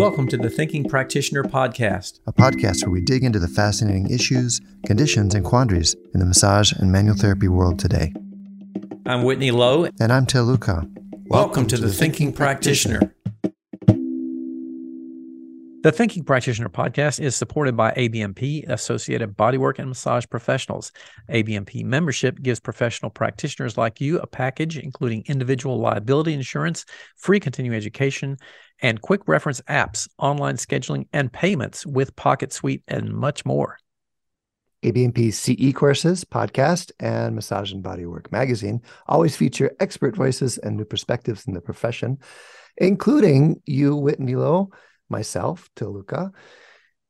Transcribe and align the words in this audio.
Welcome 0.00 0.28
to 0.28 0.38
the 0.38 0.48
Thinking 0.48 0.88
Practitioner 0.88 1.42
Podcast, 1.42 2.20
a 2.26 2.32
podcast 2.32 2.86
where 2.86 2.90
we 2.90 3.02
dig 3.02 3.22
into 3.22 3.38
the 3.38 3.46
fascinating 3.46 4.08
issues, 4.08 4.58
conditions, 4.86 5.34
and 5.34 5.44
quandaries 5.44 5.94
in 6.14 6.20
the 6.20 6.24
massage 6.24 6.72
and 6.72 6.90
manual 6.90 7.14
therapy 7.14 7.48
world 7.48 7.78
today. 7.78 8.14
I'm 9.04 9.24
Whitney 9.24 9.50
Lowe. 9.50 9.90
And 10.00 10.10
I'm 10.10 10.24
Til 10.24 10.46
Luchau. 10.46 10.86
Welcome, 10.86 11.28
Welcome 11.28 11.66
to, 11.66 11.76
to, 11.76 11.82
the, 11.82 11.88
the 11.88 11.92
Thinking, 11.92 12.28
Thinking 12.28 12.32
Practitioner. 12.32 12.98
Practitioner. 12.98 13.14
The 15.82 15.92
Thinking 15.92 16.24
Practitioner 16.24 16.68
podcast 16.68 17.20
is 17.20 17.34
supported 17.34 17.74
by 17.74 17.92
ABMP, 17.92 18.68
Associated 18.68 19.34
Bodywork 19.34 19.78
and 19.78 19.88
Massage 19.88 20.26
Professionals. 20.30 20.92
ABMP 21.30 21.84
membership 21.84 22.42
gives 22.42 22.60
professional 22.60 23.10
practitioners 23.10 23.78
like 23.78 23.98
you 23.98 24.18
a 24.18 24.26
package 24.26 24.76
including 24.76 25.24
individual 25.26 25.78
liability 25.78 26.34
insurance, 26.34 26.84
free 27.16 27.40
continuing 27.40 27.74
education, 27.74 28.36
and 28.82 29.00
quick 29.00 29.26
reference 29.26 29.60
apps, 29.62 30.08
online 30.18 30.56
scheduling, 30.56 31.06
and 31.12 31.32
payments 31.32 31.86
with 31.86 32.16
PocketSuite 32.16 32.82
and 32.88 33.12
much 33.12 33.44
more. 33.44 33.78
ABMP's 34.82 35.38
CE 35.38 35.74
courses, 35.74 36.24
podcast, 36.24 36.90
and 36.98 37.34
Massage 37.34 37.72
and 37.72 37.84
Bodywork 37.84 38.32
magazine 38.32 38.80
always 39.06 39.36
feature 39.36 39.72
expert 39.78 40.16
voices 40.16 40.56
and 40.58 40.76
new 40.76 40.86
perspectives 40.86 41.46
in 41.46 41.52
the 41.52 41.60
profession, 41.60 42.18
including 42.78 43.60
you, 43.66 43.94
Whitney 43.94 44.36
Lowe 44.36 44.70
myself, 45.10 45.68
Til 45.76 45.92
Luchau. 45.92 46.32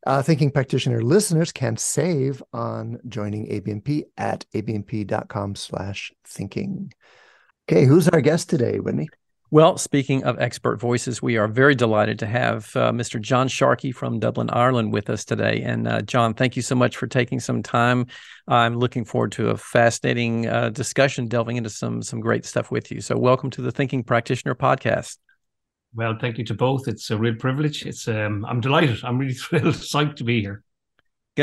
Uh, 0.06 0.22
thinking 0.22 0.50
practitioner 0.50 1.02
listeners 1.02 1.52
can 1.52 1.76
save 1.76 2.42
on 2.52 2.98
joining 3.06 3.46
ABMP 3.48 4.04
at 4.16 4.46
abmp.com 4.54 5.54
slash 5.54 6.10
thinking. 6.26 6.92
Okay, 7.70 7.84
who's 7.84 8.08
our 8.08 8.22
guest 8.22 8.48
today, 8.48 8.80
Whitney? 8.80 9.10
Well, 9.52 9.78
speaking 9.78 10.22
of 10.22 10.38
expert 10.38 10.78
voices, 10.78 11.20
we 11.20 11.36
are 11.36 11.48
very 11.48 11.74
delighted 11.74 12.20
to 12.20 12.26
have 12.26 12.70
uh, 12.76 12.92
Mr. 12.92 13.20
John 13.20 13.48
Sharkey 13.48 13.90
from 13.90 14.20
Dublin, 14.20 14.48
Ireland 14.48 14.92
with 14.92 15.10
us 15.10 15.24
today. 15.24 15.62
And 15.62 15.88
uh, 15.88 16.02
John, 16.02 16.34
thank 16.34 16.54
you 16.54 16.62
so 16.62 16.76
much 16.76 16.96
for 16.96 17.08
taking 17.08 17.40
some 17.40 17.60
time. 17.60 18.06
I'm 18.46 18.76
looking 18.76 19.04
forward 19.04 19.32
to 19.32 19.48
a 19.48 19.56
fascinating 19.56 20.46
uh, 20.46 20.68
discussion, 20.68 21.26
delving 21.26 21.56
into 21.56 21.68
some 21.68 22.00
some 22.00 22.20
great 22.20 22.44
stuff 22.44 22.70
with 22.70 22.92
you. 22.92 23.00
So, 23.00 23.18
welcome 23.18 23.50
to 23.50 23.60
the 23.60 23.72
Thinking 23.72 24.04
Practitioner 24.04 24.54
podcast. 24.54 25.18
Well, 25.96 26.16
thank 26.20 26.38
you 26.38 26.44
to 26.44 26.54
both. 26.54 26.86
It's 26.86 27.10
a 27.10 27.18
real 27.18 27.34
privilege. 27.34 27.84
It's 27.84 28.06
um, 28.06 28.44
I'm 28.44 28.60
delighted. 28.60 29.00
I'm 29.02 29.18
really 29.18 29.34
thrilled, 29.46 29.74
psyched 29.74 30.14
to 30.16 30.24
be 30.24 30.40
here. 30.42 30.62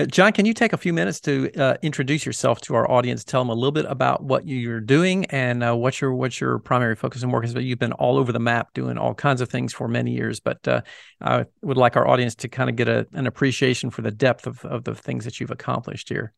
John, 0.06 0.34
can 0.34 0.46
you 0.46 0.54
take 0.54 0.74
a 0.74 0.78
few 0.78 0.94
minutes 0.94 1.20
to 1.22 1.52
uh, 1.56 1.78
introduce 1.82 2.26
yourself 2.26 2.62
to 2.62 2.76
our 2.76 2.90
audience? 2.90 3.24
Tell 3.24 3.42
them 3.42 3.50
a 3.50 3.54
little 3.54 3.72
bit 3.72 3.86
about 3.86 4.24
what 4.24 4.48
you're 4.48 4.80
doing 4.80 5.26
and 5.26 5.64
uh, 5.64 5.76
what 5.76 6.00
your 6.00 6.14
what 6.14 6.40
your 6.40 6.60
primary 6.60 6.96
focus 6.96 7.24
and 7.24 7.32
work 7.32 7.46
is. 7.46 7.54
But 7.54 7.64
you've 7.64 7.80
been 7.80 7.94
all 7.94 8.18
over 8.18 8.32
the 8.32 8.40
map 8.40 8.74
doing 8.74 8.98
all 8.98 9.14
kinds 9.14 9.42
of 9.42 9.50
things 9.50 9.74
for 9.74 9.88
many 9.88 10.12
years. 10.12 10.40
But 10.40 10.68
uh, 10.68 10.82
I 11.22 11.46
would 11.62 11.78
like 11.78 11.96
our 11.96 12.08
audience 12.08 12.36
to 12.36 12.48
kind 12.48 12.70
of 12.70 12.76
get 12.76 12.88
a, 12.88 13.08
an 13.14 13.28
appreciation 13.28 13.90
for 13.90 14.02
the 14.02 14.12
depth 14.12 14.46
of, 14.46 14.64
of 14.66 14.84
the 14.84 14.94
things 14.94 15.26
that 15.26 15.40
you've 15.40 15.52
accomplished 15.52 16.10
here. 16.10 16.34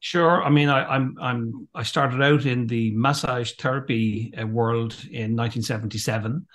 Sure. 0.00 0.42
I 0.44 0.50
mean, 0.50 0.68
I, 0.68 0.84
I'm 0.84 1.16
I'm 1.20 1.68
I 1.74 1.82
started 1.82 2.22
out 2.22 2.46
in 2.46 2.66
the 2.66 2.92
massage 2.94 3.52
therapy 3.52 4.32
uh, 4.36 4.46
world 4.46 4.92
in 5.10 5.34
1977. 5.34 6.46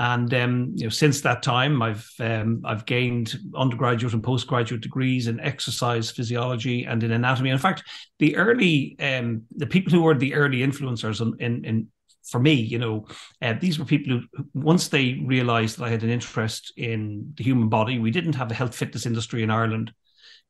And 0.00 0.32
um, 0.32 0.72
you 0.76 0.84
know, 0.84 0.88
since 0.90 1.20
that 1.20 1.42
time, 1.42 1.82
I've 1.82 2.10
um, 2.20 2.62
I've 2.64 2.86
gained 2.86 3.38
undergraduate 3.54 4.14
and 4.14 4.22
postgraduate 4.22 4.80
degrees 4.80 5.26
in 5.26 5.38
exercise 5.40 6.10
physiology 6.10 6.86
and 6.86 7.02
in 7.02 7.12
anatomy. 7.12 7.50
In 7.50 7.58
fact, 7.58 7.82
the 8.18 8.34
early 8.36 8.96
um, 8.98 9.42
the 9.54 9.66
people 9.66 9.92
who 9.92 10.00
were 10.00 10.14
the 10.14 10.32
early 10.32 10.60
influencers 10.60 11.20
in, 11.20 11.34
in, 11.38 11.64
in 11.66 11.88
for 12.24 12.40
me, 12.40 12.54
you 12.54 12.78
know, 12.78 13.04
uh, 13.42 13.52
these 13.60 13.78
were 13.78 13.84
people 13.84 14.18
who, 14.18 14.44
once 14.54 14.88
they 14.88 15.20
realised 15.26 15.76
that 15.76 15.84
I 15.84 15.90
had 15.90 16.02
an 16.02 16.08
interest 16.08 16.72
in 16.78 17.34
the 17.36 17.44
human 17.44 17.68
body, 17.68 17.98
we 17.98 18.10
didn't 18.10 18.36
have 18.36 18.50
a 18.50 18.54
health 18.54 18.74
fitness 18.74 19.04
industry 19.04 19.42
in 19.42 19.50
Ireland. 19.50 19.92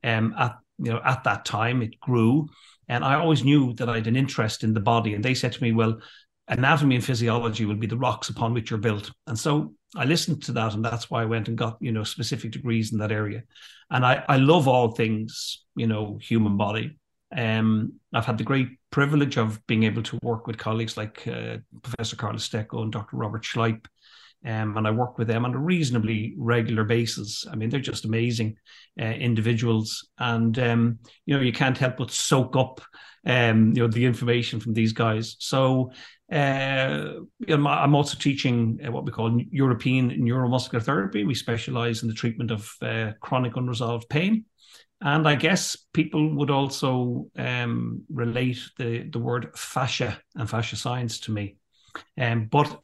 Um, 0.05 0.33
at 0.39 0.59
you 0.79 0.93
know, 0.93 1.01
at 1.05 1.25
that 1.25 1.45
time, 1.45 1.83
it 1.83 1.99
grew, 1.99 2.49
and 2.87 3.05
I 3.05 3.15
always 3.15 3.43
knew 3.43 3.73
that 3.75 3.89
I 3.89 3.97
had 3.97 4.07
an 4.07 4.15
interest 4.15 4.63
in 4.63 4.75
the 4.75 4.81
body. 4.81 5.15
And 5.15 5.25
they 5.25 5.35
said 5.35 5.55
to 5.55 5.63
me, 5.63 5.73
"Well, 5.73 5.99
anatomy 6.51 6.97
and 6.97 7.05
physiology 7.05 7.65
will 7.65 7.77
be 7.77 7.87
the 7.87 7.97
rocks 7.97 8.29
upon 8.29 8.53
which 8.53 8.71
you're 8.71 8.79
built. 8.79 9.11
And 9.27 9.39
so 9.39 9.75
I 9.97 10.05
listened 10.05 10.43
to 10.45 10.53
that, 10.53 10.75
and 10.75 10.85
that's 10.85 11.11
why 11.11 11.23
I 11.23 11.27
went 11.27 11.49
and 11.49 11.57
got 11.57 11.79
you 11.81 11.93
know 11.93 12.05
specific 12.05 12.51
degrees 12.51 12.93
in 12.93 12.99
that 12.99 13.13
area. 13.13 13.45
And 13.91 14.05
I 14.05 14.25
I 14.29 14.37
love 14.37 14.69
all 14.69 14.91
things 14.93 15.65
you 15.75 15.87
know 15.87 16.19
human 16.21 16.57
body. 16.57 16.99
Um, 17.35 17.95
I've 18.13 18.27
had 18.27 18.39
the 18.39 18.45
great 18.45 18.69
privilege 18.91 19.37
of 19.39 19.65
being 19.69 19.85
able 19.85 20.03
to 20.03 20.19
work 20.23 20.47
with 20.47 20.59
colleagues 20.59 20.97
like 20.97 21.27
uh, 21.29 21.59
Professor 21.83 22.17
Carla 22.17 22.39
Stecco 22.39 22.83
and 22.83 22.93
Dr. 22.93 23.17
Robert 23.17 23.43
Schleip. 23.43 23.87
Um, 24.45 24.77
and 24.77 24.87
I 24.87 24.91
work 24.91 25.19
with 25.19 25.29
them 25.29 25.45
on 25.45 25.55
a 25.55 25.59
reasonably 25.59 26.35
regular 26.39 26.85
basis. 26.85 27.47
I 27.51 27.57
mean, 27.57 27.69
they're 27.69 27.81
just 27.81 28.07
amazing 28.07 28.57
uh, 28.99 29.05
individuals, 29.05 30.09
and 30.19 30.59
um, 30.59 30.99
you 31.27 31.37
know, 31.37 31.43
you 31.43 31.53
can't 31.53 31.77
help 31.77 31.99
but 31.99 32.11
soak 32.11 32.57
up, 32.57 32.81
um, 33.27 33.73
you 33.75 33.83
know, 33.83 33.89
the 33.89 34.07
information 34.07 34.59
from 34.59 34.73
these 34.73 34.93
guys. 34.93 35.37
So 35.41 35.93
uh, 36.33 37.13
I'm 37.49 37.95
also 37.95 38.17
teaching 38.17 38.79
uh, 38.87 38.93
what 38.93 39.05
we 39.05 39.13
call 39.13 39.41
European 39.51 40.11
neuromuscular 40.11 40.83
therapy. 40.83 41.25
We 41.25 41.35
specialize 41.35 42.03
in 42.03 42.09
the 42.09 42.15
treatment 42.15 42.51
of 42.51 42.73
uh, 42.81 43.13
chronic 43.21 43.57
unresolved 43.57 44.09
pain. 44.09 44.45
And 45.03 45.27
I 45.27 45.35
guess 45.35 45.77
people 45.93 46.37
would 46.37 46.51
also 46.51 47.27
um, 47.37 48.03
relate 48.13 48.61
the, 48.79 49.09
the 49.11 49.19
word 49.19 49.51
fascia 49.57 50.21
and 50.35 50.49
fascia 50.49 50.77
science 50.77 51.21
to 51.21 51.33
me. 51.33 51.57
Um, 52.19 52.49
but 52.51 52.81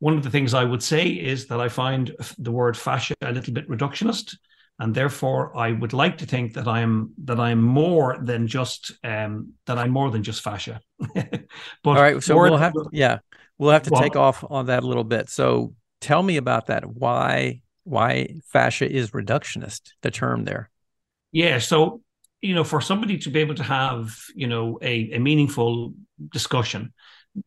one 0.00 0.16
of 0.16 0.22
the 0.22 0.30
things 0.30 0.54
I 0.54 0.64
would 0.64 0.82
say 0.82 1.08
is 1.08 1.46
that 1.48 1.60
I 1.60 1.68
find 1.68 2.14
the 2.38 2.52
word 2.52 2.76
fascia 2.76 3.14
a 3.20 3.32
little 3.32 3.52
bit 3.52 3.68
reductionist 3.68 4.36
and 4.78 4.94
therefore 4.94 5.56
I 5.56 5.72
would 5.72 5.92
like 5.92 6.18
to 6.18 6.26
think 6.26 6.54
that 6.54 6.68
I 6.68 6.80
am 6.80 7.12
that 7.24 7.40
I'm 7.40 7.60
more 7.60 8.16
than 8.22 8.46
just 8.46 8.92
um, 9.02 9.54
that 9.66 9.78
I'm 9.78 9.90
more 9.90 10.10
than 10.10 10.22
just 10.22 10.42
fascia. 10.42 10.80
but 11.14 11.48
all 11.84 11.94
right, 11.94 12.22
so 12.22 12.36
we'll 12.36 12.56
have 12.56 12.74
to, 12.74 12.88
yeah, 12.92 13.18
we'll 13.58 13.72
have 13.72 13.82
to 13.84 13.90
well, 13.90 14.02
take 14.02 14.16
off 14.16 14.44
on 14.48 14.66
that 14.66 14.84
a 14.84 14.86
little 14.86 15.04
bit. 15.04 15.30
So 15.30 15.74
tell 16.00 16.22
me 16.22 16.36
about 16.36 16.66
that. 16.66 16.86
Why 16.86 17.62
why 17.84 18.36
fascia 18.44 18.90
is 18.90 19.10
reductionist? 19.10 19.92
The 20.02 20.10
term 20.10 20.44
there. 20.44 20.70
Yeah, 21.32 21.58
so 21.58 22.02
you 22.40 22.54
know, 22.54 22.64
for 22.64 22.80
somebody 22.80 23.18
to 23.18 23.30
be 23.30 23.40
able 23.40 23.56
to 23.56 23.64
have 23.64 24.16
you 24.34 24.46
know 24.46 24.78
a, 24.80 25.12
a 25.14 25.18
meaningful 25.18 25.94
discussion, 26.30 26.92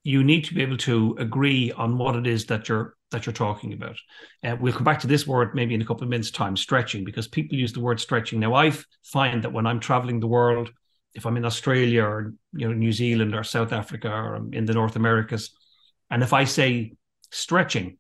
you 0.03 0.23
need 0.23 0.45
to 0.45 0.53
be 0.53 0.61
able 0.61 0.77
to 0.77 1.15
agree 1.19 1.71
on 1.71 1.97
what 1.97 2.15
it 2.15 2.27
is 2.27 2.45
that 2.47 2.69
you're 2.69 2.95
that 3.11 3.25
you're 3.25 3.33
talking 3.33 3.73
about. 3.73 3.97
Uh, 4.43 4.55
we'll 4.59 4.73
come 4.73 4.85
back 4.85 4.99
to 5.01 5.07
this 5.07 5.27
word 5.27 5.53
maybe 5.53 5.75
in 5.75 5.81
a 5.81 5.85
couple 5.85 6.03
of 6.03 6.09
minutes' 6.09 6.31
time, 6.31 6.55
stretching, 6.55 7.03
because 7.03 7.27
people 7.27 7.57
use 7.57 7.73
the 7.73 7.81
word 7.81 7.99
stretching. 7.99 8.39
Now, 8.39 8.53
I 8.53 8.71
find 9.03 9.43
that 9.43 9.51
when 9.51 9.67
I'm 9.67 9.79
traveling 9.79 10.19
the 10.19 10.27
world, 10.27 10.71
if 11.13 11.25
I'm 11.25 11.35
in 11.37 11.45
Australia 11.45 12.03
or 12.03 12.33
you 12.53 12.67
know 12.67 12.73
New 12.73 12.91
Zealand 12.91 13.35
or 13.35 13.43
South 13.43 13.73
Africa 13.73 14.09
or 14.09 14.35
I'm 14.35 14.53
in 14.53 14.65
the 14.65 14.73
North 14.73 14.95
Americas, 14.95 15.51
and 16.09 16.23
if 16.23 16.33
I 16.33 16.45
say 16.45 16.93
stretching, 17.31 17.97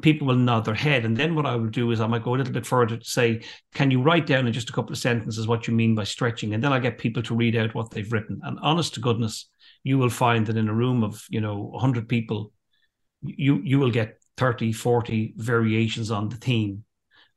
people 0.00 0.26
will 0.26 0.36
nod 0.36 0.64
their 0.64 0.74
head. 0.74 1.04
And 1.04 1.16
then 1.16 1.34
what 1.34 1.46
I 1.46 1.56
will 1.56 1.68
do 1.68 1.90
is 1.90 2.00
I 2.00 2.06
might 2.06 2.24
go 2.24 2.34
a 2.34 2.38
little 2.38 2.52
bit 2.52 2.66
further 2.66 2.96
to 2.96 3.04
say, 3.04 3.42
can 3.74 3.90
you 3.90 4.02
write 4.02 4.26
down 4.26 4.46
in 4.46 4.52
just 4.52 4.70
a 4.70 4.72
couple 4.72 4.92
of 4.92 4.98
sentences 4.98 5.46
what 5.46 5.68
you 5.68 5.74
mean 5.74 5.94
by 5.94 6.04
stretching? 6.04 6.54
And 6.54 6.64
then 6.64 6.72
I 6.72 6.78
get 6.78 6.98
people 6.98 7.22
to 7.24 7.34
read 7.34 7.56
out 7.56 7.74
what 7.74 7.90
they've 7.90 8.10
written. 8.10 8.40
And 8.42 8.58
honest 8.62 8.94
to 8.94 9.00
goodness, 9.00 9.48
you 9.84 9.98
will 9.98 10.10
find 10.10 10.46
that 10.46 10.56
in 10.56 10.68
a 10.68 10.74
room 10.74 11.02
of, 11.02 11.24
you 11.28 11.40
know, 11.40 11.58
100 11.58 12.08
people, 12.08 12.52
you 13.22 13.60
you 13.62 13.78
will 13.78 13.90
get 13.90 14.18
30, 14.36 14.72
40 14.72 15.34
variations 15.36 16.10
on 16.10 16.28
the 16.28 16.36
theme. 16.36 16.84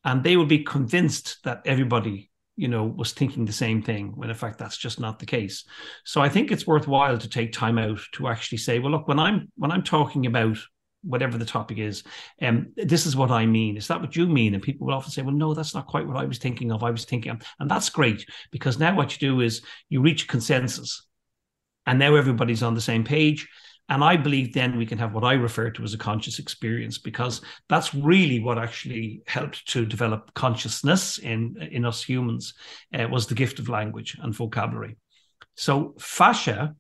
And 0.03 0.23
they 0.23 0.37
will 0.37 0.45
be 0.45 0.63
convinced 0.63 1.37
that 1.43 1.61
everybody, 1.65 2.31
you 2.55 2.67
know, 2.67 2.85
was 2.85 3.11
thinking 3.11 3.45
the 3.45 3.51
same 3.51 3.81
thing, 3.81 4.13
when 4.15 4.29
in 4.29 4.35
fact 4.35 4.59
that's 4.59 4.77
just 4.77 4.99
not 4.99 5.19
the 5.19 5.25
case. 5.25 5.65
So 6.03 6.21
I 6.21 6.29
think 6.29 6.51
it's 6.51 6.67
worthwhile 6.67 7.17
to 7.17 7.29
take 7.29 7.51
time 7.51 7.77
out 7.77 7.99
to 8.13 8.27
actually 8.27 8.59
say, 8.59 8.79
well, 8.79 8.91
look, 8.91 9.07
when 9.07 9.19
I'm 9.19 9.51
when 9.55 9.71
I'm 9.71 9.83
talking 9.83 10.25
about 10.25 10.57
whatever 11.01 11.37
the 11.37 11.45
topic 11.45 11.77
is, 11.77 12.03
um, 12.41 12.71
this 12.75 13.05
is 13.05 13.15
what 13.15 13.31
I 13.31 13.45
mean. 13.45 13.77
Is 13.77 13.87
that 13.87 14.01
what 14.01 14.15
you 14.15 14.27
mean? 14.27 14.53
And 14.53 14.63
people 14.63 14.87
will 14.87 14.95
often 14.95 15.11
say, 15.11 15.21
well, 15.21 15.35
no, 15.35 15.53
that's 15.53 15.75
not 15.75 15.87
quite 15.87 16.07
what 16.07 16.17
I 16.17 16.25
was 16.25 16.39
thinking 16.39 16.71
of. 16.71 16.83
I 16.83 16.91
was 16.91 17.05
thinking, 17.05 17.31
of. 17.31 17.41
and 17.59 17.69
that's 17.69 17.89
great 17.89 18.25
because 18.51 18.79
now 18.79 18.95
what 18.95 19.13
you 19.13 19.27
do 19.27 19.41
is 19.41 19.61
you 19.89 20.01
reach 20.01 20.27
consensus, 20.27 21.05
and 21.85 21.99
now 21.99 22.15
everybody's 22.15 22.63
on 22.63 22.73
the 22.73 22.81
same 22.81 23.03
page. 23.03 23.47
And 23.87 24.03
I 24.03 24.17
believe 24.17 24.53
then 24.53 24.77
we 24.77 24.85
can 24.87 24.97
have 24.97 25.13
what 25.13 25.23
I 25.23 25.33
refer 25.33 25.69
to 25.69 25.83
as 25.83 25.93
a 25.93 25.97
conscious 25.97 26.39
experience 26.39 26.97
because 26.97 27.41
that's 27.69 27.93
really 27.93 28.39
what 28.39 28.57
actually 28.57 29.21
helped 29.27 29.67
to 29.69 29.85
develop 29.85 30.33
consciousness 30.33 31.19
in, 31.19 31.55
in 31.71 31.85
us 31.85 32.03
humans 32.03 32.55
uh, 32.97 33.07
was 33.07 33.27
the 33.27 33.35
gift 33.35 33.59
of 33.59 33.69
language 33.69 34.17
and 34.19 34.33
vocabulary. 34.33 34.97
So 35.53 35.93
fascia, 35.99 36.75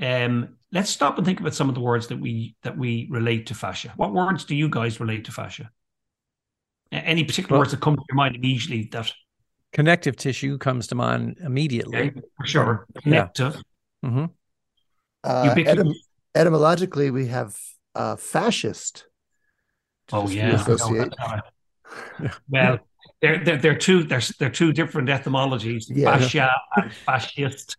um, 0.00 0.56
let's 0.70 0.90
stop 0.90 1.16
and 1.18 1.26
think 1.26 1.40
about 1.40 1.54
some 1.54 1.68
of 1.68 1.74
the 1.74 1.80
words 1.80 2.06
that 2.08 2.20
we 2.20 2.54
that 2.62 2.78
we 2.78 3.08
relate 3.10 3.46
to 3.46 3.54
fascia. 3.54 3.92
What 3.96 4.12
words 4.12 4.44
do 4.44 4.54
you 4.54 4.68
guys 4.68 5.00
relate 5.00 5.24
to 5.24 5.32
fascia? 5.32 5.70
Any 6.92 7.24
particular 7.24 7.54
well, 7.54 7.62
words 7.62 7.72
that 7.72 7.80
come 7.80 7.96
to 7.96 8.02
your 8.08 8.16
mind 8.16 8.36
immediately 8.36 8.88
that 8.92 9.12
connective 9.72 10.16
tissue 10.16 10.58
comes 10.58 10.86
to 10.88 10.94
mind 10.94 11.38
immediately. 11.42 11.98
Okay, 11.98 12.20
for 12.36 12.46
sure. 12.46 12.86
Connective. 13.02 13.54
Yeah. 13.54 13.60
Mm-hmm. 14.04 14.26
Uh, 15.24 15.54
etym- 15.54 15.94
etymologically, 16.34 17.10
we 17.10 17.26
have 17.28 17.56
uh, 17.94 18.16
fascist. 18.16 19.06
Oh 20.12 20.28
yeah, 20.28 20.62
well, 22.48 22.78
they're, 23.20 23.42
they're 23.44 23.56
they're 23.56 23.78
two 23.78 24.04
they're 24.04 24.22
they're 24.38 24.50
two 24.50 24.72
different 24.72 25.08
etymologies, 25.08 25.90
Yeah. 25.90 26.16
fascia 26.16 26.52
and 26.76 26.92
fascist. 26.92 27.76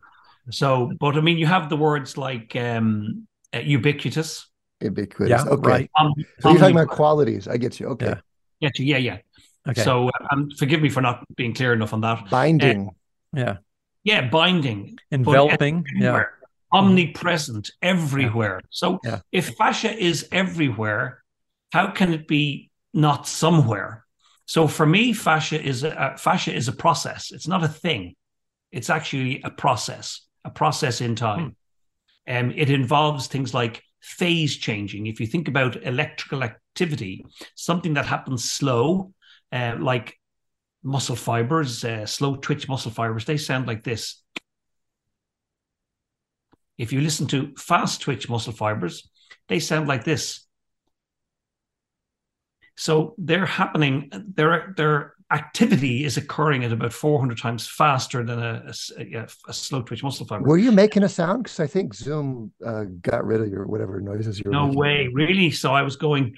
So, 0.49 0.91
but 0.99 1.17
I 1.17 1.21
mean, 1.21 1.37
you 1.37 1.45
have 1.45 1.69
the 1.69 1.77
words 1.77 2.17
like 2.17 2.55
um, 2.55 3.27
uh, 3.53 3.59
ubiquitous. 3.59 4.47
Ubiquitous. 4.81 5.29
Yeah, 5.29 5.51
okay. 5.51 5.69
right. 5.69 5.91
Um, 5.99 6.13
So 6.41 6.49
you're 6.49 6.59
talking 6.59 6.75
about 6.75 6.89
qualities. 6.89 7.47
I 7.47 7.57
get 7.57 7.79
you. 7.79 7.87
Okay. 7.87 8.15
Yeah. 8.59 8.69
yeah, 8.77 8.97
yeah, 8.97 8.97
yeah. 8.97 9.17
Okay. 9.69 9.83
So, 9.83 10.07
uh, 10.07 10.27
um, 10.31 10.49
forgive 10.57 10.81
me 10.81 10.89
for 10.89 11.01
not 11.01 11.25
being 11.35 11.53
clear 11.53 11.73
enough 11.73 11.93
on 11.93 12.01
that. 12.01 12.29
Binding. 12.29 12.89
yeah. 13.33 13.57
Yeah, 14.07 14.30
binding, 14.30 14.98
Enveloping. 15.12 15.86
Yeah. 15.98 16.24
omnipresent, 16.71 17.71
everywhere. 17.81 18.62
So, 18.69 19.00
Yeah. 19.04 19.19
if 19.33 19.56
fascia 19.57 19.92
is 19.92 20.30
everywhere, 20.31 21.24
how 21.74 21.92
can 21.92 22.13
it 22.13 22.25
be 22.25 22.69
not 22.94 23.27
somewhere? 23.27 24.06
So, 24.45 24.65
for 24.68 24.86
me, 24.86 25.12
fascia 25.12 25.62
is 25.62 25.83
a, 25.83 26.15
fascia 26.18 26.54
is 26.56 26.69
a 26.69 26.71
process. 26.71 27.31
It's 27.31 27.50
not 27.50 27.65
a 27.65 27.68
thing. 27.68 28.15
It's 28.71 28.89
actually 28.89 29.42
a 29.44 29.50
process, 29.50 30.21
a 30.45 30.51
process 30.51 31.01
in 31.01 31.15
time. 31.15 31.57
Um, 32.30 32.51
it 32.56 32.69
involves 32.69 33.27
things 33.27 33.53
like 33.53 33.83
phase 34.01 34.56
changing. 34.56 35.07
If 35.07 35.19
you 35.19 35.27
think 35.27 35.50
about 35.50 35.83
electrical 35.83 36.44
activity, 36.44 37.25
something 37.56 37.95
that 37.95 38.06
happens 38.06 38.50
slow, 38.50 39.13
uh, 39.51 39.75
like 39.80 40.18
muscle 40.83 41.15
fibers, 41.15 41.83
uh, 41.83 42.06
slow 42.06 42.35
twitch 42.35 42.68
muscle 42.69 42.91
fibers, 42.91 43.25
they 43.25 43.38
sound 43.38 43.68
like 43.68 43.83
this. 43.83 44.21
If 46.77 46.94
you 46.94 47.01
listen 47.01 47.27
to 47.27 47.53
fast 47.57 48.01
twitch 48.01 48.29
muscle 48.29 48.53
fibers, 48.53 49.09
they 49.50 49.59
sound 49.59 49.88
like 49.88 50.03
this. 50.03 50.45
So 52.75 53.15
they're 53.18 53.47
happening, 53.47 54.12
their, 54.35 54.74
their 54.77 55.13
activity 55.31 56.06
is 56.06 56.15
occurring 56.18 56.63
at 56.63 56.71
about 56.71 56.94
400 56.94 57.38
times 57.38 57.68
faster 57.68 58.24
than 58.24 58.39
a 58.39 58.71
slow 59.51 59.81
twitch 59.81 60.03
muscle 60.03 60.27
fiber. 60.27 60.47
Were 60.47 60.57
you 60.59 60.71
making 60.71 61.03
a 61.03 61.09
sound? 61.09 61.44
Because 61.44 61.59
I 61.59 61.65
think 61.68 61.95
Zoom 61.95 62.51
uh, 62.65 62.83
got 63.01 63.25
rid 63.25 63.41
of 63.41 63.50
your 63.50 63.65
whatever 63.65 64.00
noises 64.00 64.38
you 64.38 64.44
were 64.45 64.51
No 64.51 64.68
making. 64.68 64.79
way, 64.79 65.09
really? 65.12 65.50
So 65.51 65.74
I 65.74 65.81
was 65.81 65.95
going 65.95 66.35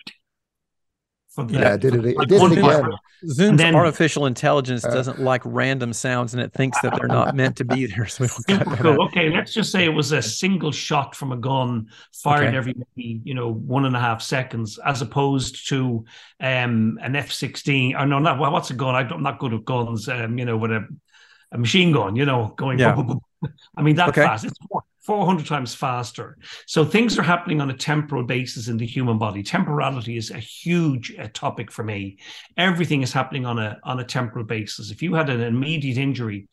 yeah, 1.48 1.60
yeah, 1.60 1.78
did 1.78 1.96
it. 1.96 2.06
It 2.06 2.28
did 2.28 2.42
it 2.42 2.58
again. 2.58 2.90
Zoom's 3.28 3.58
then, 3.58 3.76
artificial 3.76 4.26
intelligence 4.26 4.86
uh, 4.86 4.92
doesn't 4.94 5.20
like 5.20 5.42
random 5.44 5.92
sounds, 5.92 6.34
and 6.34 6.42
it 6.42 6.54
thinks 6.54 6.80
that 6.82 6.96
they're 6.96 7.08
not 7.08 7.36
meant 7.36 7.58
to 7.58 7.66
be 7.66 7.86
there. 7.88 8.08
So. 8.08 8.26
Okay, 8.48 9.30
let's 9.30 9.54
just 9.54 9.72
say 9.72 9.86
it 9.86 9.90
was 9.90 10.12
a 10.12 10.22
single 10.22 10.72
shot 10.72 11.16
from 11.16 11.32
a 11.32 11.38
gun 11.38 11.88
fired 12.14 12.48
okay. 12.48 12.58
every 12.58 12.76
you 12.96 13.34
know 13.34 13.52
one 13.52 13.86
and 13.86 13.96
a 13.96 14.00
half 14.00 14.22
seconds, 14.22 14.80
as 14.86 15.02
opposed 15.02 15.68
to 15.70 16.06
um, 16.40 16.98
an 17.02 17.16
F 17.16 17.32
sixteen. 17.32 17.96
Or 17.96 18.06
no, 18.06 18.20
not 18.20 18.40
well, 18.40 18.52
what's 18.52 18.70
a 18.70 18.74
gun? 18.74 18.96
I'm 18.96 19.24
not 19.24 19.40
good 19.40 19.54
at 19.54 19.66
guns. 19.66 20.08
Um, 20.08 20.38
you 20.38 20.46
know, 20.46 20.58
with 20.58 20.72
a, 20.72 20.88
a 21.52 21.58
machine 21.58 21.92
gun. 21.92 22.16
You 22.16 22.26
know, 22.26 22.54
going. 22.56 22.80
Yeah. 22.80 22.96
I 23.78 23.82
mean, 23.82 23.96
that 23.96 24.10
okay. 24.10 24.24
fast. 24.24 24.46
It's 24.46 24.58
more, 24.70 24.84
400 25.10 25.48
times 25.48 25.74
faster. 25.74 26.38
So 26.68 26.86
things 26.86 27.18
are 27.18 27.24
happening 27.24 27.62
on 27.62 27.72
a 27.72 27.74
temporal 27.74 28.22
basis 28.22 28.68
in 28.68 28.78
the 28.78 28.86
human 28.86 29.18
body. 29.18 29.42
Temporality 29.42 30.18
is 30.18 30.30
a 30.30 30.38
huge 30.38 31.16
uh, 31.18 31.30
topic 31.34 31.72
for 31.72 31.84
me. 31.84 32.20
Everything 32.58 33.02
is 33.02 33.12
happening 33.12 33.44
on 33.44 33.58
a 33.58 33.80
on 33.84 34.00
a 34.00 34.04
temporal 34.04 34.46
basis. 34.46 34.92
If 34.92 35.02
you 35.02 35.16
had 35.16 35.32
an 35.32 35.42
immediate 35.42 35.98
injury, 35.98 36.48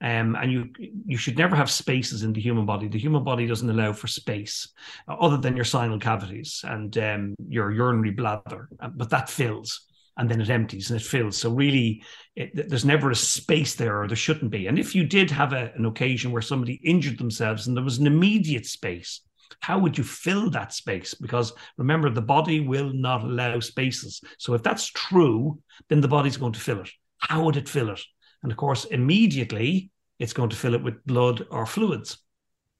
um, 0.00 0.34
and 0.34 0.50
you 0.50 0.70
you 1.06 1.16
should 1.16 1.38
never 1.38 1.54
have 1.54 1.70
spaces 1.70 2.24
in 2.24 2.32
the 2.32 2.40
human 2.40 2.66
body. 2.66 2.88
The 2.88 2.98
human 2.98 3.22
body 3.22 3.46
doesn't 3.46 3.70
allow 3.70 3.92
for 3.92 4.08
space 4.08 4.66
uh, 5.06 5.14
other 5.14 5.36
than 5.36 5.54
your 5.54 5.64
sinal 5.64 6.00
cavities 6.00 6.64
and 6.66 6.98
um, 6.98 7.36
your 7.48 7.70
urinary 7.70 8.10
bladder, 8.10 8.70
uh, 8.80 8.88
but 8.88 9.10
that 9.10 9.30
fills 9.30 9.86
and 10.16 10.30
then 10.30 10.40
it 10.40 10.50
empties 10.50 10.90
and 10.90 11.00
it 11.00 11.04
fills. 11.04 11.36
So 11.36 11.50
really, 11.50 12.02
it, 12.36 12.68
there's 12.68 12.84
never 12.84 13.10
a 13.10 13.16
space 13.16 13.74
there, 13.74 14.02
or 14.02 14.08
there 14.08 14.16
shouldn't 14.16 14.50
be. 14.50 14.66
And 14.66 14.78
if 14.78 14.94
you 14.94 15.04
did 15.04 15.30
have 15.30 15.52
a, 15.52 15.72
an 15.76 15.86
occasion 15.86 16.30
where 16.30 16.42
somebody 16.42 16.74
injured 16.84 17.18
themselves 17.18 17.66
and 17.66 17.76
there 17.76 17.84
was 17.84 17.98
an 17.98 18.06
immediate 18.06 18.66
space, 18.66 19.22
how 19.60 19.78
would 19.78 19.98
you 19.98 20.04
fill 20.04 20.50
that 20.50 20.72
space? 20.72 21.14
Because 21.14 21.52
remember, 21.76 22.10
the 22.10 22.22
body 22.22 22.60
will 22.60 22.92
not 22.92 23.22
allow 23.22 23.60
spaces. 23.60 24.20
So 24.38 24.54
if 24.54 24.62
that's 24.62 24.86
true, 24.86 25.60
then 25.88 26.00
the 26.00 26.08
body's 26.08 26.36
going 26.36 26.52
to 26.52 26.60
fill 26.60 26.80
it. 26.80 26.90
How 27.18 27.44
would 27.44 27.56
it 27.56 27.68
fill 27.68 27.90
it? 27.90 28.00
And 28.42 28.52
of 28.52 28.58
course, 28.58 28.84
immediately 28.86 29.90
it's 30.18 30.32
going 30.32 30.50
to 30.50 30.56
fill 30.56 30.74
it 30.74 30.82
with 30.82 31.04
blood 31.04 31.46
or 31.50 31.66
fluids. 31.66 32.18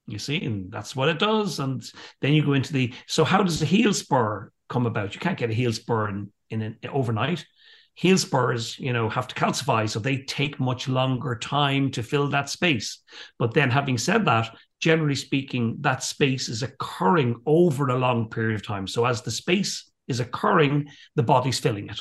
You 0.07 0.19
see, 0.19 0.43
and 0.45 0.73
that's 0.73 0.97
what 0.97 1.09
it 1.09 1.19
does. 1.19 1.61
And 1.61 1.85
then 2.21 2.33
you 2.33 2.45
go 2.45 2.55
into 2.55 2.73
the 2.73 2.93
so 3.07 3.25
how 3.25 3.43
does 3.43 3.63
a 3.63 3.67
heel 3.67 3.93
spur 3.93 4.51
come 4.69 4.87
about? 4.87 5.15
You 5.15 5.21
can't 5.21 5.39
get 5.39 5.51
a 5.51 5.55
heel 5.55 5.73
spur 5.73 6.09
in, 6.09 6.33
in 6.51 6.63
an 6.63 6.79
overnight. 6.91 7.45
Heel 7.95 8.19
spurs, 8.19 8.79
you 8.79 8.93
know, 8.93 9.09
have 9.09 9.29
to 9.29 9.35
calcify, 9.35 9.89
so 9.89 9.99
they 9.99 10.19
take 10.19 10.61
much 10.61 10.89
longer 10.89 11.35
time 11.35 11.91
to 11.91 12.03
fill 12.03 12.29
that 12.29 12.49
space. 12.49 12.99
But 13.39 13.53
then, 13.53 13.71
having 13.71 13.99
said 13.99 14.25
that, 14.25 14.57
generally 14.81 15.17
speaking, 15.17 15.77
that 15.81 16.03
space 16.03 16.49
is 16.49 16.63
occurring 16.63 17.41
over 17.47 17.89
a 17.89 17.99
long 17.99 18.31
period 18.31 18.55
of 18.55 18.67
time. 18.67 18.87
So 18.87 19.05
as 19.05 19.23
the 19.23 19.31
space 19.31 19.91
is 20.09 20.21
occurring, 20.21 20.89
the 21.17 21.23
body's 21.23 21.59
filling 21.59 21.89
it, 21.89 22.01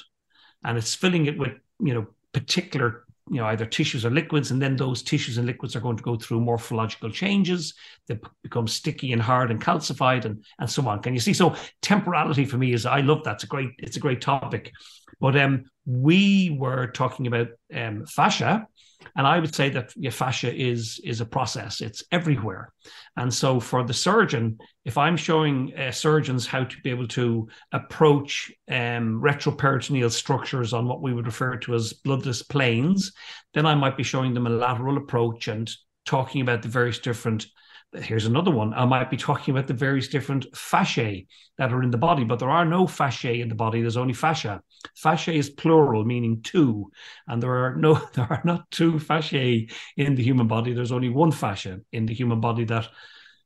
and 0.64 0.78
it's 0.78 0.96
filling 0.96 1.26
it 1.26 1.38
with 1.38 1.54
you 1.80 1.94
know 1.94 2.08
particular 2.34 3.06
you 3.30 3.38
know 3.38 3.46
either 3.48 3.66
tissues 3.66 4.06
or 4.06 4.10
liquids 4.10 4.52
and 4.52 4.62
then 4.62 4.76
those 4.76 5.04
tissues 5.04 5.38
and 5.38 5.46
liquids 5.46 5.76
are 5.76 5.80
going 5.82 5.98
to 5.98 6.04
go 6.04 6.16
through 6.16 6.42
morphological 6.42 7.12
changes 7.12 7.74
they 8.08 8.20
become 8.44 8.68
sticky 8.68 9.14
and 9.14 9.22
hard 9.22 9.52
and 9.52 9.62
calcified 9.62 10.26
and 10.26 10.44
and 10.60 10.70
so 10.70 10.86
on. 10.88 11.02
Can 11.02 11.14
you 11.14 11.20
see? 11.20 11.34
So 11.34 11.56
temporality 11.82 12.46
for 12.46 12.58
me 12.58 12.74
is 12.74 12.86
i 12.86 13.02
love 13.02 13.24
that. 13.24 13.36
It's 13.36 13.44
a 13.44 13.48
great 13.48 13.70
it's 13.78 13.98
a 13.98 14.02
great 14.02 14.22
topic. 14.22 14.72
But 15.20 15.38
um 15.38 15.66
we 15.86 16.56
were 16.60 16.88
talking 16.88 17.28
about 17.28 17.48
um 17.74 18.06
fascia 18.06 18.68
and 19.16 19.26
i 19.26 19.40
would 19.40 19.54
say 19.54 19.70
that 19.70 19.92
fascia 20.12 20.54
is 20.54 21.00
is 21.04 21.22
a 21.22 21.26
process 21.26 21.82
it's 21.82 22.04
everywhere 22.12 22.72
and 23.18 23.34
so 23.34 23.60
for 23.60 23.84
the 23.84 23.94
surgeon 23.94 24.58
if 24.86 24.98
i'm 24.98 25.18
showing 25.18 25.74
uh, 25.78 25.92
surgeons 25.92 26.46
how 26.46 26.64
to 26.64 26.76
be 26.84 26.90
able 26.90 27.08
to 27.08 27.48
approach 27.72 28.52
um, 28.70 29.22
retroperitoneal 29.22 30.12
structures 30.12 30.74
on 30.74 30.88
what 30.88 31.02
we 31.02 31.14
would 31.14 31.26
refer 31.26 31.56
to 31.58 31.76
as 31.76 31.94
bloodless 31.94 32.42
planes, 32.44 33.14
then 33.54 33.66
I 33.66 33.76
might 33.76 33.98
be 33.98 34.04
showing 34.04 34.34
them 34.34 34.48
a 34.48 34.50
lateral 34.50 34.98
approach 34.98 35.48
and 35.48 35.70
talking 36.06 36.42
about 36.42 36.62
the 36.62 36.68
various 36.68 37.00
different. 37.00 37.48
Here's 37.94 38.28
another 38.28 38.52
one. 38.52 38.74
I 38.74 38.86
might 38.86 39.10
be 39.10 39.18
talking 39.18 39.52
about 39.54 39.68
the 39.68 39.74
various 39.74 40.10
different 40.10 40.46
fasciae 40.52 41.26
that 41.58 41.74
are 41.74 41.82
in 41.82 41.90
the 41.90 41.98
body, 41.98 42.24
but 42.24 42.38
there 42.38 42.50
are 42.50 42.66
no 42.66 42.86
fasciae 42.86 43.42
in 43.42 43.50
the 43.50 43.56
body. 43.56 43.82
There's 43.82 43.98
only 43.98 44.14
fascia. 44.14 44.62
Fascia 44.96 45.34
is 45.34 45.50
plural, 45.50 46.06
meaning 46.06 46.42
two, 46.42 46.92
and 47.28 47.42
there 47.44 47.66
are 47.66 47.76
no, 47.76 47.94
there 48.14 48.28
are 48.30 48.42
not 48.46 48.70
two 48.72 48.94
fasciae 48.94 49.72
in 49.98 50.16
the 50.16 50.24
human 50.24 50.48
body. 50.48 50.74
There's 50.74 50.92
only 50.92 51.10
one 51.10 51.32
fascia 51.32 51.80
in 51.92 52.06
the 52.06 52.14
human 52.14 52.40
body 52.40 52.66
that, 52.66 52.88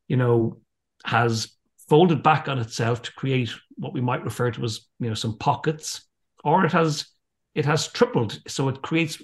you 0.07 0.17
know, 0.17 0.59
has 1.05 1.53
folded 1.89 2.23
back 2.23 2.47
on 2.47 2.59
itself 2.59 3.01
to 3.03 3.13
create 3.13 3.51
what 3.75 3.93
we 3.93 4.01
might 4.01 4.23
refer 4.23 4.49
to 4.51 4.63
as 4.63 4.87
you 4.99 5.09
know 5.09 5.13
some 5.13 5.37
pockets 5.37 6.05
or 6.43 6.63
it 6.65 6.71
has 6.71 7.05
it 7.55 7.65
has 7.65 7.89
tripled 7.89 8.39
so 8.47 8.69
it 8.69 8.81
creates 8.81 9.21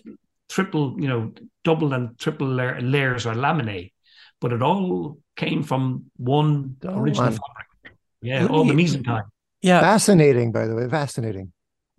triple 0.50 0.93
you 1.00 1.07
know 1.07 1.31
double 1.63 1.93
and 1.93 2.19
triple 2.19 2.48
layer, 2.48 2.81
layers 2.81 3.25
or 3.25 3.34
laminae 3.34 3.93
but 4.41 4.51
it 4.51 4.62
all 4.62 5.17
came 5.38 5.63
from 5.63 6.03
one 6.17 6.75
Oh, 6.84 7.00
original 7.00 7.29
man. 7.29 7.39
fabric 7.39 7.98
yeah 8.22 8.41
Let 8.41 8.51
all 8.51 8.65
the 8.65 8.74
me- 8.74 8.84
mesenchyme 8.84 9.24
Yeah. 9.62 9.79
Fascinating, 9.81 10.51
by 10.51 10.67
the 10.67 10.75
way. 10.75 10.88
Fascinating. 10.89 11.51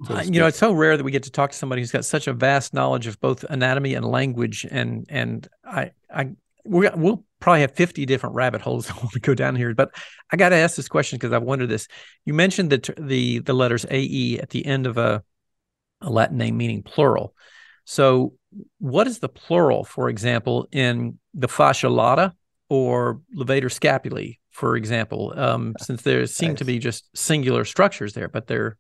So 0.07 0.21
you 0.21 0.40
know, 0.40 0.47
it's 0.47 0.59
so 0.59 0.73
rare 0.73 0.97
that 0.97 1.04
we 1.04 1.11
get 1.11 1.25
to 1.25 1.30
talk 1.30 1.50
to 1.50 1.57
somebody 1.57 1.83
who's 1.83 1.90
got 1.90 2.04
such 2.04 2.26
a 2.26 2.33
vast 2.33 2.73
knowledge 2.73 3.07
of 3.07 3.21
both 3.21 3.45
anatomy 3.45 3.95
and 3.95 4.04
language, 4.04 4.66
and 4.71 5.07
and 5.09 5.47
I 5.64 5.92
I 6.14 6.30
we 6.64 6.88
we'll 6.95 7.25
probably 7.38 7.61
have 7.61 7.73
fifty 7.73 8.07
different 8.07 8.35
rabbit 8.35 8.62
holes 8.62 8.90
I 8.90 8.95
want 8.95 9.12
to 9.12 9.21
go 9.21 9.35
down 9.35 9.57
here, 9.57 9.75
but 9.75 9.90
I 10.30 10.37
got 10.37 10.50
to 10.50 10.57
ask 10.57 10.76
this 10.76 10.88
question 10.88 11.19
because 11.19 11.33
I've 11.33 11.42
wondered 11.42 11.69
this. 11.69 11.87
You 12.25 12.35
mentioned 12.35 12.71
the 12.71 12.78
t- 12.78 12.95
the 12.99 13.38
the 13.40 13.52
letters 13.52 13.85
A 13.90 14.00
E 14.00 14.38
at 14.40 14.50
the 14.50 14.64
end 14.64 14.87
of 14.87 14.97
a 14.97 15.23
a 16.00 16.11
Latin 16.11 16.38
name 16.38 16.57
meaning 16.57 16.83
plural. 16.83 17.35
So, 17.85 18.35
what 18.78 19.07
is 19.07 19.19
the 19.19 19.28
plural, 19.28 19.85
for 19.85 20.09
example, 20.09 20.69
in 20.73 21.19
the 21.35 21.49
fascia 21.49 21.88
lata 21.88 22.35
or 22.69 23.21
levator 23.37 23.64
scapulae, 23.64 24.38
for 24.50 24.76
example? 24.76 25.35
Um, 25.37 25.75
since 25.80 26.02
there 26.02 26.25
seem 26.26 26.57
to 26.57 26.64
be 26.64 26.78
just 26.78 27.04
singular 27.14 27.64
structures 27.64 28.14
there, 28.14 28.28
but 28.28 28.47
they're 28.47 28.78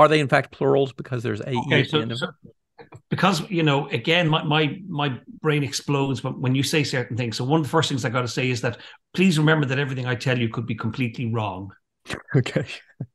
are 0.00 0.08
they 0.08 0.20
in 0.20 0.28
fact 0.28 0.50
plurals 0.50 0.92
because 0.92 1.22
there's 1.22 1.40
a 1.40 1.50
okay 1.50 1.80
at 1.80 1.84
the 1.84 1.90
so, 1.90 2.00
end 2.00 2.12
of 2.12 2.18
so 2.18 2.28
because 3.10 3.48
you 3.50 3.62
know 3.62 3.88
again 3.88 4.28
my, 4.28 4.42
my 4.42 4.80
my 4.88 5.18
brain 5.40 5.62
explodes 5.62 6.24
when, 6.24 6.40
when 6.40 6.54
you 6.54 6.62
say 6.62 6.82
certain 6.82 7.16
things 7.16 7.36
so 7.36 7.44
one 7.44 7.60
of 7.60 7.66
the 7.66 7.70
first 7.70 7.88
things 7.88 8.04
i 8.04 8.08
got 8.08 8.22
to 8.22 8.28
say 8.28 8.50
is 8.50 8.60
that 8.60 8.78
please 9.14 9.38
remember 9.38 9.66
that 9.66 9.78
everything 9.78 10.06
i 10.06 10.14
tell 10.14 10.38
you 10.38 10.48
could 10.48 10.66
be 10.66 10.74
completely 10.74 11.32
wrong 11.32 11.70
Okay. 12.34 12.66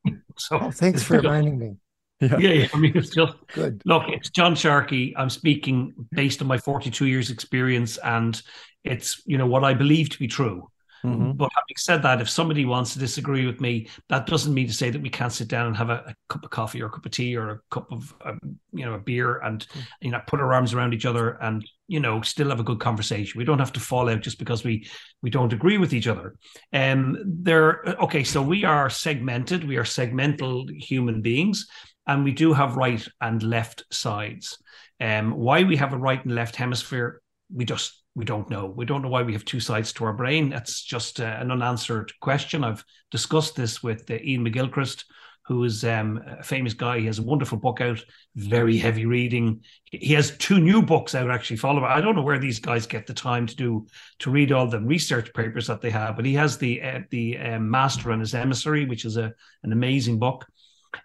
so 0.37 0.59
Oh, 0.59 0.71
thanks 0.71 1.03
for 1.03 1.17
reminding 1.17 1.57
me. 1.57 1.75
Yeah. 2.21 2.37
yeah, 2.37 2.49
yeah 2.51 2.67
i 2.73 2.77
mean 2.77 2.93
it's 2.95 3.09
just 3.09 3.33
Good. 3.53 3.81
Look, 3.85 4.03
it's 4.07 4.29
John 4.29 4.55
Sharkey. 4.55 5.15
I'm 5.17 5.29
speaking 5.29 5.93
based 6.11 6.41
on 6.41 6.47
my 6.47 6.57
42 6.57 7.05
years 7.05 7.29
experience, 7.29 7.97
and 7.97 8.41
it's 8.83 9.21
you 9.25 9.37
know 9.37 9.47
what 9.47 9.63
I 9.63 9.73
believe 9.73 10.09
to 10.09 10.19
be 10.19 10.27
true. 10.27 10.69
Mm-hmm. 11.05 11.31
But 11.33 11.49
having 11.53 11.75
said 11.77 12.01
that, 12.03 12.21
if 12.21 12.29
somebody 12.29 12.65
wants 12.65 12.93
to 12.93 12.99
disagree 12.99 13.45
with 13.45 13.61
me, 13.61 13.87
that 14.09 14.25
doesn't 14.25 14.53
mean 14.53 14.67
to 14.67 14.73
say 14.73 14.89
that 14.89 15.01
we 15.01 15.09
can't 15.09 15.31
sit 15.31 15.47
down 15.47 15.67
and 15.67 15.77
have 15.77 15.89
a, 15.89 16.03
a 16.07 16.15
cup 16.29 16.43
of 16.43 16.49
coffee 16.49 16.81
or 16.81 16.87
a 16.87 16.89
cup 16.89 17.05
of 17.05 17.11
tea 17.11 17.35
or 17.35 17.49
a 17.49 17.59
cup 17.69 17.91
of 17.91 18.13
um, 18.23 18.39
you 18.73 18.85
know 18.85 18.93
a 18.93 18.99
beer 18.99 19.37
and 19.39 19.67
mm. 19.67 19.81
you 20.01 20.11
know 20.11 20.21
put 20.27 20.39
our 20.39 20.53
arms 20.53 20.73
around 20.73 20.93
each 20.93 21.05
other 21.05 21.31
and 21.41 21.67
you 21.87 21.99
know 21.99 22.21
still 22.21 22.49
have 22.49 22.59
a 22.59 22.63
good 22.63 22.79
conversation. 22.79 23.37
We 23.37 23.45
don't 23.45 23.59
have 23.59 23.73
to 23.73 23.79
fall 23.79 24.09
out 24.09 24.21
just 24.21 24.39
because 24.39 24.63
we 24.63 24.87
we 25.21 25.29
don't 25.29 25.53
agree 25.53 25.77
with 25.77 25.93
each 25.93 26.07
other. 26.07 26.35
And 26.71 27.17
um, 27.17 27.23
there, 27.25 27.83
okay, 28.01 28.23
so 28.23 28.41
we 28.41 28.63
are 28.63 28.89
segmented. 28.89 29.63
We 29.63 29.77
are 29.77 29.83
segmental 29.83 30.69
human 30.71 31.21
beings, 31.21 31.67
and 32.07 32.23
we 32.23 32.31
do 32.31 32.53
have 32.53 32.77
right 32.77 33.05
and 33.21 33.43
left 33.43 33.83
sides. 33.91 34.57
Um, 34.99 35.31
why 35.31 35.63
we 35.63 35.75
have 35.75 35.93
a 35.93 35.97
right 35.97 36.23
and 36.23 36.33
left 36.33 36.55
hemisphere, 36.55 37.21
we 37.53 37.65
just 37.65 38.01
we 38.15 38.23
don't 38.23 38.49
know. 38.49 38.65
We 38.65 38.85
don't 38.85 39.01
know 39.01 39.09
why 39.09 39.23
we 39.23 39.33
have 39.33 39.45
two 39.45 39.59
sides 39.59 39.91
to 39.93 40.05
our 40.05 40.13
brain. 40.13 40.49
That's 40.49 40.81
just 40.81 41.19
uh, 41.19 41.25
an 41.25 41.51
unanswered 41.51 42.13
question. 42.21 42.63
I've 42.63 42.83
discussed 43.11 43.55
this 43.55 43.83
with 43.83 44.09
uh, 44.09 44.13
Iain 44.13 44.45
McGilchrist, 44.45 45.03
who 45.45 45.65
is 45.65 45.83
um, 45.83 46.23
a 46.25 46.41
famous 46.41 46.73
guy. 46.73 46.99
He 46.99 47.07
has 47.07 47.19
a 47.19 47.23
wonderful 47.23 47.57
book 47.57 47.81
out, 47.81 48.01
very 48.35 48.77
heavy 48.77 49.05
reading. 49.05 49.61
He 49.83 50.13
has 50.13 50.37
two 50.37 50.59
new 50.59 50.81
books 50.81 51.13
out 51.13 51.29
actually. 51.29 51.57
Follow. 51.57 51.83
I 51.83 51.99
don't 51.99 52.15
know 52.15 52.21
where 52.21 52.39
these 52.39 52.59
guys 52.59 52.87
get 52.87 53.05
the 53.05 53.13
time 53.13 53.47
to 53.47 53.55
do 53.55 53.85
to 54.19 54.31
read 54.31 54.53
all 54.53 54.67
the 54.67 54.79
research 54.79 55.33
papers 55.33 55.67
that 55.67 55.81
they 55.81 55.91
have, 55.91 56.15
but 56.15 56.25
he 56.25 56.33
has 56.35 56.57
the 56.57 56.81
uh, 56.81 56.99
the 57.11 57.37
um, 57.37 57.69
Master 57.69 58.11
and 58.11 58.21
His 58.21 58.33
Emissary, 58.33 58.85
which 58.85 59.03
is 59.03 59.17
a 59.17 59.33
an 59.63 59.73
amazing 59.73 60.19
book. 60.19 60.45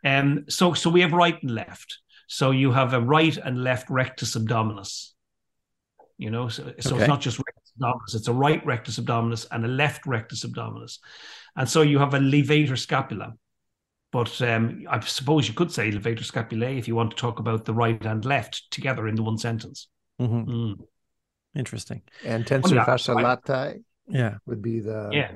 Um, 0.05 0.45
so 0.49 0.75
so 0.75 0.89
we 0.89 1.01
have 1.01 1.13
right 1.13 1.43
and 1.43 1.51
left. 1.51 1.99
So 2.29 2.53
you 2.53 2.71
have 2.71 2.95
a 2.95 3.01
right 3.01 3.37
and 3.37 3.65
left 3.65 3.91
rectus 3.91 4.37
abdominis 4.37 5.11
you 6.21 6.31
know 6.31 6.49
so, 6.49 6.63
so 6.81 6.95
okay. 6.95 7.03
it's 7.03 7.09
not 7.09 7.21
just 7.21 7.39
rectus 7.39 7.73
abdominis 7.81 8.15
it's 8.15 8.29
a 8.29 8.33
right 8.33 8.65
rectus 8.67 8.99
abdominis 8.99 9.47
and 9.51 9.65
a 9.65 9.69
left 9.69 10.07
rectus 10.07 10.45
abdominis 10.45 10.99
and 11.57 11.69
so 11.69 11.83
you 11.83 11.99
have 11.99 12.15
a 12.15 12.19
levator 12.19 12.79
scapula 12.79 13.35
but 14.13 14.43
um, 14.43 14.85
I 14.89 14.99
suppose 15.01 15.47
you 15.47 15.55
could 15.55 15.71
say 15.71 15.91
levator 15.91 16.25
scapulae 16.25 16.79
if 16.79 16.89
you 16.89 16.97
want 16.97 17.11
to 17.13 17.17
talk 17.17 17.39
about 17.39 17.65
the 17.65 17.75
right 17.75 18.05
and 18.05 18.25
left 18.25 18.69
together 18.71 19.07
in 19.07 19.15
the 19.15 19.23
one 19.23 19.39
sentence. 19.39 19.89
Mm-hmm. 20.21 20.51
Mm. 20.51 20.79
Interesting. 21.55 22.03
And 22.25 22.45
tensor 22.45 22.81
oh, 22.81 22.85
fascia 22.85 23.13
latae, 23.13 23.83
yeah, 24.09 24.39
would 24.47 24.63
be 24.63 24.81
the 24.81 25.11
yeah 25.13 25.31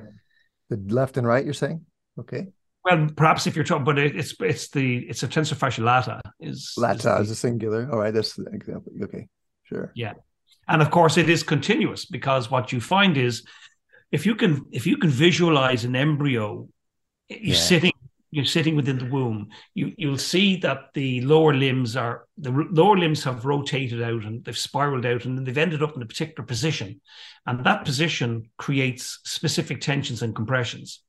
the 0.69 0.77
left 0.93 1.17
and 1.17 1.25
right. 1.25 1.43
You're 1.43 1.53
saying, 1.53 1.85
okay. 2.19 2.47
Well, 2.83 3.09
perhaps 3.15 3.47
if 3.47 3.55
you're 3.55 3.65
talking, 3.65 3.85
but 3.85 3.97
it's 3.97 4.35
it's 4.39 4.69
the 4.69 4.97
it's 5.09 5.23
a 5.23 5.27
tensor 5.27 5.55
fascia 5.55 5.81
lata 5.81 6.21
is 6.39 6.73
lata 6.77 6.97
is, 6.97 7.03
the, 7.03 7.21
is 7.21 7.31
a 7.31 7.35
singular. 7.35 7.89
All 7.91 7.99
right, 7.99 8.13
that's 8.13 8.33
the 8.35 8.45
example. 8.47 8.91
Okay, 9.03 9.27
sure. 9.63 9.91
Yeah, 9.95 10.13
and 10.67 10.81
of 10.81 10.91
course, 10.91 11.17
it 11.17 11.29
is 11.29 11.43
continuous 11.43 12.05
because 12.05 12.49
what 12.49 12.71
you 12.71 12.81
find 12.81 13.17
is 13.17 13.43
if 14.11 14.25
you 14.25 14.35
can 14.35 14.65
if 14.71 14.87
you 14.87 14.97
can 14.97 15.09
visualize 15.09 15.85
an 15.85 15.95
embryo, 15.95 16.67
you're 17.29 17.39
yeah. 17.39 17.55
sitting 17.55 17.91
you're 18.31 18.43
sitting 18.43 18.75
within 18.75 18.97
the 18.97 19.05
womb. 19.05 19.47
You 19.73 19.93
you'll 19.97 20.17
see 20.17 20.57
that 20.57 20.89
the 20.93 21.21
lower 21.21 21.53
limbs 21.53 21.95
are 21.95 22.25
the 22.37 22.51
lower 22.51 22.97
limbs 22.97 23.23
have 23.23 23.45
rotated 23.45 24.01
out 24.01 24.25
and 24.25 24.43
they've 24.43 24.57
spiraled 24.57 25.05
out 25.05 25.23
and 25.23 25.45
they've 25.45 25.57
ended 25.57 25.81
up 25.81 25.95
in 25.95 26.01
a 26.01 26.05
particular 26.05 26.45
position, 26.45 26.99
and 27.45 27.63
that 27.63 27.85
position 27.85 28.49
creates 28.57 29.19
specific 29.23 29.79
tensions 29.79 30.21
and 30.21 30.35
compressions. 30.35 31.01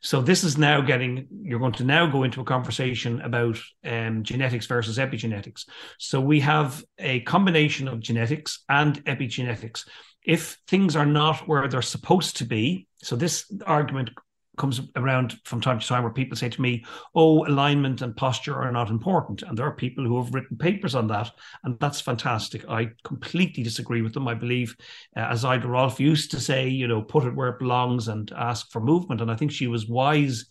So 0.00 0.22
this 0.22 0.44
is 0.44 0.56
now 0.56 0.80
getting, 0.80 1.26
you're 1.42 1.58
going 1.58 1.72
to 1.74 1.84
now 1.84 2.06
go 2.06 2.22
into 2.22 2.40
a 2.40 2.44
conversation 2.44 3.20
about 3.20 3.58
um, 3.84 4.22
genetics 4.22 4.66
versus 4.66 4.98
epigenetics. 4.98 5.66
So 5.98 6.20
we 6.20 6.40
have 6.40 6.82
a 6.98 7.20
combination 7.20 7.88
of 7.88 8.00
genetics 8.00 8.64
and 8.68 9.04
epigenetics. 9.04 9.88
If 10.22 10.58
things 10.66 10.96
are 10.96 11.06
not 11.06 11.48
where 11.48 11.66
they're 11.68 11.82
supposed 11.82 12.38
to 12.38 12.44
be, 12.44 12.86
so 13.02 13.16
this 13.16 13.50
argument 13.66 14.10
comes 14.60 14.80
around 14.94 15.40
from 15.44 15.60
time 15.60 15.80
to 15.80 15.86
time 15.86 16.02
where 16.02 16.12
people 16.12 16.36
say 16.36 16.50
to 16.50 16.60
me, 16.60 16.84
oh, 17.14 17.46
alignment 17.46 18.02
and 18.02 18.14
posture 18.14 18.54
are 18.54 18.70
not 18.70 18.90
important. 18.90 19.42
And 19.42 19.56
there 19.56 19.66
are 19.66 19.74
people 19.74 20.04
who 20.04 20.22
have 20.22 20.34
written 20.34 20.58
papers 20.58 20.94
on 20.94 21.08
that, 21.08 21.32
and 21.64 21.80
that's 21.80 22.00
fantastic. 22.00 22.68
I 22.68 22.90
completely 23.02 23.62
disagree 23.62 24.02
with 24.02 24.12
them. 24.12 24.28
I 24.28 24.34
believe, 24.34 24.76
uh, 25.16 25.20
as 25.20 25.44
Ida 25.44 25.66
Rolf 25.66 25.98
used 25.98 26.30
to 26.32 26.40
say, 26.40 26.68
you 26.68 26.86
know, 26.86 27.00
put 27.00 27.24
it 27.24 27.34
where 27.34 27.48
it 27.48 27.58
belongs 27.58 28.08
and 28.08 28.30
ask 28.36 28.70
for 28.70 28.80
movement. 28.80 29.22
And 29.22 29.30
I 29.30 29.36
think 29.36 29.50
she 29.50 29.66
was 29.66 29.88
wise. 29.88 30.44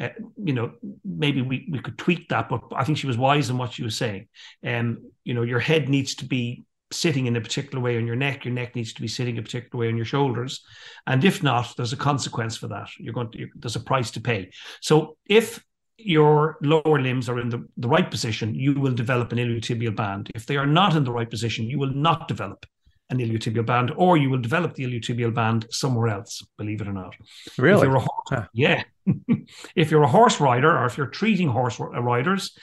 Uh, 0.00 0.10
you 0.36 0.52
know, 0.52 0.70
maybe 1.04 1.42
we, 1.42 1.68
we 1.72 1.80
could 1.80 1.98
tweak 1.98 2.28
that, 2.28 2.48
but 2.48 2.62
I 2.76 2.84
think 2.84 2.98
she 2.98 3.08
was 3.08 3.18
wise 3.18 3.50
in 3.50 3.58
what 3.58 3.72
she 3.72 3.82
was 3.82 3.96
saying. 3.96 4.28
And, 4.62 4.98
um, 4.98 5.10
you 5.24 5.34
know, 5.34 5.42
your 5.42 5.58
head 5.58 5.88
needs 5.88 6.14
to 6.16 6.24
be 6.24 6.62
sitting 6.90 7.26
in 7.26 7.36
a 7.36 7.40
particular 7.40 7.82
way 7.82 7.96
on 7.96 8.06
your 8.06 8.16
neck. 8.16 8.44
Your 8.44 8.54
neck 8.54 8.74
needs 8.74 8.92
to 8.94 9.02
be 9.02 9.08
sitting 9.08 9.38
a 9.38 9.42
particular 9.42 9.80
way 9.80 9.88
on 9.88 9.96
your 9.96 10.06
shoulders, 10.06 10.64
and 11.06 11.24
if 11.24 11.42
not, 11.42 11.74
there's 11.76 11.92
a 11.92 11.96
consequence 11.96 12.56
for 12.56 12.68
that. 12.68 12.88
You're 12.98 13.14
going 13.14 13.30
to 13.32 13.48
there's 13.56 13.76
a 13.76 13.80
price 13.80 14.10
to 14.12 14.20
pay. 14.20 14.50
So 14.80 15.16
if 15.26 15.62
your 15.98 16.58
lower 16.62 17.00
limbs 17.00 17.28
are 17.28 17.40
in 17.40 17.48
the, 17.48 17.66
the 17.76 17.88
right 17.88 18.08
position, 18.08 18.54
you 18.54 18.74
will 18.74 18.94
develop 18.94 19.32
an 19.32 19.38
iliotibial 19.38 19.96
band. 19.96 20.30
If 20.34 20.46
they 20.46 20.56
are 20.56 20.66
not 20.66 20.94
in 20.94 21.02
the 21.04 21.12
right 21.12 21.28
position, 21.28 21.68
you 21.68 21.78
will 21.78 21.92
not 21.92 22.28
develop 22.28 22.64
an 23.10 23.18
iliotibial 23.18 23.66
band, 23.66 23.92
or 23.96 24.16
you 24.16 24.30
will 24.30 24.40
develop 24.40 24.74
the 24.74 24.84
iliotibial 24.84 25.34
band 25.34 25.66
somewhere 25.70 26.08
else, 26.08 26.42
believe 26.56 26.80
it 26.80 26.88
or 26.88 26.92
not. 26.92 27.14
Really? 27.56 27.86
If 27.86 27.92
horse, 27.92 28.48
Yeah. 28.52 28.82
if 29.76 29.90
you're 29.90 30.02
a 30.02 30.08
horse 30.08 30.40
rider 30.40 30.70
or 30.76 30.84
if 30.84 30.96
you're 30.96 31.06
treating 31.06 31.48
horse 31.48 31.80
riders, 31.80 32.56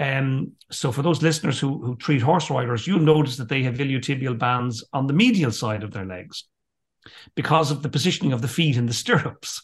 um, 0.00 0.52
so 0.70 0.90
for 0.90 1.02
those 1.02 1.22
listeners 1.22 1.60
who, 1.60 1.78
who 1.84 1.94
treat 1.96 2.22
horse 2.22 2.48
riders, 2.48 2.86
you'll 2.86 3.00
notice 3.00 3.36
that 3.36 3.50
they 3.50 3.62
have 3.62 3.74
iliotibial 3.74 4.38
bands 4.38 4.82
on 4.94 5.06
the 5.06 5.12
medial 5.12 5.52
side 5.52 5.82
of 5.82 5.92
their 5.92 6.06
legs 6.06 6.44
because 7.36 7.70
of 7.70 7.82
the 7.82 7.88
positioning 7.90 8.32
of 8.32 8.40
the 8.40 8.48
feet 8.48 8.78
in 8.78 8.86
the 8.86 8.94
stirrups. 8.94 9.60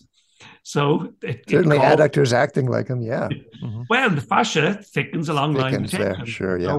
So 0.63 1.13
it, 1.23 1.45
certainly 1.49 1.77
it 1.77 1.81
called, 1.81 2.01
adductors 2.01 2.33
acting 2.33 2.67
like 2.67 2.89
them, 2.89 3.01
yeah. 3.01 3.29
Mm-hmm. 3.63 3.83
Well, 3.89 4.11
the 4.11 4.21
fascia 4.21 4.83
thickens 4.83 5.29
along 5.29 5.55
thickens 5.55 5.93
line 5.93 6.03
there, 6.03 6.27
sure, 6.27 6.59
yeah. 6.59 6.77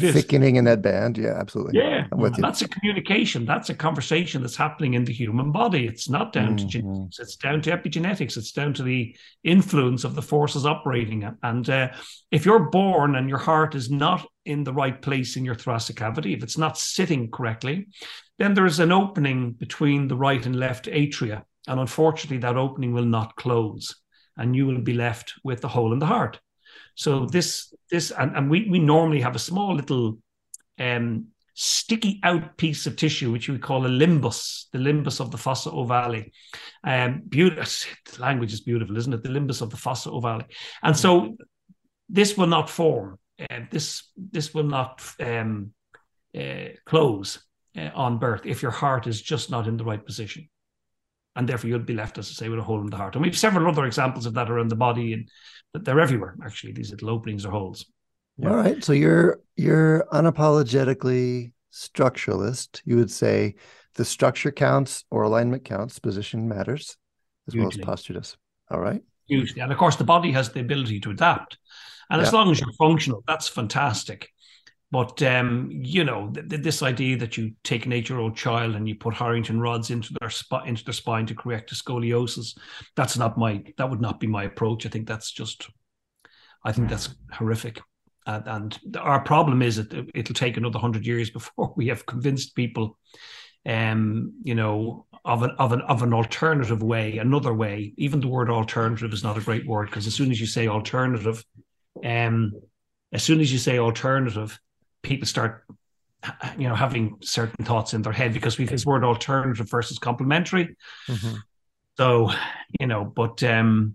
thickening 0.00 0.56
in 0.56 0.64
that 0.64 0.82
band, 0.82 1.16
yeah, 1.16 1.34
absolutely. 1.38 1.78
Yeah, 1.78 2.06
that's 2.38 2.62
a 2.62 2.68
communication. 2.68 3.46
That's 3.46 3.70
a 3.70 3.74
conversation 3.74 4.42
that's 4.42 4.56
happening 4.56 4.94
in 4.94 5.04
the 5.04 5.12
human 5.12 5.52
body. 5.52 5.86
It's 5.86 6.08
not 6.08 6.32
down 6.32 6.56
mm-hmm. 6.56 6.56
to 6.56 6.66
genetics. 6.66 7.18
It's 7.20 7.36
down 7.36 7.62
to 7.62 7.70
epigenetics. 7.70 8.36
It's 8.36 8.52
down 8.52 8.74
to 8.74 8.82
the 8.82 9.16
influence 9.44 10.04
of 10.04 10.14
the 10.14 10.22
forces 10.22 10.66
operating. 10.66 11.30
And 11.42 11.70
uh, 11.70 11.88
if 12.30 12.44
you're 12.44 12.70
born 12.70 13.14
and 13.14 13.28
your 13.28 13.38
heart 13.38 13.74
is 13.74 13.90
not 13.90 14.26
in 14.44 14.64
the 14.64 14.72
right 14.72 15.00
place 15.00 15.36
in 15.36 15.44
your 15.44 15.54
thoracic 15.54 15.96
cavity, 15.96 16.34
if 16.34 16.42
it's 16.42 16.58
not 16.58 16.76
sitting 16.76 17.30
correctly, 17.30 17.86
then 18.38 18.54
there's 18.54 18.80
an 18.80 18.90
opening 18.90 19.52
between 19.52 20.08
the 20.08 20.16
right 20.16 20.44
and 20.44 20.56
left 20.56 20.86
atria 20.86 21.44
and 21.68 21.80
unfortunately, 21.80 22.38
that 22.38 22.56
opening 22.56 22.92
will 22.92 23.04
not 23.04 23.36
close, 23.36 23.94
and 24.36 24.56
you 24.56 24.66
will 24.66 24.80
be 24.80 24.94
left 24.94 25.34
with 25.44 25.60
the 25.60 25.68
hole 25.68 25.92
in 25.92 25.98
the 25.98 26.06
heart. 26.06 26.40
So 26.94 27.26
this 27.26 27.72
this 27.90 28.10
and, 28.10 28.36
and 28.36 28.50
we 28.50 28.68
we 28.68 28.78
normally 28.78 29.20
have 29.20 29.36
a 29.36 29.40
small 29.40 29.74
little 29.74 30.18
um, 30.78 31.26
sticky 31.54 32.20
out 32.22 32.56
piece 32.56 32.86
of 32.86 32.96
tissue, 32.96 33.30
which 33.30 33.48
we 33.48 33.58
call 33.58 33.86
a 33.86 33.88
limbus, 33.88 34.64
the 34.72 34.78
limbus 34.78 35.20
of 35.20 35.30
the 35.30 35.38
fossa 35.38 35.70
ovale. 35.70 36.30
Um, 36.84 37.22
beautiful 37.28 37.64
language 38.18 38.52
is 38.52 38.60
beautiful, 38.60 38.96
isn't 38.96 39.12
it? 39.12 39.22
The 39.22 39.28
limbus 39.28 39.62
of 39.62 39.70
the 39.70 39.76
fossa 39.76 40.10
ovale, 40.10 40.44
and 40.82 40.96
so 40.96 41.36
this 42.08 42.36
will 42.36 42.48
not 42.48 42.68
form. 42.68 43.18
Uh, 43.38 43.60
this 43.70 44.10
this 44.16 44.52
will 44.52 44.64
not 44.64 45.02
um, 45.20 45.72
uh, 46.36 46.68
close 46.84 47.42
uh, 47.76 47.90
on 47.94 48.18
birth 48.18 48.42
if 48.44 48.62
your 48.62 48.70
heart 48.70 49.06
is 49.06 49.22
just 49.22 49.50
not 49.50 49.66
in 49.66 49.76
the 49.76 49.84
right 49.84 50.04
position 50.04 50.48
and 51.36 51.48
therefore 51.48 51.70
you'll 51.70 51.80
be 51.80 51.94
left, 51.94 52.18
as 52.18 52.28
I 52.30 52.32
say, 52.32 52.48
with 52.48 52.58
a 52.58 52.62
hole 52.62 52.80
in 52.80 52.90
the 52.90 52.96
heart. 52.96 53.14
And 53.14 53.22
we 53.22 53.28
have 53.28 53.38
several 53.38 53.68
other 53.68 53.86
examples 53.86 54.26
of 54.26 54.34
that 54.34 54.50
around 54.50 54.68
the 54.68 54.76
body, 54.76 55.12
and 55.12 55.28
they're 55.84 56.00
everywhere. 56.00 56.36
Actually, 56.44 56.72
these 56.72 56.90
little 56.90 57.10
openings 57.10 57.46
or 57.46 57.50
holes. 57.50 57.86
Yeah. 58.38 58.50
All 58.50 58.56
right, 58.56 58.82
so 58.82 58.92
you're 58.92 59.40
you're 59.56 60.04
unapologetically 60.12 61.52
structuralist. 61.72 62.82
You 62.84 62.96
would 62.96 63.10
say 63.10 63.54
the 63.94 64.04
structure 64.04 64.52
counts 64.52 65.04
or 65.10 65.22
alignment 65.22 65.64
counts, 65.64 65.98
position 65.98 66.48
matters, 66.48 66.96
as 67.48 67.54
Hugely. 67.54 67.60
well 67.60 67.68
as 67.68 67.86
posture 67.86 68.14
does. 68.14 68.36
All 68.70 68.80
right. 68.80 69.02
Usually, 69.26 69.60
and 69.60 69.72
of 69.72 69.78
course, 69.78 69.96
the 69.96 70.04
body 70.04 70.32
has 70.32 70.50
the 70.50 70.60
ability 70.60 71.00
to 71.00 71.10
adapt, 71.10 71.58
and 72.10 72.20
yeah. 72.20 72.26
as 72.26 72.32
long 72.32 72.50
as 72.50 72.60
you're 72.60 72.72
functional, 72.72 73.22
that's 73.26 73.48
fantastic. 73.48 74.28
But 74.92 75.22
um, 75.22 75.70
you 75.72 76.04
know, 76.04 76.28
th- 76.28 76.50
th- 76.50 76.62
this 76.62 76.82
idea 76.82 77.16
that 77.16 77.38
you 77.38 77.52
take 77.64 77.86
an 77.86 77.94
eight-year-old 77.94 78.36
child 78.36 78.76
and 78.76 78.86
you 78.86 78.94
put 78.94 79.14
Harrington 79.14 79.58
rods 79.58 79.90
into 79.90 80.14
their 80.20 80.28
spot 80.28 80.68
into 80.68 80.84
their 80.84 80.92
spine 80.92 81.24
to 81.26 81.34
correct 81.34 81.72
a 81.72 81.74
scoliosis, 81.74 82.58
that's 82.94 83.16
not 83.16 83.38
my 83.38 83.64
that 83.78 83.88
would 83.88 84.02
not 84.02 84.20
be 84.20 84.26
my 84.26 84.44
approach. 84.44 84.84
I 84.84 84.90
think 84.90 85.08
that's 85.08 85.32
just, 85.32 85.66
I 86.62 86.72
think 86.72 86.90
that's 86.90 87.08
horrific. 87.32 87.80
And, 88.26 88.46
and 88.46 88.96
our 88.98 89.20
problem 89.20 89.62
is 89.62 89.76
that 89.76 90.10
it'll 90.14 90.34
take 90.34 90.58
another 90.58 90.78
hundred 90.78 91.06
years 91.06 91.30
before 91.30 91.72
we 91.76 91.88
have 91.88 92.04
convinced 92.04 92.54
people, 92.54 92.98
um, 93.64 94.34
you 94.42 94.54
know, 94.54 95.06
of 95.24 95.42
an 95.42 95.52
of 95.58 95.72
an 95.72 95.80
of 95.80 96.02
an 96.02 96.12
alternative 96.12 96.82
way, 96.82 97.16
another 97.16 97.54
way. 97.54 97.94
Even 97.96 98.20
the 98.20 98.28
word 98.28 98.50
alternative 98.50 99.14
is 99.14 99.24
not 99.24 99.38
a 99.38 99.40
great 99.40 99.66
word 99.66 99.86
because 99.86 100.06
as 100.06 100.14
soon 100.14 100.30
as 100.30 100.38
you 100.38 100.46
say 100.46 100.68
alternative, 100.68 101.42
um, 102.04 102.52
as 103.10 103.22
soon 103.22 103.40
as 103.40 103.50
you 103.50 103.58
say 103.58 103.78
alternative, 103.78 104.60
people 105.02 105.26
start 105.26 105.64
you 106.56 106.68
know 106.68 106.74
having 106.74 107.16
certain 107.20 107.64
thoughts 107.64 107.94
in 107.94 108.02
their 108.02 108.12
head 108.12 108.32
because 108.32 108.56
we 108.56 108.64
have 108.64 108.70
this 108.70 108.86
word 108.86 109.04
alternative 109.04 109.68
versus 109.68 109.98
complementary 109.98 110.76
mm-hmm. 111.08 111.36
So, 111.98 112.30
you 112.80 112.86
know, 112.86 113.04
but 113.04 113.42
um, 113.42 113.94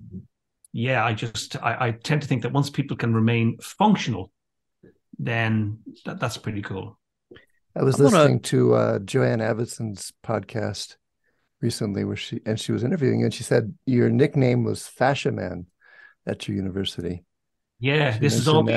yeah, 0.72 1.04
I 1.04 1.14
just 1.14 1.56
I, 1.62 1.88
I 1.88 1.92
tend 1.92 2.22
to 2.22 2.28
think 2.28 2.44
that 2.44 2.54
once 2.54 2.70
people 2.70 2.96
can 2.98 3.14
remain 3.14 3.58
functional, 3.60 4.32
then 5.18 5.80
that, 6.06 6.20
that's 6.20 6.38
pretty 6.38 6.62
cool. 6.62 7.00
I 7.76 7.84
was 7.84 8.00
I 8.00 8.06
listening 8.06 8.22
wanna... 8.22 8.40
to 8.40 8.74
uh, 8.76 9.00
Joanne 9.00 9.40
Avison's 9.40 10.14
podcast 10.24 10.98
recently, 11.62 12.04
where 12.04 12.16
she 12.16 12.40
and 12.46 12.60
she 12.60 12.72
was 12.72 12.84
interviewing, 12.84 13.24
and 13.24 13.34
she 13.34 13.44
said 13.44 13.74
your 13.86 14.10
nickname 14.10 14.64
was 14.64 14.88
Fascia 14.88 15.32
Man 15.32 15.66
at 16.28 16.48
your 16.48 16.56
university. 16.56 17.24
Yeah, 17.80 18.18
this 18.18 18.34
is 18.34 18.48
all. 18.48 18.68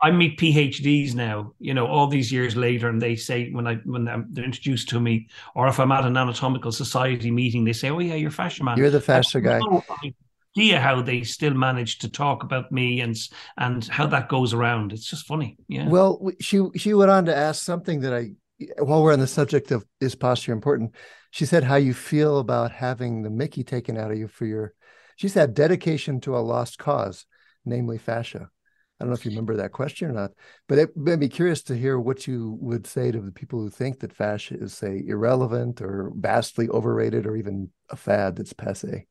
I 0.00 0.10
meet 0.12 0.38
PhDs 0.38 1.14
now, 1.14 1.54
you 1.58 1.74
know, 1.74 1.86
all 1.86 2.06
these 2.06 2.30
years 2.30 2.56
later, 2.56 2.88
and 2.88 3.02
they 3.02 3.16
say 3.16 3.50
when 3.50 3.66
I 3.66 3.76
when 3.84 4.04
they're 4.04 4.44
introduced 4.44 4.88
to 4.90 5.00
me, 5.00 5.28
or 5.56 5.66
if 5.66 5.80
I'm 5.80 5.90
at 5.90 6.04
an 6.04 6.16
anatomical 6.16 6.70
society 6.70 7.32
meeting, 7.32 7.64
they 7.64 7.72
say, 7.72 7.90
"Oh 7.90 7.98
yeah, 7.98 8.14
you're 8.14 8.30
fashion 8.30 8.64
man." 8.64 8.78
You're 8.78 8.90
the 8.90 9.00
fascia 9.00 9.40
guy. 9.40 9.60
idea 10.56 10.80
how 10.80 11.02
they 11.02 11.22
still 11.24 11.54
manage 11.54 11.98
to 11.98 12.08
talk 12.08 12.44
about 12.44 12.70
me 12.70 13.00
and 13.00 13.16
and 13.56 13.84
how 13.88 14.06
that 14.06 14.28
goes 14.28 14.54
around. 14.54 14.92
It's 14.92 15.10
just 15.10 15.26
funny. 15.26 15.56
Yeah. 15.66 15.88
Well, 15.88 16.30
she 16.40 16.62
she 16.76 16.94
went 16.94 17.10
on 17.10 17.24
to 17.24 17.36
ask 17.36 17.60
something 17.60 18.00
that 18.00 18.14
I, 18.14 18.30
while 18.78 19.02
we're 19.02 19.12
on 19.12 19.18
the 19.18 19.26
subject 19.26 19.72
of 19.72 19.84
is 20.00 20.14
posture 20.14 20.52
important, 20.52 20.94
she 21.32 21.44
said 21.44 21.64
how 21.64 21.76
you 21.76 21.92
feel 21.92 22.38
about 22.38 22.70
having 22.70 23.22
the 23.22 23.30
Mickey 23.30 23.64
taken 23.64 23.98
out 23.98 24.12
of 24.12 24.18
you 24.18 24.28
for 24.28 24.46
your. 24.46 24.74
She 25.16 25.28
said 25.28 25.54
dedication 25.54 26.20
to 26.22 26.36
a 26.36 26.38
lost 26.38 26.78
cause 26.78 27.26
namely 27.64 27.98
fascia. 27.98 28.48
I 29.00 29.04
don't 29.04 29.10
know 29.10 29.16
if 29.16 29.24
you 29.24 29.32
remember 29.32 29.56
that 29.56 29.72
question 29.72 30.08
or 30.08 30.12
not, 30.12 30.30
but 30.68 30.78
it 30.78 30.96
made 30.96 31.18
me 31.18 31.28
curious 31.28 31.62
to 31.64 31.76
hear 31.76 31.98
what 31.98 32.28
you 32.28 32.56
would 32.60 32.86
say 32.86 33.10
to 33.10 33.20
the 33.20 33.32
people 33.32 33.60
who 33.60 33.68
think 33.68 34.00
that 34.00 34.14
fascia 34.14 34.56
is, 34.56 34.72
say, 34.72 35.02
irrelevant 35.06 35.82
or 35.82 36.12
vastly 36.14 36.68
overrated 36.68 37.26
or 37.26 37.36
even 37.36 37.70
a 37.90 37.96
fad 37.96 38.36
that's 38.36 38.52
passe. 38.52 39.06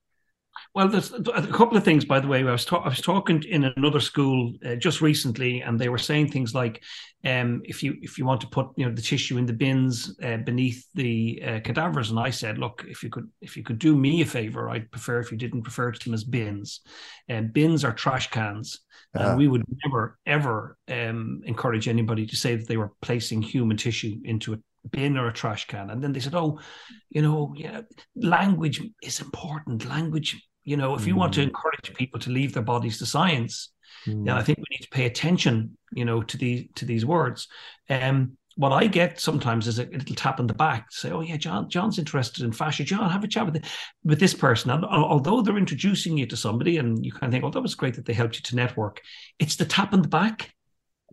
Well, 0.73 0.87
there's 0.87 1.11
a 1.11 1.47
couple 1.47 1.77
of 1.77 1.83
things, 1.83 2.05
by 2.05 2.19
the 2.19 2.27
way. 2.27 2.39
I 2.39 2.51
was, 2.51 2.63
ta- 2.63 2.77
I 2.77 2.89
was 2.89 3.01
talking 3.01 3.43
in 3.43 3.65
another 3.75 3.99
school 3.99 4.53
uh, 4.65 4.75
just 4.75 5.01
recently, 5.01 5.61
and 5.61 5.77
they 5.77 5.89
were 5.89 5.97
saying 5.97 6.29
things 6.29 6.53
like, 6.53 6.81
um, 7.25 7.61
"If 7.65 7.83
you 7.83 7.95
if 8.01 8.17
you 8.17 8.25
want 8.25 8.41
to 8.41 8.47
put 8.47 8.67
you 8.75 8.85
know 8.85 8.93
the 8.93 9.01
tissue 9.01 9.37
in 9.37 9.45
the 9.45 9.53
bins 9.53 10.15
uh, 10.21 10.37
beneath 10.37 10.85
the 10.93 11.41
uh, 11.45 11.59
cadavers," 11.61 12.09
and 12.09 12.19
I 12.19 12.29
said, 12.29 12.57
"Look, 12.57 12.85
if 12.87 13.03
you 13.03 13.09
could 13.09 13.29
if 13.41 13.55
you 13.55 13.63
could 13.63 13.79
do 13.79 13.95
me 13.95 14.21
a 14.21 14.25
favor, 14.25 14.69
I'd 14.69 14.91
prefer 14.91 15.19
if 15.19 15.31
you 15.31 15.37
didn't 15.37 15.65
refer 15.65 15.91
to 15.91 16.03
them 16.03 16.13
as 16.13 16.23
bins. 16.23 16.81
And 17.27 17.47
uh, 17.47 17.51
bins 17.53 17.83
are 17.83 17.93
trash 17.93 18.29
cans, 18.29 18.81
and 19.13 19.23
uh-huh. 19.23 19.35
we 19.37 19.47
would 19.47 19.63
never 19.85 20.17
ever 20.25 20.77
um, 20.89 21.41
encourage 21.45 21.87
anybody 21.87 22.25
to 22.25 22.35
say 22.35 22.55
that 22.55 22.67
they 22.67 22.77
were 22.77 22.91
placing 23.01 23.41
human 23.41 23.77
tissue 23.77 24.19
into 24.23 24.53
a 24.53 24.57
bin 24.89 25.17
or 25.17 25.27
a 25.27 25.33
trash 25.33 25.67
can. 25.67 25.89
And 25.89 26.03
then 26.03 26.11
they 26.11 26.19
said, 26.19 26.35
"Oh, 26.35 26.59
you 27.09 27.21
know, 27.21 27.53
yeah, 27.55 27.81
language 28.15 28.81
is 29.01 29.21
important. 29.21 29.85
Language 29.85 30.41
you 30.65 30.77
know, 30.77 30.95
if 30.95 31.05
you 31.05 31.13
mm. 31.13 31.17
want 31.17 31.33
to 31.33 31.41
mm. 31.41 31.47
encourage 31.47 31.93
people 31.93 32.19
to 32.21 32.29
leave 32.29 32.53
their 32.53 32.63
bodies 32.63 32.97
to 32.99 33.05
science, 33.05 33.72
mm. 34.05 34.25
then 34.25 34.35
I 34.35 34.43
think 34.43 34.59
we 34.59 34.65
need 34.71 34.83
to 34.83 34.89
pay 34.89 35.05
attention, 35.05 35.77
you 35.93 36.05
know, 36.05 36.21
to 36.23 36.37
these 36.37 36.67
to 36.75 36.85
these 36.85 37.05
words. 37.05 37.47
Um, 37.89 38.37
what 38.55 38.71
I 38.71 38.85
get 38.85 39.19
sometimes 39.19 39.67
is 39.67 39.79
a, 39.79 39.85
little 39.85 40.15
tap 40.15 40.39
on 40.39 40.47
the 40.47 40.53
back, 40.53 40.91
say, 40.91 41.11
"Oh 41.11 41.21
yeah, 41.21 41.37
John, 41.37 41.69
John's 41.69 41.97
interested 41.97 42.43
in 42.43 42.51
fascia. 42.51 42.83
John, 42.83 43.09
have 43.09 43.23
a 43.23 43.27
chat 43.27 43.45
with 43.45 43.55
the, 43.55 43.69
with 44.03 44.19
this 44.19 44.33
person." 44.33 44.69
And 44.69 44.85
although 44.85 45.41
they're 45.41 45.57
introducing 45.57 46.17
you 46.17 46.25
to 46.27 46.37
somebody, 46.37 46.77
and 46.77 47.03
you 47.03 47.11
kind 47.11 47.25
of 47.25 47.31
think, 47.31 47.43
"Oh, 47.43 47.49
that 47.49 47.61
was 47.61 47.75
great 47.75 47.95
that 47.95 48.05
they 48.05 48.13
helped 48.13 48.35
you 48.35 48.41
to 48.43 48.55
network," 48.55 49.01
it's 49.39 49.55
the 49.55 49.65
tap 49.65 49.93
on 49.93 50.01
the 50.01 50.07
back 50.07 50.53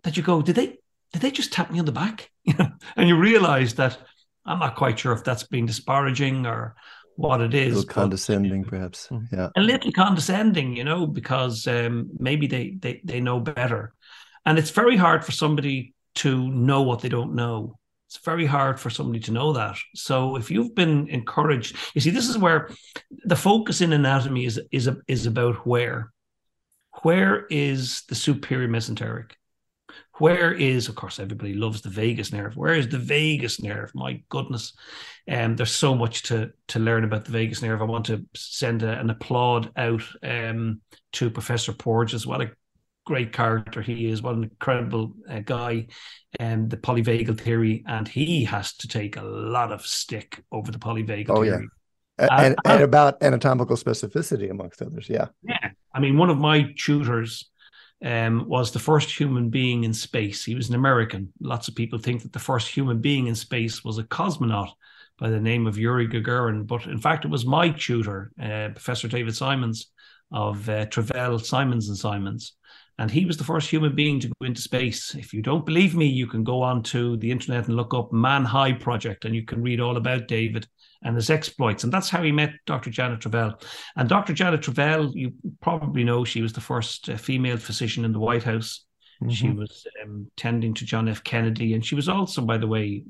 that 0.03 0.17
you 0.17 0.23
go, 0.23 0.41
"Did 0.41 0.55
they? 0.55 0.77
Did 1.13 1.21
they 1.21 1.31
just 1.31 1.51
tap 1.51 1.71
me 1.71 1.79
on 1.79 1.85
the 1.85 1.91
back?" 1.91 2.29
You 2.43 2.55
know, 2.57 2.71
and 2.95 3.07
you 3.07 3.17
realize 3.17 3.75
that 3.75 3.99
I'm 4.45 4.59
not 4.59 4.75
quite 4.75 4.97
sure 4.97 5.13
if 5.13 5.23
that's 5.23 5.43
being 5.43 5.67
disparaging 5.67 6.47
or 6.47 6.75
what 7.15 7.41
it 7.41 7.53
is. 7.53 7.73
A 7.73 7.75
little 7.77 7.89
condescending, 7.89 8.63
perhaps. 8.71 9.07
Hmm. 9.07 9.25
Yeah. 9.31 9.49
A 9.55 9.61
little 9.61 9.91
condescending, 9.91 10.75
you 10.75 10.83
know, 10.83 11.05
because 11.07 11.67
um, 11.67 12.09
maybe 12.17 12.47
they, 12.47 12.77
they 12.79 13.01
they 13.03 13.19
know 13.19 13.39
better, 13.39 13.93
and 14.45 14.57
it's 14.57 14.71
very 14.71 14.97
hard 14.97 15.23
for 15.23 15.31
somebody 15.31 15.93
to 16.15 16.49
know 16.49 16.81
what 16.81 17.01
they 17.01 17.09
don't 17.09 17.35
know. 17.35 17.77
It's 18.07 18.17
very 18.25 18.45
hard 18.45 18.79
for 18.79 18.89
somebody 18.89 19.21
to 19.21 19.31
know 19.31 19.53
that. 19.53 19.77
So 19.95 20.35
if 20.35 20.51
you've 20.51 20.75
been 20.75 21.07
encouraged, 21.07 21.77
you 21.93 22.01
see, 22.01 22.09
this 22.09 22.27
is 22.27 22.37
where 22.37 22.69
the 23.23 23.37
focus 23.37 23.79
in 23.81 23.93
anatomy 23.93 24.45
is 24.45 24.59
is 24.71 24.89
is 25.07 25.25
about 25.25 25.65
where. 25.65 26.11
Where 27.03 27.45
is 27.49 28.03
the 28.09 28.15
superior 28.15 28.67
mesenteric? 28.67 29.31
Where 30.19 30.53
is, 30.53 30.87
of 30.87 30.95
course, 30.95 31.19
everybody 31.19 31.53
loves 31.53 31.81
the 31.81 31.89
vagus 31.89 32.31
nerve. 32.31 32.55
Where 32.55 32.73
is 32.73 32.87
the 32.87 32.97
vagus 32.97 33.61
nerve? 33.61 33.91
My 33.95 34.21
goodness, 34.29 34.73
um, 35.29 35.55
there's 35.55 35.73
so 35.73 35.95
much 35.95 36.23
to 36.23 36.51
to 36.67 36.79
learn 36.79 37.03
about 37.03 37.25
the 37.25 37.31
vagus 37.31 37.61
nerve. 37.61 37.81
I 37.81 37.85
want 37.85 38.05
to 38.05 38.25
send 38.35 38.83
a, 38.83 38.99
an 38.99 39.09
applaud 39.09 39.71
out 39.75 40.03
um, 40.23 40.81
to 41.13 41.29
Professor 41.29 41.73
Porges. 41.73 42.27
What 42.27 42.41
a 42.41 42.51
great 43.05 43.33
character 43.33 43.81
he 43.81 44.09
is! 44.09 44.21
What 44.21 44.35
an 44.35 44.43
incredible 44.43 45.13
uh, 45.29 45.39
guy! 45.39 45.87
And 46.39 46.63
um, 46.63 46.69
the 46.69 46.77
polyvagal 46.77 47.39
theory, 47.39 47.83
and 47.87 48.07
he 48.07 48.43
has 48.45 48.73
to 48.77 48.87
take 48.87 49.17
a 49.17 49.23
lot 49.23 49.71
of 49.71 49.85
stick 49.85 50.43
over 50.51 50.71
the 50.71 50.79
polyvagal 50.79 51.29
oh, 51.29 51.43
theory. 51.43 51.67
Yeah. 52.19 52.27
And, 52.29 52.53
uh, 52.53 52.73
and, 52.73 52.83
about 52.83 53.23
anatomical 53.23 53.75
specificity, 53.75 54.51
amongst 54.51 54.81
others. 54.81 55.09
Yeah. 55.09 55.27
Yeah. 55.41 55.71
I 55.93 55.99
mean, 55.99 56.17
one 56.17 56.29
of 56.29 56.37
my 56.37 56.73
tutors 56.77 57.50
um, 58.03 58.47
was 58.47 58.71
the 58.71 58.79
first 58.79 59.17
human 59.17 59.49
being 59.49 59.83
in 59.83 59.93
space. 59.93 60.43
He 60.43 60.55
was 60.55 60.69
an 60.69 60.75
American. 60.75 61.31
Lots 61.39 61.67
of 61.67 61.75
people 61.75 61.99
think 61.99 62.23
that 62.23 62.33
the 62.33 62.39
first 62.39 62.67
human 62.67 62.99
being 62.99 63.27
in 63.27 63.35
space 63.35 63.83
was 63.83 63.97
a 63.97 64.03
cosmonaut 64.03 64.71
by 65.19 65.29
the 65.29 65.39
name 65.39 65.67
of 65.67 65.77
Yuri 65.77 66.07
Gagarin, 66.07 66.65
but 66.65 66.87
in 66.87 66.97
fact, 66.97 67.25
it 67.25 67.31
was 67.31 67.45
my 67.45 67.69
tutor, 67.69 68.31
uh, 68.41 68.69
Professor 68.69 69.07
David 69.07 69.35
Simons 69.35 69.91
of 70.31 70.67
uh, 70.67 70.85
Travell 70.87 71.37
Simons 71.37 71.89
and 71.89 71.97
Simons. 71.97 72.53
And 72.97 73.09
he 73.09 73.25
was 73.25 73.37
the 73.37 73.43
first 73.43 73.69
human 73.69 73.95
being 73.95 74.19
to 74.19 74.27
go 74.27 74.45
into 74.45 74.61
space. 74.61 75.15
If 75.15 75.33
you 75.33 75.41
don't 75.41 75.65
believe 75.65 75.95
me, 75.95 76.05
you 76.05 76.27
can 76.27 76.43
go 76.43 76.61
on 76.61 76.83
to 76.83 77.17
the 77.17 77.31
internet 77.31 77.67
and 77.67 77.75
look 77.75 77.93
up 77.93 78.11
Man 78.11 78.45
High 78.45 78.73
Project, 78.73 79.25
and 79.25 79.35
you 79.35 79.43
can 79.43 79.61
read 79.61 79.79
all 79.79 79.97
about 79.97 80.27
David 80.27 80.67
and 81.03 81.15
his 81.15 81.29
exploits. 81.29 81.83
And 81.83 81.91
that's 81.91 82.09
how 82.09 82.21
he 82.21 82.31
met 82.31 82.53
Dr. 82.65 82.89
Janet 82.89 83.21
Travell. 83.21 83.59
And 83.95 84.07
Dr. 84.07 84.33
Janet 84.33 84.61
Travell, 84.61 85.11
you 85.15 85.33
probably 85.61 86.03
know, 86.03 86.23
she 86.23 86.41
was 86.41 86.53
the 86.53 86.61
first 86.61 87.09
uh, 87.09 87.17
female 87.17 87.57
physician 87.57 88.05
in 88.05 88.11
the 88.11 88.19
White 88.19 88.43
House. 88.43 88.85
Mm-hmm. 89.21 89.31
She 89.31 89.49
was 89.49 89.85
um, 90.03 90.29
tending 90.37 90.73
to 90.75 90.85
John 90.85 91.07
F. 91.07 91.23
Kennedy. 91.23 91.73
And 91.73 91.85
she 91.85 91.95
was 91.95 92.09
also, 92.09 92.41
by 92.41 92.57
the 92.57 92.67
way, 92.67 93.03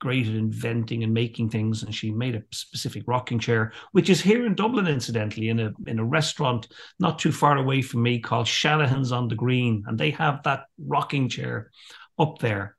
great 0.00 0.28
at 0.28 0.34
inventing 0.34 1.02
and 1.02 1.12
making 1.12 1.50
things. 1.50 1.82
And 1.82 1.94
she 1.94 2.10
made 2.10 2.34
a 2.34 2.42
specific 2.52 3.02
rocking 3.06 3.38
chair, 3.38 3.72
which 3.92 4.10
is 4.10 4.20
here 4.20 4.46
in 4.46 4.54
Dublin, 4.54 4.86
incidentally, 4.86 5.48
in 5.48 5.60
a 5.60 5.72
in 5.86 5.98
a 5.98 6.04
restaurant 6.04 6.68
not 6.98 7.18
too 7.18 7.32
far 7.32 7.56
away 7.56 7.82
from 7.82 8.02
me 8.02 8.20
called 8.20 8.46
Shanahan's 8.46 9.12
on 9.12 9.28
the 9.28 9.34
Green. 9.34 9.84
And 9.86 9.98
they 9.98 10.10
have 10.12 10.42
that 10.44 10.64
rocking 10.78 11.28
chair 11.28 11.70
up 12.18 12.38
there. 12.38 12.76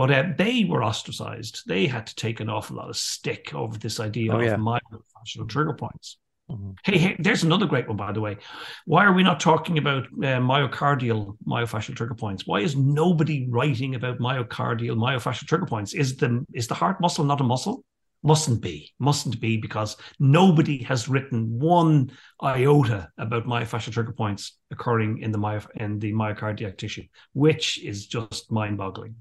But 0.00 0.10
uh, 0.10 0.24
they 0.38 0.64
were 0.64 0.82
ostracized. 0.82 1.64
They 1.66 1.86
had 1.86 2.06
to 2.06 2.14
take 2.14 2.40
an 2.40 2.48
awful 2.48 2.76
lot 2.76 2.88
of 2.88 2.96
stick 2.96 3.52
over 3.54 3.76
this 3.76 4.00
idea 4.00 4.32
oh, 4.32 4.38
of 4.38 4.46
yeah. 4.46 4.56
myofascial 4.56 5.46
trigger 5.46 5.74
points. 5.74 6.16
Mm-hmm. 6.50 6.70
Hey, 6.82 6.96
hey, 6.96 7.16
there's 7.18 7.42
another 7.42 7.66
great 7.66 7.86
one, 7.86 7.98
by 7.98 8.10
the 8.10 8.20
way. 8.22 8.38
Why 8.86 9.04
are 9.04 9.12
we 9.12 9.22
not 9.22 9.40
talking 9.40 9.76
about 9.76 10.06
uh, 10.06 10.40
myocardial 10.40 11.36
myofascial 11.46 11.94
trigger 11.96 12.14
points? 12.14 12.46
Why 12.46 12.60
is 12.60 12.74
nobody 12.76 13.46
writing 13.50 13.94
about 13.94 14.20
myocardial 14.20 14.96
myofascial 14.96 15.46
trigger 15.46 15.66
points? 15.66 15.92
Is 15.92 16.16
the 16.16 16.46
is 16.54 16.66
the 16.66 16.74
heart 16.74 16.98
muscle 17.02 17.26
not 17.26 17.42
a 17.42 17.44
muscle? 17.44 17.84
Mustn't 18.22 18.62
be, 18.62 18.94
mustn't 18.98 19.38
be, 19.38 19.58
because 19.58 19.98
nobody 20.18 20.82
has 20.84 21.10
written 21.10 21.58
one 21.58 22.10
iota 22.42 23.10
about 23.18 23.44
myofascial 23.44 23.92
trigger 23.92 24.12
points 24.12 24.56
occurring 24.70 25.18
in 25.18 25.30
the 25.30 25.38
myo- 25.38 25.74
in 25.74 25.98
the 25.98 26.14
myocardiac 26.14 26.78
tissue, 26.78 27.04
which 27.34 27.84
is 27.84 28.06
just 28.06 28.50
mind-boggling. 28.50 29.14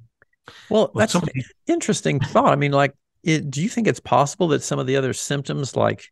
Well, 0.70 0.92
that's 0.96 1.14
somebody... 1.14 1.44
interesting 1.68 2.20
thought. 2.20 2.52
I 2.52 2.56
mean, 2.56 2.72
like, 2.72 2.94
it, 3.24 3.50
do 3.50 3.62
you 3.62 3.70
think 3.70 3.88
it's 3.88 4.00
possible 4.00 4.48
that 4.50 4.64
some 4.64 4.80
of 4.80 4.88
the 4.88 4.96
other 4.96 5.14
symptoms, 5.14 5.76
like 5.76 6.06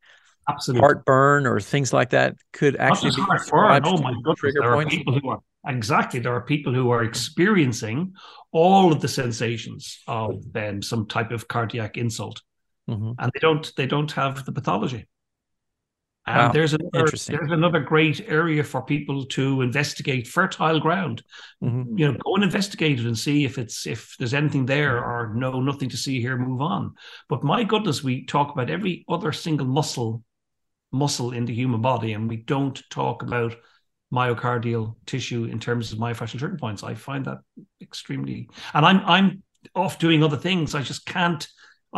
Absolutely. 0.50 0.82
heartburn 0.82 1.46
or 1.46 1.60
things 1.60 1.94
like 1.94 2.12
that, 2.12 2.36
could 2.54 2.76
actually 2.78 3.12
be 3.12 3.22
heartburn? 3.22 3.84
Oh 3.86 3.98
my 3.98 4.14
goodness! 4.24 4.54
There 4.54 4.74
points? 4.74 4.94
are 4.94 4.98
people 4.98 5.20
who 5.20 5.30
are 5.30 5.40
exactly. 5.68 6.20
There 6.20 6.34
are 6.34 6.42
people 6.42 6.74
who 6.74 6.90
are 6.92 7.04
experiencing 7.04 8.14
all 8.52 8.92
of 8.92 9.02
the 9.02 9.08
sensations 9.08 10.00
of 10.08 10.44
um, 10.56 10.82
some 10.82 11.08
type 11.08 11.32
of 11.32 11.48
cardiac 11.48 11.98
insult, 11.98 12.42
mm-hmm. 12.90 13.14
and 13.20 13.32
they 13.34 13.40
don't. 13.40 13.72
They 13.76 13.86
don't 13.86 14.12
have 14.14 14.46
the 14.46 14.52
pathology. 14.52 15.08
And 16.28 16.38
wow. 16.38 16.52
there's 16.52 16.74
another 16.74 17.08
there's 17.10 17.52
another 17.52 17.80
great 17.80 18.26
area 18.28 18.62
for 18.62 18.82
people 18.82 19.26
to 19.28 19.62
investigate 19.62 20.28
fertile 20.28 20.80
ground. 20.80 21.24
Mm-hmm. 21.64 21.98
You 21.98 22.12
know, 22.12 22.18
go 22.24 22.36
and 22.36 22.44
investigate 22.44 23.00
it 23.00 23.06
and 23.06 23.18
see 23.18 23.46
if 23.46 23.58
it's 23.58 23.88
if 23.88 24.14
there's 24.20 24.34
anything 24.34 24.66
there 24.66 24.98
or 24.98 25.34
no, 25.34 25.62
nothing 25.62 25.88
to 25.90 25.98
see 25.98 26.20
here, 26.20 26.38
move 26.38 26.62
on. 26.62 26.96
But 27.30 27.44
my 27.44 27.64
goodness, 27.64 28.04
we 28.04 28.26
talk 28.26 28.52
about 28.52 28.70
every 28.70 29.06
other 29.08 29.32
single 29.32 29.68
muscle 29.68 30.22
muscle 30.92 31.32
in 31.32 31.46
the 31.46 31.54
human 31.54 31.82
body, 31.82 32.12
and 32.12 32.30
we 32.30 32.38
don't 32.38 32.82
talk 32.90 33.24
about 33.24 33.56
myocardial 34.14 34.96
tissue 35.06 35.46
in 35.46 35.60
terms 35.60 35.94
of 35.94 36.00
myofascial 36.00 36.40
trigger 36.40 36.58
points. 36.58 36.84
I 36.84 36.94
find 36.94 37.24
that 37.26 37.40
extremely 37.82 38.50
and 38.74 38.86
I'm 38.86 39.00
I'm 39.06 39.44
off 39.76 39.98
doing 39.98 40.24
other 40.24 40.38
things. 40.38 40.76
I 40.76 40.82
just 40.82 41.06
can't 41.06 41.48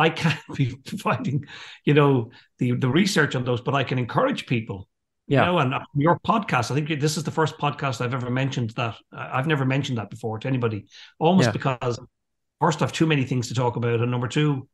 I 0.00 0.08
can't 0.08 0.40
be 0.56 0.74
providing, 0.86 1.46
you 1.84 1.94
know, 1.94 2.30
the 2.58 2.72
the 2.72 2.88
research 2.88 3.36
on 3.36 3.44
those, 3.44 3.60
but 3.60 3.74
I 3.74 3.84
can 3.84 3.98
encourage 3.98 4.46
people. 4.46 4.88
Yeah. 5.28 5.40
You 5.40 5.46
know, 5.46 5.58
and 5.58 5.74
uh, 5.74 5.80
your 5.94 6.18
podcast, 6.18 6.72
I 6.72 6.74
think 6.74 7.00
this 7.00 7.16
is 7.16 7.22
the 7.22 7.30
first 7.30 7.56
podcast 7.58 8.00
I've 8.00 8.14
ever 8.14 8.30
mentioned 8.30 8.70
that. 8.70 8.96
Uh, 9.16 9.28
I've 9.32 9.46
never 9.46 9.64
mentioned 9.64 9.98
that 9.98 10.10
before 10.10 10.38
to 10.40 10.48
anybody, 10.48 10.86
almost 11.20 11.48
yeah. 11.48 11.52
because 11.52 12.00
first, 12.60 12.82
I've 12.82 12.92
too 12.92 13.06
many 13.06 13.24
things 13.24 13.48
to 13.48 13.54
talk 13.54 13.76
about, 13.76 14.00
and 14.00 14.10
number 14.10 14.26
two, 14.26 14.68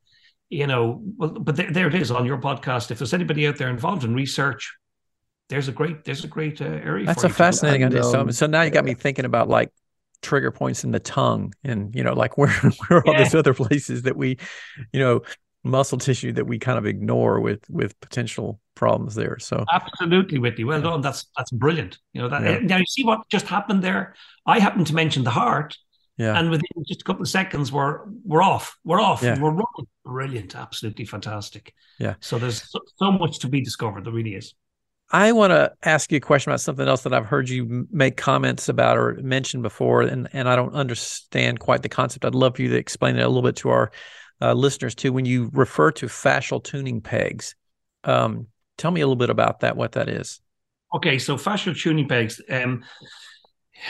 you 0.49 0.67
know, 0.67 1.03
well, 1.19 1.31
but 1.31 1.57
there, 1.57 1.71
there 1.71 1.89
it 1.89 1.95
is 1.95 2.11
on 2.11 2.25
your 2.25 2.39
podcast. 2.39 2.91
If 2.91 2.99
there's 2.99 3.13
anybody 3.13 3.47
out 3.47 3.57
there 3.57 3.69
involved 3.69 4.05
in 4.05 4.15
research, 4.15 4.75
there's 5.49 5.69
a 5.69 5.73
great 5.73 6.05
there's 6.05 6.25
a 6.25 6.29
great 6.29 6.63
uh, 6.63 6.67
area. 6.67 7.05
That's 7.05 7.25
a 7.25 7.29
fascinating 7.29 7.85
idea. 7.85 8.05
So, 8.05 8.21
um, 8.21 8.33
so 8.33 8.47
now 8.47 8.63
you 8.63 8.71
got 8.71 8.85
me 8.85 8.95
thinking 8.95 9.25
about 9.25 9.49
like 9.49 9.71
trigger 10.27 10.51
points 10.51 10.83
in 10.83 10.91
the 10.91 10.99
tongue 10.99 11.55
and 11.63 11.95
you 11.95 12.03
know 12.03 12.13
like 12.13 12.37
where 12.39 12.51
where 12.89 13.07
all 13.07 13.15
yeah. 13.15 13.23
these 13.23 13.35
other 13.35 13.55
places 13.55 14.03
that 14.03 14.17
we 14.17 14.37
you 14.93 15.01
know 15.01 15.23
muscle 15.63 15.99
tissue 15.99 16.33
that 16.33 16.47
we 16.47 16.59
kind 16.59 16.79
of 16.79 16.87
ignore 16.87 17.41
with 17.41 17.69
with 17.71 17.99
potential 18.01 18.61
problems 18.75 19.15
there 19.15 19.39
so. 19.39 19.65
Absolutely 19.73 20.39
whitney. 20.39 20.65
Well 20.65 20.79
yeah. 20.79 20.91
done. 20.91 21.01
That's 21.01 21.27
that's 21.37 21.51
brilliant. 21.51 21.99
You 22.13 22.23
know 22.23 22.29
that 22.29 22.43
yeah. 22.43 22.59
now 22.59 22.77
you 22.77 22.87
see 22.87 23.05
what 23.05 23.29
just 23.29 23.47
happened 23.47 23.83
there? 23.83 24.15
I 24.45 24.59
happened 24.59 24.87
to 24.89 24.95
mention 24.95 25.25
the 25.25 25.31
heart 25.31 25.77
yeah. 26.17 26.39
and 26.39 26.51
within 26.51 26.85
just 26.87 27.03
a 27.03 27.05
couple 27.05 27.23
of 27.23 27.29
seconds 27.29 27.73
we're 27.73 28.01
we're 28.25 28.43
off. 28.43 28.77
We're 28.85 29.01
off. 29.01 29.23
Yeah. 29.23 29.41
we're 29.41 29.51
running. 29.51 29.87
Brilliant. 30.05 30.55
Absolutely 30.55 31.05
fantastic. 31.05 31.73
Yeah. 31.99 32.15
So 32.21 32.39
there's 32.39 32.63
so, 32.71 32.81
so 32.97 33.13
much 33.13 33.39
to 33.41 33.49
be 33.49 33.61
discovered. 33.61 34.05
There 34.05 34.13
really 34.13 34.35
is 34.35 34.55
I 35.13 35.33
want 35.33 35.53
to 35.53 35.73
ask 35.85 36.11
you 36.11 36.17
a 36.17 36.21
question 36.21 36.51
about 36.51 36.61
something 36.61 36.87
else 36.87 37.03
that 37.03 37.15
I've 37.15 37.27
heard 37.27 37.49
you 37.49 37.87
make 37.93 38.17
comments 38.17 38.69
about 38.69 38.99
or 38.99 39.15
mention 39.23 39.63
before, 39.63 40.03
and, 40.03 40.29
and 40.33 40.49
I 40.49 40.57
don't 40.57 40.75
understand 40.75 41.61
quite 41.61 41.83
the 41.83 41.89
concept. 41.89 42.25
I'd 42.25 42.35
love 42.35 42.57
for 42.57 42.63
you 42.63 42.71
to 42.71 42.77
explain 42.77 43.17
it 43.17 43.23
a 43.23 43.29
little 43.29 43.43
bit 43.43 43.57
to 43.57 43.69
our 43.69 43.93
uh, 44.41 44.53
listeners 44.53 44.97
too. 44.97 45.13
When 45.13 45.25
you 45.25 45.51
refer 45.53 45.93
to 45.93 46.07
fascial 46.07 46.63
tuning 46.63 47.01
pegs, 47.01 47.55
um, 48.03 48.49
tell 48.79 48.91
me 48.91 49.01
a 49.01 49.07
little 49.07 49.17
bit 49.17 49.31
about 49.31 49.61
that, 49.61 49.77
what 49.77 49.93
that 49.93 50.09
is. 50.09 50.41
Okay, 50.95 51.19
so 51.19 51.37
fascial 51.37 51.79
tuning 51.79 52.09
pegs. 52.09 52.41
Um, 52.51 52.83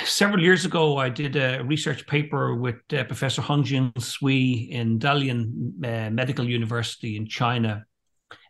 several 0.05 0.42
years 0.42 0.66
ago, 0.66 0.98
I 0.98 1.09
did 1.09 1.37
a 1.37 1.62
research 1.64 2.07
paper 2.07 2.55
with 2.55 2.76
uh, 2.92 3.05
Professor 3.05 3.40
Hongjin 3.40 3.92
Sui 4.02 4.70
in 4.70 4.98
Dalian 4.98 5.83
uh, 5.83 6.11
Medical 6.11 6.44
University 6.44 7.16
in 7.16 7.26
China. 7.26 7.87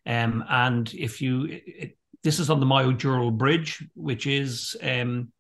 Um, 0.05 0.45
and 0.49 0.93
if 0.95 1.21
you, 1.21 1.47
it, 1.49 1.97
this 2.27 2.41
is 2.41 2.51
on 2.51 2.59
the 2.59 2.67
myodural 2.67 3.31
bridge, 3.31 3.87
which 3.95 4.27
is 4.27 4.77
um, 4.83 5.31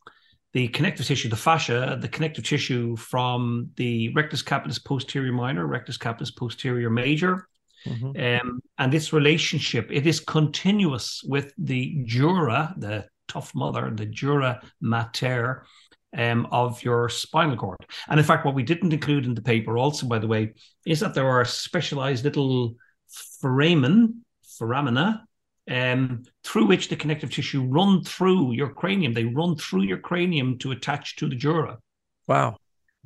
the 0.52 0.68
connective 0.68 1.04
tissue, 1.04 1.28
the 1.28 1.34
fascia, 1.34 1.98
the 2.00 2.06
connective 2.06 2.44
tissue 2.44 2.94
from 2.94 3.68
the 3.74 4.14
rectus 4.14 4.40
capitis 4.40 4.82
posterior 4.82 5.32
minor, 5.32 5.66
rectus 5.66 5.98
capitis 5.98 6.30
posterior 6.30 6.88
major. 6.88 7.48
Mm-hmm. 7.88 8.12
Um, 8.48 8.60
and 8.78 8.92
this 8.92 9.12
relationship, 9.12 9.88
it 9.90 10.06
is 10.06 10.20
continuous 10.20 11.24
with 11.26 11.52
the 11.58 12.04
dura, 12.06 12.72
the 12.78 13.06
tough 13.26 13.52
mother, 13.52 13.90
the 13.92 14.06
dura 14.06 14.62
mater 14.80 15.66
um, 16.16 16.46
of 16.52 16.84
your 16.84 17.08
spinal 17.08 17.56
cord. 17.56 17.84
And 18.08 18.20
in 18.20 18.24
fact, 18.24 18.46
what 18.46 18.54
we 18.54 18.62
didn't 18.62 18.92
include 18.92 19.24
in 19.24 19.34
the 19.34 19.42
paper, 19.42 19.76
also, 19.76 20.06
by 20.06 20.20
the 20.20 20.28
way, 20.28 20.54
is 20.86 21.00
that 21.00 21.14
there 21.14 21.28
are 21.28 21.44
specialized 21.44 22.22
little 22.22 22.76
foramen, 23.40 24.24
foramina, 24.56 25.22
um, 25.70 26.22
through 26.44 26.66
which 26.66 26.88
the 26.88 26.96
connective 26.96 27.32
tissue 27.32 27.64
run 27.64 28.02
through 28.02 28.52
your 28.52 28.72
cranium. 28.72 29.12
They 29.12 29.24
run 29.24 29.56
through 29.56 29.82
your 29.82 29.98
cranium 29.98 30.58
to 30.58 30.72
attach 30.72 31.16
to 31.16 31.28
the 31.28 31.36
dura. 31.36 31.78
Wow. 32.26 32.56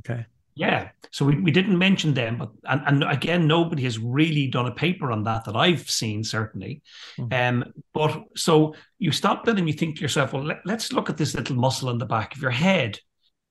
Okay. 0.01 0.27
Yeah. 0.55 0.91
So 1.11 1.25
we, 1.25 1.41
we 1.41 1.51
didn't 1.51 1.79
mention 1.79 2.13
them, 2.13 2.39
but 2.39 2.51
and, 2.69 2.83
and 2.87 3.05
again, 3.11 3.47
nobody 3.47 3.85
has 3.85 3.99
really 3.99 4.49
done 4.49 4.67
a 4.67 4.75
paper 4.75 5.11
on 5.11 5.25
that 5.25 5.45
that 5.45 5.57
I've 5.57 5.89
seen, 5.89 6.23
certainly. 6.23 6.83
Mm-hmm. 7.19 7.63
Um, 7.63 7.73
but 7.95 8.25
so 8.37 8.75
you 8.99 9.13
stop 9.13 9.45
then 9.45 9.59
and 9.59 9.67
you 9.67 9.73
think 9.73 9.97
to 9.97 10.03
yourself, 10.03 10.33
well, 10.33 10.45
let, 10.45 10.67
us 10.67 10.93
look 10.93 11.09
at 11.09 11.17
this 11.17 11.35
little 11.35 11.57
muscle 11.57 11.89
on 11.89 11.99
the 11.99 12.07
back 12.07 12.35
of 12.35 12.43
your 12.43 12.51
head. 12.51 12.99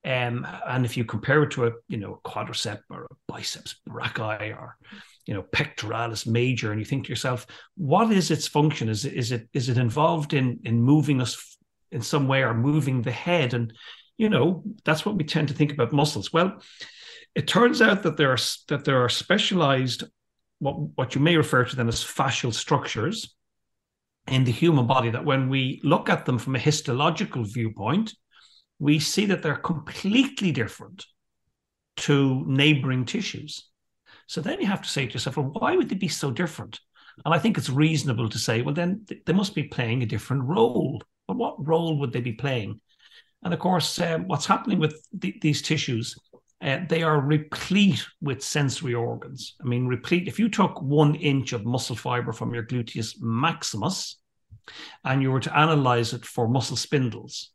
Um, 0.05 0.47
and 0.67 0.85
if 0.85 0.95
you 0.97 1.03
compare 1.03 1.43
it 1.43 1.51
to 1.51 1.67
a 1.67 1.71
you 1.89 1.97
know 1.97 2.21
a 2.23 2.29
quadricep 2.29 2.79
or 2.89 3.05
a 3.05 3.15
biceps 3.27 3.75
brachii 3.87 4.55
or 4.55 4.77
you 5.29 5.35
know 5.35 5.43
pectoralis 5.43 6.25
major 6.25 6.71
and 6.71 6.81
you 6.81 6.85
think 6.85 7.03
to 7.05 7.09
yourself 7.09 7.45
what 7.77 8.11
is 8.11 8.31
its 8.31 8.47
function? 8.47 8.89
Is 8.89 9.05
it 9.05 9.13
is 9.13 9.31
it 9.31 9.47
is 9.53 9.69
it 9.69 9.77
involved 9.77 10.33
in 10.33 10.59
in 10.63 10.81
moving 10.81 11.21
us 11.21 11.55
in 11.91 12.01
some 12.01 12.27
way 12.27 12.41
or 12.41 12.55
moving 12.55 13.03
the 13.03 13.11
head? 13.11 13.53
And 13.53 13.71
you 14.17 14.27
know 14.27 14.63
that's 14.85 15.05
what 15.05 15.17
we 15.17 15.23
tend 15.23 15.49
to 15.49 15.53
think 15.53 15.71
about 15.71 15.93
muscles. 15.93 16.33
Well 16.33 16.59
it 17.35 17.47
turns 17.47 17.79
out 17.79 18.01
that 18.01 18.17
there 18.17 18.31
are 18.31 18.39
that 18.69 18.85
there 18.85 19.03
are 19.03 19.09
specialized 19.09 20.03
what 20.57 20.73
what 20.97 21.13
you 21.13 21.21
may 21.21 21.37
refer 21.37 21.63
to 21.63 21.75
them 21.75 21.89
as 21.89 22.03
fascial 22.03 22.51
structures 22.51 23.35
in 24.27 24.45
the 24.45 24.51
human 24.51 24.87
body 24.87 25.11
that 25.11 25.25
when 25.25 25.47
we 25.47 25.79
look 25.83 26.09
at 26.09 26.25
them 26.25 26.39
from 26.39 26.55
a 26.55 26.65
histological 26.67 27.43
viewpoint 27.43 28.15
we 28.79 28.97
see 28.97 29.27
that 29.27 29.43
they're 29.43 29.67
completely 29.73 30.51
different 30.51 31.05
to 31.97 32.43
neighboring 32.47 33.05
tissues 33.05 33.68
so 34.29 34.41
then 34.41 34.61
you 34.61 34.67
have 34.67 34.83
to 34.83 34.87
say 34.87 35.07
to 35.07 35.13
yourself, 35.13 35.37
well, 35.37 35.49
why 35.53 35.75
would 35.75 35.89
they 35.89 35.95
be 35.95 36.07
so 36.07 36.29
different? 36.29 36.79
And 37.25 37.33
I 37.33 37.39
think 37.39 37.57
it's 37.57 37.67
reasonable 37.67 38.29
to 38.29 38.37
say, 38.37 38.61
well, 38.61 38.75
then 38.75 39.03
they 39.25 39.33
must 39.33 39.55
be 39.55 39.63
playing 39.63 40.03
a 40.03 40.05
different 40.05 40.43
role. 40.43 41.01
But 41.27 41.37
what 41.37 41.67
role 41.67 41.97
would 41.97 42.13
they 42.13 42.21
be 42.21 42.33
playing? 42.33 42.79
And 43.41 43.55
of 43.55 43.59
course, 43.59 43.99
um, 43.99 44.27
what's 44.27 44.45
happening 44.45 44.77
with 44.77 45.01
the, 45.13 45.35
these 45.41 45.63
tissues, 45.63 46.15
uh, 46.61 46.81
they 46.87 47.01
are 47.01 47.19
replete 47.19 48.05
with 48.21 48.43
sensory 48.43 48.93
organs. 48.93 49.55
I 49.63 49.67
mean, 49.67 49.87
replete. 49.87 50.27
If 50.27 50.37
you 50.37 50.47
took 50.47 50.79
one 50.79 51.15
inch 51.15 51.51
of 51.53 51.65
muscle 51.65 51.95
fiber 51.95 52.31
from 52.31 52.53
your 52.53 52.67
gluteus 52.67 53.15
maximus 53.19 54.19
and 55.03 55.23
you 55.23 55.31
were 55.31 55.39
to 55.39 55.57
analyze 55.57 56.13
it 56.13 56.23
for 56.23 56.47
muscle 56.47 56.77
spindles, 56.77 57.49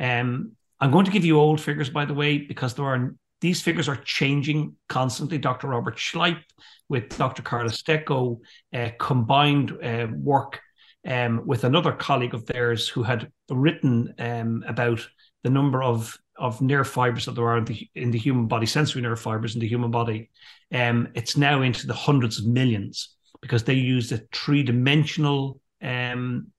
um, 0.00 0.56
I'm 0.80 0.90
going 0.90 1.04
to 1.04 1.12
give 1.12 1.24
you 1.24 1.38
old 1.38 1.60
figures, 1.60 1.90
by 1.90 2.06
the 2.06 2.14
way, 2.14 2.38
because 2.38 2.74
there 2.74 2.86
are 2.86 3.14
these 3.40 3.60
figures 3.62 3.88
are 3.88 3.96
changing 3.96 4.74
constantly. 4.88 5.38
Dr. 5.38 5.68
Robert 5.68 5.96
Schleip 5.96 6.42
with 6.88 7.16
Dr. 7.16 7.42
Carla 7.42 7.70
Stecco 7.70 8.38
uh, 8.74 8.90
combined 8.98 9.72
uh, 9.82 10.06
work 10.12 10.60
um, 11.06 11.42
with 11.46 11.64
another 11.64 11.92
colleague 11.92 12.34
of 12.34 12.46
theirs 12.46 12.88
who 12.88 13.02
had 13.02 13.30
written 13.50 14.14
um, 14.18 14.64
about 14.66 15.06
the 15.44 15.50
number 15.50 15.82
of 15.82 16.16
of 16.38 16.62
nerve 16.62 16.88
fibers 16.88 17.24
that 17.24 17.32
there 17.32 17.48
are 17.48 17.58
in 17.58 17.64
the, 17.64 17.88
in 17.96 18.10
the 18.12 18.18
human 18.18 18.46
body, 18.46 18.64
sensory 18.64 19.02
nerve 19.02 19.20
fibers 19.20 19.54
in 19.54 19.60
the 19.60 19.66
human 19.66 19.90
body. 19.90 20.30
Um, 20.72 21.08
it's 21.14 21.36
now 21.36 21.62
into 21.62 21.88
the 21.88 21.94
hundreds 21.94 22.38
of 22.38 22.46
millions 22.46 23.16
because 23.40 23.64
they 23.64 23.74
used 23.74 24.12
a 24.12 24.20
three 24.32 24.62
dimensional 24.62 25.60
um, 25.82 26.52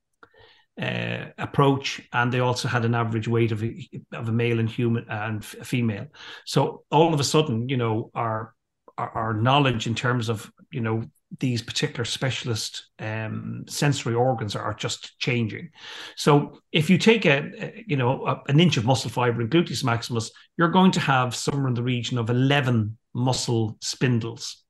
uh, 0.79 1.25
approach, 1.37 2.01
and 2.13 2.31
they 2.31 2.39
also 2.39 2.67
had 2.67 2.85
an 2.85 2.95
average 2.95 3.27
weight 3.27 3.51
of 3.51 3.63
a, 3.63 3.89
of 4.13 4.29
a 4.29 4.31
male 4.31 4.59
and 4.59 4.69
human 4.69 5.05
and 5.09 5.45
a 5.59 5.65
female. 5.65 6.07
So 6.45 6.83
all 6.89 7.13
of 7.13 7.19
a 7.19 7.23
sudden, 7.23 7.67
you 7.69 7.77
know, 7.77 8.11
our 8.15 8.53
our, 8.97 9.09
our 9.09 9.33
knowledge 9.33 9.87
in 9.87 9.95
terms 9.95 10.29
of 10.29 10.51
you 10.71 10.81
know 10.81 11.03
these 11.39 11.61
particular 11.61 12.05
specialist 12.05 12.87
um, 12.99 13.63
sensory 13.67 14.15
organs 14.15 14.55
are, 14.55 14.63
are, 14.63 14.73
just 14.73 15.19
changing. 15.19 15.69
So 16.15 16.59
if 16.71 16.89
you 16.89 16.97
take 16.97 17.25
a, 17.25 17.51
a 17.59 17.83
you 17.87 17.97
know 17.97 18.25
a, 18.25 18.41
an 18.47 18.59
inch 18.59 18.77
of 18.77 18.85
muscle 18.85 19.09
fiber 19.09 19.41
in 19.41 19.49
gluteus 19.49 19.83
maximus, 19.83 20.31
you're 20.57 20.69
going 20.69 20.91
to 20.91 20.99
have 20.99 21.35
somewhere 21.35 21.67
in 21.67 21.73
the 21.73 21.83
region 21.83 22.17
of 22.17 22.29
eleven 22.29 22.97
muscle 23.13 23.77
spindles. 23.81 24.63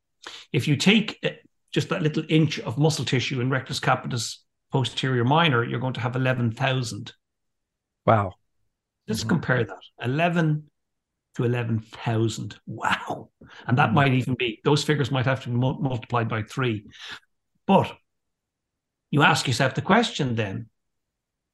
If 0.53 0.67
you 0.67 0.75
take 0.75 1.17
uh, 1.23 1.29
just 1.71 1.89
that 1.89 2.01
little 2.01 2.23
inch 2.29 2.59
of 2.59 2.77
muscle 2.77 3.05
tissue 3.05 3.41
in 3.41 3.49
rectus 3.49 3.79
capitis 3.79 4.37
posterior 4.71 5.23
minor, 5.23 5.63
you're 5.63 5.79
going 5.79 5.93
to 5.93 5.99
have 5.99 6.15
11,000. 6.15 7.13
Wow. 8.05 8.33
Just 9.07 9.21
mm-hmm. 9.21 9.29
compare 9.29 9.63
that 9.63 9.77
11 10.03 10.69
to 11.35 11.43
11,000. 11.43 12.59
Wow. 12.67 13.29
And 13.67 13.77
that 13.77 13.87
mm-hmm. 13.87 13.95
might 13.95 14.13
even 14.13 14.35
be, 14.35 14.59
those 14.63 14.83
figures 14.83 15.11
might 15.11 15.25
have 15.25 15.43
to 15.43 15.49
be 15.49 15.55
multiplied 15.55 16.29
by 16.29 16.43
three. 16.43 16.85
But 17.65 17.91
you 19.11 19.23
ask 19.23 19.47
yourself 19.47 19.75
the 19.75 19.81
question 19.81 20.35
then 20.35 20.67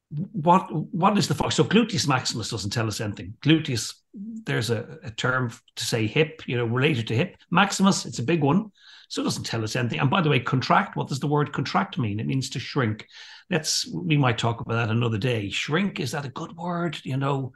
what 0.10 0.72
what 0.94 1.18
is 1.18 1.28
the 1.28 1.50
so 1.50 1.64
gluteus 1.64 2.08
maximus 2.08 2.50
doesn't 2.50 2.70
tell 2.70 2.88
us 2.88 3.02
anything 3.02 3.34
gluteus 3.42 3.96
there's 4.14 4.70
a, 4.70 5.00
a 5.04 5.12
term 5.12 5.52
to 5.76 5.84
say 5.84 6.06
hip 6.06 6.44
you 6.46 6.56
know 6.56 6.66
related 6.66 7.08
to 7.08 7.16
hip 7.16 7.36
maximus 7.50 8.06
it's 8.06 8.20
a 8.20 8.24
big 8.24 8.42
one 8.42 8.72
so 9.10 9.22
it 9.22 9.26
doesn't 9.26 9.46
tell 9.46 9.64
us 9.64 9.76
anything. 9.76 10.00
And 10.00 10.10
by 10.10 10.22
the 10.22 10.30
way, 10.30 10.40
contract, 10.40 10.96
what 10.96 11.08
does 11.08 11.20
the 11.20 11.28
word 11.28 11.54
contract 11.54 11.98
mean? 11.98 12.20
It 12.20 12.28
means 12.28 12.50
to 12.52 12.60
shrink. 12.60 13.08
Let's 13.50 13.88
we 13.94 14.18
might 14.18 14.38
talk 14.38 14.62
about 14.62 14.76
that 14.76 14.90
another 14.90 15.18
day. 15.18 15.50
Shrink, 15.50 16.00
is 16.00 16.12
that 16.12 16.26
a 16.26 16.30
good 16.30 16.56
word? 16.56 16.98
You 17.04 17.18
know, 17.18 17.54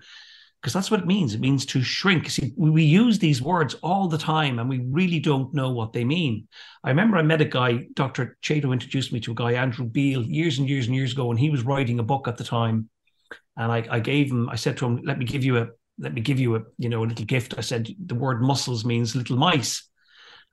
because 0.61 0.73
that's 0.73 0.91
what 0.91 0.99
it 0.99 1.07
means. 1.07 1.33
It 1.33 1.39
means 1.39 1.65
to 1.67 1.81
shrink. 1.81 2.29
See, 2.29 2.53
we 2.57 2.83
use 2.83 3.17
these 3.17 3.41
words 3.41 3.75
all 3.75 4.07
the 4.07 4.17
time 4.17 4.59
and 4.59 4.69
we 4.69 4.79
really 4.79 5.19
don't 5.19 5.53
know 5.53 5.71
what 5.71 5.93
they 5.93 6.03
mean. 6.03 6.47
I 6.83 6.89
remember 6.89 7.17
I 7.17 7.23
met 7.23 7.41
a 7.41 7.45
guy, 7.45 7.87
Dr. 7.93 8.37
Chaitow 8.43 8.73
introduced 8.73 9.13
me 9.13 9.19
to 9.21 9.31
a 9.31 9.35
guy, 9.35 9.53
Andrew 9.53 9.85
Biel, 9.85 10.23
years 10.23 10.59
and 10.59 10.69
years 10.69 10.87
and 10.87 10.95
years 10.95 11.13
ago, 11.13 11.31
and 11.31 11.39
he 11.39 11.49
was 11.49 11.63
writing 11.63 11.99
a 11.99 12.03
book 12.03 12.27
at 12.27 12.37
the 12.37 12.43
time. 12.43 12.89
And 13.57 13.71
I, 13.71 13.87
I 13.89 13.99
gave 13.99 14.31
him, 14.31 14.49
I 14.49 14.55
said 14.55 14.77
to 14.77 14.85
him, 14.85 15.01
let 15.03 15.17
me 15.17 15.25
give 15.25 15.43
you 15.43 15.57
a 15.57 15.67
let 15.99 16.13
me 16.13 16.21
give 16.21 16.39
you 16.39 16.55
a 16.55 16.61
you 16.77 16.89
know 16.89 17.03
a 17.03 17.05
little 17.05 17.25
gift. 17.25 17.55
I 17.57 17.61
said 17.61 17.89
the 18.03 18.15
word 18.15 18.41
muscles 18.41 18.85
means 18.85 19.15
little 19.15 19.37
mice. 19.37 19.87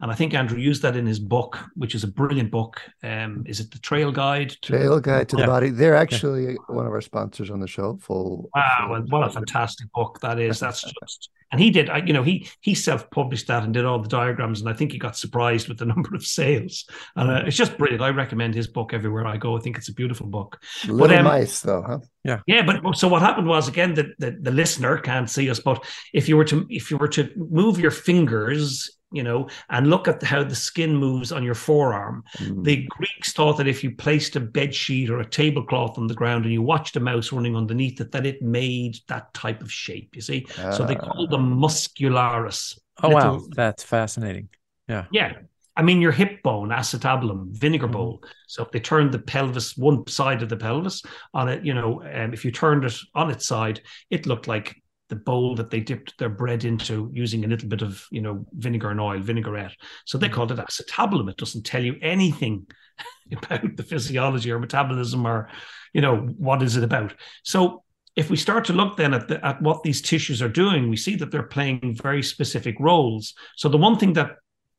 And 0.01 0.11
I 0.11 0.15
think 0.15 0.35
Andrew 0.35 0.59
used 0.59 0.83
that 0.83 0.97
in 0.97 1.07
his 1.07 1.19
book, 1.19 1.59
which 1.75 1.95
is 1.95 2.05
a 2.05 2.09
brilliant 2.09 2.51
book. 2.51 2.83
Um, 3.03 3.45
is 3.47 3.61
it 3.61 3.71
the 3.71 3.79
Trail 3.79 4.13
Guide? 4.13 4.51
To- 4.51 4.73
Trail 4.73 5.01
Guide 5.01 5.29
to 5.31 5.37
yeah. 5.39 5.45
the 5.45 5.51
Body. 5.51 5.71
They're 5.71 5.97
actually 5.97 6.53
yeah. 6.53 6.57
one 6.67 6.87
of 6.87 6.93
our 6.93 7.01
sponsors 7.01 7.51
on 7.51 7.61
the 7.61 7.67
show. 7.67 7.97
Full. 8.03 8.51
Wow, 8.55 8.89
full 8.89 9.07
what 9.09 9.27
a 9.27 9.31
fantastic 9.31 9.91
book 9.93 10.21
that 10.21 10.39
is. 10.39 10.61
That's 10.61 10.83
just 11.01 11.31
and 11.53 11.61
he 11.61 11.71
did 11.71 11.89
you 12.07 12.13
know 12.13 12.23
he 12.23 12.49
he 12.61 12.75
self-published 12.75 13.47
that 13.47 13.63
and 13.63 13.73
did 13.73 13.85
all 13.85 13.99
the 13.99 14.09
diagrams 14.09 14.61
and 14.61 14.69
i 14.69 14.73
think 14.73 14.93
he 14.93 14.99
got 14.99 15.17
surprised 15.17 15.69
with 15.69 15.79
the 15.79 15.85
number 15.93 16.15
of 16.15 16.25
sales 16.25 16.85
and 17.17 17.31
uh, 17.31 17.43
it's 17.47 17.57
just 17.57 17.79
brilliant 17.79 18.03
i 18.03 18.09
recommend 18.09 18.55
his 18.55 18.67
book 18.67 18.93
everywhere 18.93 19.27
i 19.27 19.37
go 19.37 19.57
i 19.57 19.61
think 19.61 19.77
it's 19.77 19.89
a 19.89 19.95
beautiful 19.95 20.27
book 20.27 20.61
little 20.85 20.99
but, 20.99 21.17
um, 21.17 21.25
nice 21.25 21.61
though 21.61 21.83
huh 21.83 21.99
yeah 22.25 22.41
yeah 22.47 22.63
but 22.63 22.97
so 22.97 23.09
what 23.09 23.23
happened 23.23 23.47
was 23.47 23.69
again 23.69 23.95
the, 23.95 24.13
the 24.19 24.37
the 24.41 24.51
listener 24.51 24.99
can't 24.99 25.31
see 25.31 25.49
us 25.49 25.61
but 25.61 25.85
if 26.13 26.29
you 26.29 26.37
were 26.37 26.45
to 26.45 26.67
if 26.69 26.91
you 26.91 26.97
were 26.97 27.09
to 27.09 27.31
move 27.37 27.79
your 27.79 27.91
fingers 27.91 28.91
you 29.17 29.23
know, 29.23 29.49
and 29.71 29.89
look 29.89 30.07
at 30.07 30.23
how 30.23 30.45
the 30.45 30.55
skin 30.55 30.95
moves 30.95 31.33
on 31.33 31.43
your 31.43 31.55
forearm. 31.55 32.23
Mm. 32.37 32.65
The 32.65 32.87
Greeks 32.89 33.33
thought 33.33 33.57
that 33.57 33.67
if 33.67 33.83
you 33.83 33.91
placed 33.91 34.37
a 34.37 34.41
bed 34.41 34.75
sheet 34.75 35.11
or 35.11 35.21
a 35.21 35.25
tablecloth 35.25 35.99
on 35.99 36.07
the 36.07 36.15
ground 36.15 36.45
and 36.45 36.53
you 36.53 36.63
watched 36.63 36.97
a 36.97 37.01
mouse 37.01 37.33
running 37.33 37.57
underneath 37.57 38.01
it, 38.01 38.13
that 38.13 38.27
it 38.27 38.43
made 38.43 38.99
that 39.09 39.33
type 39.35 39.63
of 39.63 39.73
shape. 39.73 40.15
You 40.15 40.23
see, 40.23 40.47
uh, 40.59 40.73
so 40.73 40.85
they 40.85 40.95
called 40.95 41.31
them 41.31 41.53
ah. 41.53 41.67
muscularis. 41.67 42.79
Oh 43.03 43.09
little, 43.09 43.39
wow, 43.39 43.43
that's 43.55 43.83
fascinating. 43.83 44.49
Yeah, 44.89 45.07
yeah. 45.11 45.33
I 45.79 45.83
mean, 45.83 46.01
your 46.01 46.13
hip 46.13 46.43
bone, 46.43 46.71
acetabulum, 46.71 47.51
vinegar 47.51 47.87
mm-hmm. 47.87 47.93
bowl. 47.93 48.25
So 48.47 48.65
if 48.65 48.71
they 48.71 48.81
turned 48.81 49.13
the 49.13 49.19
pelvis, 49.19 49.77
one 49.77 50.07
side 50.07 50.43
of 50.43 50.49
the 50.49 50.57
pelvis 50.57 51.03
on 51.35 51.49
it, 51.49 51.65
you 51.65 51.75
know, 51.75 52.03
um, 52.03 52.33
if 52.33 52.45
you 52.45 52.51
turned 52.51 52.85
it 52.85 52.95
on 53.15 53.31
its 53.31 53.47
side, 53.47 53.83
it 54.11 54.27
looked 54.27 54.49
like 54.49 54.75
the 55.09 55.17
bowl 55.17 55.55
that 55.55 55.71
they 55.71 55.81
dipped 55.81 56.19
their 56.19 56.29
bread 56.29 56.65
into 56.65 57.11
using 57.13 57.45
a 57.45 57.49
little 57.49 57.69
bit 57.69 57.83
of 57.83 58.05
you 58.11 58.21
know 58.21 58.45
vinegar 58.53 58.91
and 58.91 59.01
oil 59.01 59.21
vinaigrette. 59.21 59.77
So 60.05 60.19
they 60.19 60.29
hmm. 60.29 60.35
called 60.35 60.53
it 60.53 60.59
acetabulum. 60.59 61.31
It 61.31 61.37
doesn't 61.37 61.65
tell 61.65 61.83
you 61.83 61.97
anything 62.03 62.67
about 63.33 63.77
the 63.77 63.83
physiology 63.83 64.51
or 64.51 64.59
metabolism 64.59 65.27
or 65.27 65.49
you 65.93 66.01
know 66.01 66.17
what 66.17 66.63
is 66.63 66.77
it 66.77 66.85
about. 66.85 67.15
So 67.43 67.83
if 68.17 68.31
we 68.31 68.37
start 68.37 68.65
to 68.65 68.73
look 68.73 68.97
then 68.97 69.13
at, 69.13 69.29
the, 69.29 69.45
at 69.45 69.61
what 69.61 69.83
these 69.83 70.01
tissues 70.01 70.41
are 70.41 70.49
doing 70.49 70.89
we 70.89 70.97
see 70.97 71.17
that 71.17 71.31
they're 71.31 71.43
playing 71.43 71.99
very 72.03 72.23
specific 72.23 72.75
roles. 72.81 73.35
So 73.57 73.69
the 73.69 73.77
one 73.77 73.99
thing 73.99 74.15
that 74.15 74.37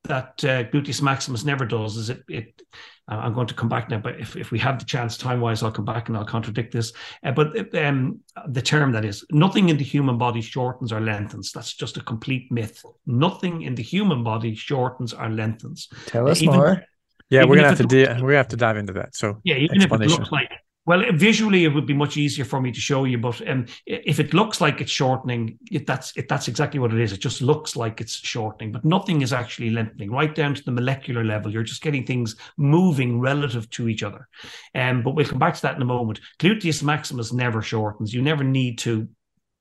that 0.08 0.44
uh, 0.44 0.64
gluteus 0.64 1.02
maximus 1.02 1.44
never 1.44 1.64
does 1.64 1.96
is 1.96 2.10
it 2.10 2.22
it 2.28 2.62
uh, 3.10 3.16
I'm 3.16 3.32
going 3.32 3.46
to 3.46 3.54
come 3.54 3.70
back 3.70 3.88
now, 3.88 3.98
but 3.98 4.20
if, 4.20 4.36
if 4.36 4.50
we 4.50 4.58
have 4.58 4.78
the 4.78 4.84
chance 4.84 5.16
time 5.16 5.40
wise, 5.40 5.62
I'll 5.62 5.72
come 5.72 5.86
back 5.86 6.08
and 6.08 6.16
I'll 6.16 6.26
contradict 6.26 6.72
this. 6.72 6.92
Uh, 7.24 7.32
but 7.32 7.74
um, 7.74 8.20
the 8.48 8.60
term 8.60 8.92
that 8.92 9.04
is 9.04 9.24
nothing 9.30 9.70
in 9.70 9.78
the 9.78 9.84
human 9.84 10.18
body 10.18 10.42
shortens 10.42 10.92
or 10.92 11.00
lengthens. 11.00 11.50
That's 11.52 11.72
just 11.72 11.96
a 11.96 12.02
complete 12.02 12.52
myth. 12.52 12.84
Nothing 13.06 13.62
in 13.62 13.74
the 13.74 13.82
human 13.82 14.22
body 14.22 14.54
shortens 14.54 15.14
or 15.14 15.30
lengthens. 15.30 15.88
Tell 16.06 16.28
us 16.28 16.42
even, 16.42 16.54
more. 16.54 16.84
Yeah, 17.30 17.44
we're 17.44 17.56
gonna 17.56 17.68
have 17.68 17.78
to 17.78 17.84
di- 17.84 18.06
we're 18.06 18.28
gonna 18.28 18.36
have 18.36 18.48
to 18.48 18.56
dive 18.56 18.76
into 18.76 18.92
that. 18.94 19.14
So 19.14 19.40
yeah, 19.44 19.56
even 19.56 19.80
if 19.80 19.90
it 19.90 20.00
looks 20.00 20.30
like 20.30 20.50
well, 20.88 21.04
visually, 21.12 21.66
it 21.66 21.74
would 21.74 21.84
be 21.84 21.92
much 21.92 22.16
easier 22.16 22.46
for 22.46 22.62
me 22.62 22.72
to 22.72 22.80
show 22.80 23.04
you, 23.04 23.18
but 23.18 23.46
um, 23.46 23.66
if 23.84 24.18
it 24.18 24.32
looks 24.32 24.58
like 24.62 24.80
it's 24.80 24.90
shortening, 24.90 25.58
it, 25.70 25.86
that's 25.86 26.16
it, 26.16 26.30
that's 26.30 26.48
exactly 26.48 26.80
what 26.80 26.94
it 26.94 26.98
is. 26.98 27.12
It 27.12 27.20
just 27.20 27.42
looks 27.42 27.76
like 27.76 28.00
it's 28.00 28.14
shortening, 28.14 28.72
but 28.72 28.86
nothing 28.86 29.20
is 29.20 29.34
actually 29.34 29.68
lengthening. 29.68 30.10
Right 30.10 30.34
down 30.34 30.54
to 30.54 30.64
the 30.64 30.70
molecular 30.70 31.22
level, 31.22 31.52
you're 31.52 31.62
just 31.62 31.82
getting 31.82 32.06
things 32.06 32.36
moving 32.56 33.20
relative 33.20 33.68
to 33.72 33.90
each 33.90 34.02
other. 34.02 34.28
Um, 34.74 35.02
but 35.02 35.14
we'll 35.14 35.26
come 35.26 35.38
back 35.38 35.56
to 35.56 35.62
that 35.62 35.76
in 35.76 35.82
a 35.82 35.84
moment. 35.84 36.20
Gluteus 36.38 36.82
maximus 36.82 37.34
never 37.34 37.60
shortens. 37.60 38.14
You 38.14 38.22
never 38.22 38.42
need 38.42 38.78
to 38.78 39.08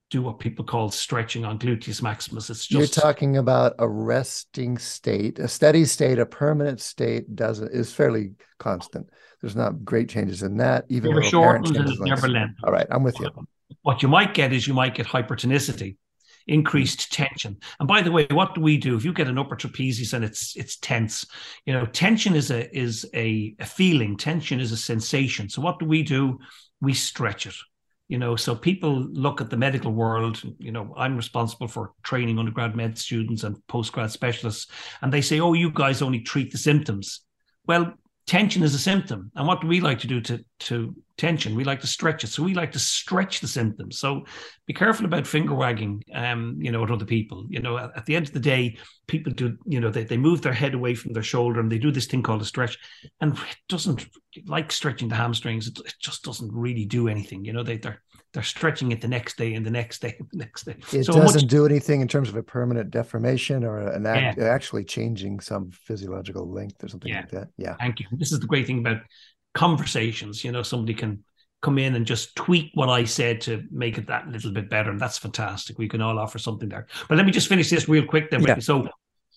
do 0.10 0.22
what 0.22 0.40
people 0.40 0.64
call 0.64 0.90
stretching 0.90 1.44
on 1.44 1.60
gluteus 1.60 2.02
maximus. 2.02 2.50
It's 2.50 2.66
just 2.66 2.96
you're 2.96 3.04
talking 3.04 3.36
about 3.36 3.74
a 3.80 3.90
resting 3.90 4.78
state, 4.78 5.40
a 5.40 5.50
steady 5.50 5.84
state, 5.84 6.20
a 6.20 6.26
permanent 6.26 6.80
state 6.80 7.36
doesn't 7.36 7.74
is 7.74 7.94
fairly 7.94 8.36
constant. 8.60 9.10
There's 9.42 9.56
not 9.56 9.86
great 9.86 10.10
changes 10.10 10.44
in 10.44 10.58
that. 10.58 10.86
Even 10.90 11.12
never 11.12 11.24
shortens 11.24 11.76
and 11.76 12.00
never 12.00 12.28
lengthens. 12.28 12.58
All 12.64 12.72
right, 12.72 12.88
I'm 12.90 13.04
with 13.04 13.20
you. 13.20 13.30
What 13.84 14.02
you 14.02 14.08
might 14.08 14.34
get 14.34 14.54
is 14.54 14.68
you 14.68 14.74
might 14.74 14.96
get 14.96 15.06
hypertonicity, 15.06 15.98
increased 16.48 17.12
tension. 17.14 17.58
And 17.80 17.88
by 17.88 18.02
the 18.02 18.12
way, 18.12 18.28
what 18.32 18.56
do 18.56 18.62
we 18.62 18.78
do 18.78 18.96
if 18.96 19.06
you 19.06 19.14
get 19.14 19.28
an 19.28 19.38
upper 19.38 19.56
trapezius 19.56 20.14
and 20.14 20.26
it's 20.26 20.56
it's 20.56 20.78
tense? 20.78 21.26
You 21.66 21.74
know, 21.74 21.86
tension 21.86 22.36
is 22.36 22.50
a 22.52 22.76
is 22.76 23.06
a, 23.14 23.56
a 23.60 23.66
feeling. 23.66 24.18
Tension 24.18 24.60
is 24.60 24.72
a 24.72 24.78
sensation. 24.78 25.50
So 25.50 25.62
what 25.62 25.80
do 25.80 25.86
we 25.86 26.04
do? 26.04 26.40
We 26.82 26.94
stretch 26.94 27.46
it 27.46 27.56
you 28.08 28.18
know 28.18 28.36
so 28.36 28.56
people 28.56 29.02
look 29.12 29.42
at 29.42 29.50
the 29.50 29.58
medical 29.58 29.92
world 29.92 30.42
you 30.60 30.72
know 30.72 30.94
i'm 30.98 31.18
responsible 31.18 31.68
for 31.68 31.92
training 32.04 32.40
undergrad 32.40 32.76
med 32.76 32.98
students 32.98 33.44
and 33.44 33.58
postgrad 33.68 34.10
specialists 34.10 34.68
and 35.02 35.12
they 35.12 35.22
say 35.22 35.40
oh 35.40 35.54
you 35.54 35.70
guys 35.72 36.02
only 36.02 36.20
treat 36.20 36.52
the 36.52 36.58
symptoms 36.58 37.22
well 37.66 37.94
tension 38.28 38.62
is 38.62 38.76
a 38.76 38.80
symptom. 38.80 39.32
And 39.36 39.48
what 39.48 39.62
do 39.62 39.68
we 39.68 39.80
like 39.80 40.00
to 40.00 40.08
do 40.08 40.20
to, 40.22 40.44
to 40.60 40.94
tension? 41.18 41.56
We 41.56 41.64
like 41.64 41.80
to 41.82 41.88
stretch 41.88 42.26
it. 42.26 42.28
So 42.28 42.44
we 42.44 42.54
like 42.54 42.74
to 42.74 42.80
stretch 42.80 43.40
the 43.40 43.48
symptoms. 43.48 43.98
So 44.00 44.26
be 44.66 44.74
careful 44.74 45.06
about 45.06 45.26
finger 45.26 45.56
wagging, 45.56 46.04
um, 46.14 46.58
you 46.60 46.72
know, 46.72 46.84
at 46.84 46.92
other 46.92 47.06
people. 47.06 47.46
You 47.50 47.62
know, 47.62 47.78
at, 47.78 47.96
at, 47.96 48.06
the 48.06 48.18
end 48.18 48.28
of 48.28 48.34
the 48.34 48.42
day, 48.42 48.78
people 49.08 49.32
do, 49.32 49.58
you 49.66 49.80
know, 49.80 49.90
they, 49.90 50.04
they 50.04 50.18
move 50.18 50.42
their 50.42 50.54
head 50.54 50.74
away 50.74 50.94
from 50.94 51.14
their 51.14 51.24
shoulder 51.24 51.62
and 51.62 51.72
they 51.72 51.78
do 51.78 51.90
this 51.90 52.06
thing 52.06 52.22
called 52.22 52.42
a 52.42 52.46
stretch. 52.46 52.78
And 53.22 53.34
it 53.34 53.58
doesn't 53.70 54.06
like 54.46 54.74
stretching 54.74 55.08
the 55.08 55.16
hamstrings. 55.16 55.68
It, 55.68 55.80
it 55.80 55.96
just 56.00 56.24
doesn't 56.24 56.54
really 56.54 56.86
do 56.86 57.08
anything. 57.08 57.46
You 57.46 57.54
know, 57.54 57.64
they, 57.64 57.78
they're 57.78 58.02
they're 58.34 58.44
stretching 58.44 58.92
it 58.92 59.02
the 59.02 59.08
next 59.08 59.38
day 59.38 59.54
and 59.54 59.66
the 59.66 59.72
next 59.72 60.02
day 60.02 60.16
and 60.20 60.28
the 60.32 60.38
next 60.38 60.66
day. 60.66 60.76
It 60.92 61.06
so 61.06 61.14
doesn't 61.14 61.42
much, 61.44 61.50
do 61.50 61.66
anything 61.66 62.02
in 62.02 62.08
terms 62.08 62.30
of 62.30 62.36
a 62.36 62.44
permanent 62.44 62.92
deformation 62.92 63.64
or 63.64 63.80
an 63.80 64.06
act, 64.06 64.38
yeah. 64.38 64.46
actually 64.46 64.84
changing 64.84 65.40
some 65.40 65.72
physiological 65.72 66.50
length 66.50 66.84
or 66.84 66.88
something 66.88 67.12
yeah. 67.12 67.22
like 67.22 67.32
that. 67.32 67.48
Yeah. 67.58 67.76
Thank 67.80 68.00
you. 68.00 68.08
This 68.12 68.32
is 68.32 68.40
the 68.40 68.48
great 68.48 68.68
thing 68.68 68.80
about 68.80 69.02
conversations. 69.54 70.44
You 70.44 70.52
know, 70.52 70.64
somebody 70.64 70.94
can 70.94 71.24
come 71.62 71.78
in 71.80 71.96
and 71.96 72.06
just 72.06 72.36
tweak 72.36 72.72
what 72.76 72.90
I 72.90 73.04
said 73.06 73.42
to 73.42 73.64
make 73.72 73.98
it 73.98 74.08
that 74.08 74.28
little 74.28 74.52
bit 74.52 74.70
better. 74.70 74.92
And 74.92 75.00
that's 75.00 75.18
fantastic. 75.18 75.80
We 75.80 75.88
can 75.88 76.02
all 76.02 76.20
offer 76.20 76.38
something 76.38 76.70
there. 76.70 76.88
But 77.10 77.18
let 77.18 77.26
me 77.26 77.32
just 77.32 77.48
finish 77.48 77.70
this 77.70 77.90
real 77.90 78.06
quick 78.06 78.30
then. 78.30 78.44
Yeah. 78.44 78.60
So 78.60 78.88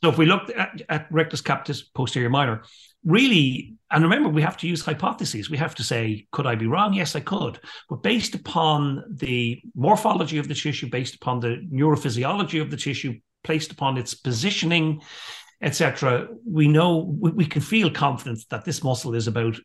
so 0.02 0.08
if 0.10 0.18
we 0.18 0.26
look 0.26 0.50
at, 0.56 0.82
at 0.88 1.12
rectus 1.12 1.42
capitis 1.42 1.82
posterior 1.94 2.30
minor, 2.30 2.62
really, 3.04 3.74
and 3.90 4.02
remember, 4.02 4.28
we 4.28 4.42
have 4.42 4.56
to 4.58 4.68
use 4.68 4.84
hypotheses. 4.84 5.50
We 5.50 5.58
have 5.58 5.74
to 5.76 5.84
say, 5.84 6.26
could 6.32 6.46
I 6.46 6.54
be 6.54 6.66
wrong? 6.66 6.94
Yes, 6.94 7.16
I 7.16 7.20
could. 7.20 7.60
But 7.88 8.02
based 8.02 8.34
upon 8.34 9.04
the 9.10 9.60
morphology 9.74 10.38
of 10.38 10.48
the 10.48 10.54
tissue, 10.54 10.88
based 10.88 11.16
upon 11.16 11.40
the 11.40 11.66
neurophysiology 11.72 12.60
of 12.60 12.70
the 12.70 12.76
tissue, 12.76 13.18
placed 13.44 13.72
upon 13.72 13.98
its 13.98 14.14
positioning, 14.14 15.02
etc., 15.62 16.28
we 16.46 16.68
know 16.68 17.14
we, 17.18 17.30
we 17.32 17.46
can 17.46 17.62
feel 17.62 17.90
confident 17.90 18.44
that 18.50 18.64
this 18.64 18.82
muscle 18.82 19.14
is 19.14 19.26
about 19.26 19.56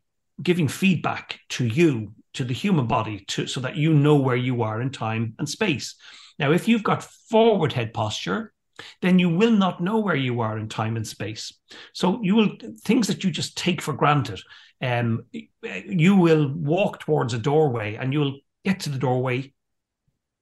giving 0.42 0.68
feedback 0.68 1.40
to 1.50 1.66
you, 1.66 2.14
to 2.34 2.44
the 2.44 2.54
human 2.54 2.88
body, 2.88 3.24
to, 3.28 3.48
so 3.48 3.62
that 3.62 3.78
you 3.78 3.94
know 3.94 4.18
where 4.18 4.36
you 4.36 4.64
are 4.64 4.82
in 4.82 4.90
time 4.90 5.34
and 5.40 5.48
space. 5.48 5.96
Now, 6.38 6.52
if 6.52 6.68
you've 6.68 6.84
got 6.84 7.04
forward 7.04 7.72
head 7.72 7.94
posture, 7.94 8.52
then 9.02 9.20
you 9.20 9.30
will 9.30 9.52
not 9.52 9.82
know 9.82 10.00
where 10.00 10.16
you 10.16 10.42
are 10.42 10.58
in 10.58 10.70
time 10.70 10.96
and 10.96 11.08
space. 11.08 11.54
So 11.94 12.22
you 12.22 12.36
will 12.36 12.50
things 12.84 13.08
that 13.08 13.24
you 13.24 13.32
just 13.32 13.58
take 13.58 13.82
for 13.82 13.94
granted. 13.94 14.42
Um, 14.82 15.26
you 15.64 16.16
will 16.16 16.52
walk 16.54 17.00
towards 17.00 17.34
a 17.34 17.38
doorway 17.38 17.96
and 17.96 18.12
you'll 18.12 18.40
get 18.64 18.82
to 18.82 18.90
the 18.90 18.98
doorway 18.98 19.54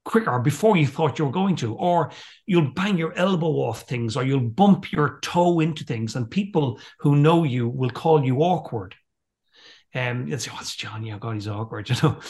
quicker 0.04 0.38
before 0.38 0.76
you 0.76 0.86
thought 0.86 1.18
you 1.18 1.24
were 1.24 1.30
going 1.30 1.56
to, 1.56 1.74
or 1.74 2.10
you'll 2.46 2.72
bang 2.72 2.98
your 2.98 3.16
elbow 3.16 3.46
off 3.46 3.82
things, 3.82 4.16
or 4.16 4.24
you'll 4.24 4.40
bump 4.40 4.92
your 4.92 5.18
toe 5.20 5.60
into 5.60 5.84
things, 5.84 6.14
and 6.14 6.30
people 6.30 6.78
who 7.00 7.16
know 7.16 7.44
you 7.44 7.68
will 7.68 7.90
call 7.90 8.24
you 8.24 8.38
awkward. 8.40 8.94
Um, 9.94 10.30
and 10.30 10.42
say, 10.42 10.50
"What's 10.50 10.76
Johnny? 10.76 11.12
Oh 11.12 11.18
God, 11.18 11.34
he's 11.34 11.48
awkward." 11.48 11.88
You 11.90 11.96
know, 12.02 12.20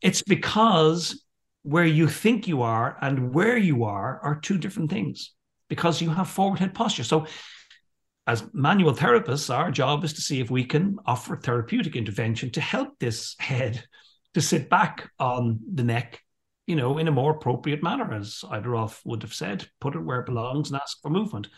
it's 0.00 0.22
because 0.22 1.22
where 1.62 1.84
you 1.84 2.08
think 2.08 2.48
you 2.48 2.62
are 2.62 2.96
and 3.02 3.34
where 3.34 3.58
you 3.58 3.84
are 3.84 4.18
are 4.20 4.40
two 4.40 4.56
different 4.56 4.90
things 4.90 5.32
because 5.70 6.02
you 6.02 6.10
have 6.10 6.28
forward 6.28 6.58
head 6.58 6.74
posture. 6.74 7.04
So, 7.04 7.26
as 8.26 8.44
manual 8.52 8.92
therapists, 8.92 9.52
our 9.52 9.70
job 9.70 10.04
is 10.04 10.12
to 10.12 10.20
see 10.20 10.40
if 10.40 10.50
we 10.50 10.64
can 10.64 10.98
offer 11.06 11.36
therapeutic 11.36 11.96
intervention 11.96 12.50
to 12.50 12.60
help 12.60 12.98
this 12.98 13.34
head 13.38 13.82
to 14.34 14.42
sit 14.42 14.68
back 14.68 15.10
on 15.18 15.58
the 15.74 15.82
neck, 15.82 16.20
you 16.66 16.76
know, 16.76 16.98
in 16.98 17.08
a 17.08 17.12
more 17.12 17.32
appropriate 17.32 17.82
manner, 17.82 18.12
as 18.12 18.44
Ida 18.48 18.68
Rolf 18.68 19.00
would 19.04 19.22
have 19.22 19.32
said, 19.32 19.66
put 19.80 19.94
it 19.94 20.00
where 20.00 20.20
it 20.20 20.26
belongs 20.26 20.70
and 20.70 20.80
ask 20.80 21.00
for 21.00 21.10
movement. 21.10 21.48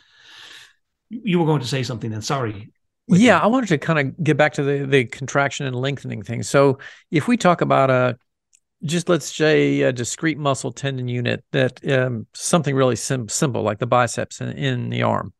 You 1.10 1.40
were 1.40 1.46
going 1.46 1.60
to 1.60 1.66
say 1.66 1.82
something 1.82 2.10
then. 2.10 2.22
Sorry. 2.22 2.72
Yeah, 3.08 3.40
I 3.40 3.48
wanted 3.48 3.68
to 3.70 3.78
kind 3.78 3.98
of 3.98 4.24
get 4.24 4.36
back 4.36 4.52
to 4.54 4.62
the 4.62 4.86
the 4.86 5.04
contraction 5.04 5.66
and 5.66 5.74
lengthening 5.74 6.22
thing. 6.22 6.42
So, 6.42 6.78
if 7.10 7.26
we 7.26 7.36
talk 7.36 7.60
about 7.60 7.90
a 7.90 8.16
just 8.84 9.08
let's 9.08 9.34
say 9.34 9.82
a 9.82 9.92
discrete 9.92 10.38
muscle 10.38 10.72
tendon 10.72 11.08
unit 11.08 11.44
that 11.52 11.86
um, 11.90 12.26
something 12.34 12.74
really 12.74 12.96
sim- 12.96 13.28
simple 13.28 13.62
like 13.62 13.78
the 13.78 13.86
biceps 13.86 14.40
in, 14.40 14.50
in 14.50 14.90
the 14.90 15.02
arm 15.02 15.32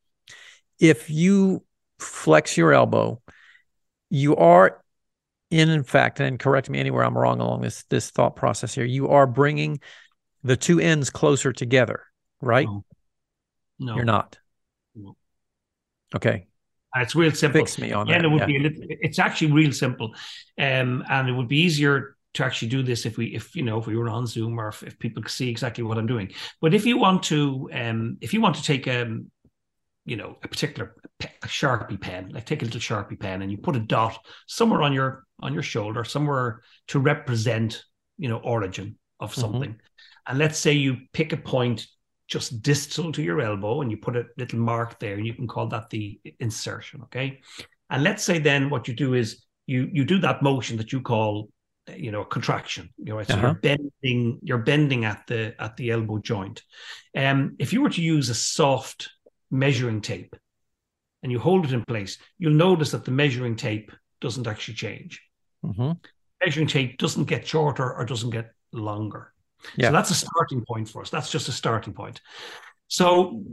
if 0.79 1.11
you 1.11 1.65
flex 1.99 2.57
your 2.57 2.73
elbow 2.73 3.21
you 4.11 4.37
are 4.37 4.83
in, 5.51 5.69
in 5.69 5.83
fact 5.83 6.21
and 6.21 6.39
correct 6.39 6.71
me 6.71 6.79
anywhere 6.79 7.05
i'm 7.05 7.17
wrong 7.17 7.41
along 7.41 7.61
this 7.61 7.85
this 7.91 8.11
thought 8.11 8.37
process 8.37 8.75
here 8.75 8.85
you 8.85 9.09
are 9.09 9.27
bringing 9.27 9.81
the 10.45 10.57
two 10.57 10.81
ends 10.81 11.11
closer 11.11 11.53
together 11.53 12.05
right 12.41 12.67
no, 12.67 12.85
no. 13.79 13.95
you're 13.97 14.05
not 14.05 14.39
no. 14.95 15.17
Okay. 16.15 16.47
It's 16.95 17.15
real 17.15 17.33
simple. 17.33 17.61
Fix 17.61 17.79
me 17.79 17.93
on 17.93 18.09
Again, 18.09 18.23
that. 18.23 18.25
it 18.27 18.31
would 18.31 18.41
yeah. 18.41 18.47
be 18.47 18.57
a 18.57 18.61
little, 18.61 18.83
it's 18.89 19.19
actually 19.19 19.53
real 19.53 19.73
simple. 19.73 20.15
Um, 20.59 21.03
and 21.09 21.29
it 21.29 21.33
would 21.33 21.49
be 21.49 21.61
easier 21.61 22.17
to 22.35 22.45
actually 22.45 22.69
do 22.69 22.83
this 22.83 23.05
if 23.07 23.17
we 23.19 23.27
if 23.27 23.55
you 23.55 23.63
know 23.63 23.79
if 23.79 23.87
we 23.87 23.97
were 23.97 24.09
on 24.09 24.27
Zoom 24.27 24.59
or 24.59 24.69
if, 24.69 24.83
if 24.83 24.99
people 24.99 25.23
could 25.23 25.33
see 25.33 25.49
exactly 25.51 25.85
what 25.85 25.99
I'm 25.99 26.07
doing. 26.07 26.31
But 26.61 26.75
if 26.75 26.87
you 26.87 26.97
want 26.99 27.23
to 27.25 27.69
um 27.73 28.17
if 28.21 28.33
you 28.35 28.41
want 28.41 28.57
to 28.57 28.63
take 28.63 28.89
um 28.89 29.31
you 30.05 30.17
know 30.17 30.37
a 30.43 30.49
particular 30.49 30.97
pe- 31.19 31.31
a 31.43 31.47
sharpie 31.47 32.01
pen 32.01 32.31
like 32.33 32.47
take 32.47 32.63
a 32.63 32.65
little 32.65 32.81
sharpie 32.81 33.19
pen 33.21 33.43
and 33.43 33.53
you 33.53 33.59
put 33.59 33.77
a 33.77 33.81
dot 33.81 34.19
somewhere 34.47 34.83
on 34.83 34.93
your 34.93 35.25
on 35.41 35.53
your 35.55 35.63
shoulder 35.63 36.05
somewhere 36.05 36.63
to 36.89 36.99
represent 36.99 37.85
you 38.19 38.29
know 38.29 38.39
origin 38.39 38.97
of 39.21 39.33
Mhm. 39.33 39.41
something 39.41 39.77
and 40.27 40.39
let's 40.39 40.59
say 40.59 40.73
you 40.73 40.97
pick 41.13 41.33
a 41.33 41.37
point 41.37 41.87
just 42.29 42.63
distal 42.63 43.13
to 43.13 43.23
your 43.23 43.41
elbow 43.41 43.81
and 43.83 43.91
you 43.91 43.97
put 43.97 44.17
a 44.17 44.25
little 44.39 44.59
mark 44.59 44.99
there 44.99 45.15
and 45.17 45.27
you 45.27 45.35
can 45.35 45.47
call 45.47 45.67
that 45.69 45.91
the 45.91 46.19
insertion 46.41 47.03
okay 47.03 47.41
and 47.91 48.03
let's 48.03 48.25
say 48.25 48.39
then 48.39 48.71
what 48.71 48.89
you 48.89 48.95
do 48.95 49.15
is 49.15 49.45
you 49.67 49.89
you 49.93 50.05
do 50.05 50.19
that 50.19 50.43
motion 50.43 50.77
that 50.79 50.93
you 50.93 51.01
call 51.01 51.49
you 51.97 52.13
know 52.13 52.25
contraction 52.25 52.89
you 52.99 53.13
know 53.13 53.23
so 53.23 53.35
Uh-huh. 53.35 53.47
you're 53.47 53.55
bending 53.55 54.39
you're 54.43 54.59
bending 54.59 55.05
at 55.05 55.27
the 55.27 55.55
at 55.59 55.77
the 55.77 55.91
elbow 55.91 56.19
joint 56.19 56.63
um 57.17 57.57
if 57.59 57.73
you 57.73 57.83
were 57.83 57.91
to 57.91 58.03
use 58.03 58.29
a 58.31 58.35
soft 58.35 59.11
measuring 59.51 60.01
tape 60.01 60.37
and 61.23 61.33
you 61.33 61.39
hold 61.41 61.65
it 61.65 61.73
in 61.73 61.85
place 61.85 62.19
you'll 62.39 62.53
notice 62.69 62.93
that 62.93 63.05
the 63.05 63.11
measuring 63.11 63.57
tape 63.57 63.91
doesn't 64.21 64.47
actually 64.47 64.75
change 64.75 65.21
Mhm. 65.65 65.99
measuring 66.45 66.67
tape 66.69 66.99
doesn't 66.99 67.25
get 67.29 67.47
shorter 67.47 67.93
or 67.95 68.05
doesn't 68.05 68.31
get 68.31 68.53
longer. 68.73 69.33
Yeah. 69.77 69.89
So 69.89 69.93
that's 69.93 70.11
a 70.11 70.15
starting 70.15 70.65
point 70.67 70.89
for 70.89 71.03
us. 71.03 71.11
That's 71.11 71.31
just 71.31 71.49
a 71.49 71.53
starting 71.53 71.95
point. 71.95 72.21
So 72.89 73.45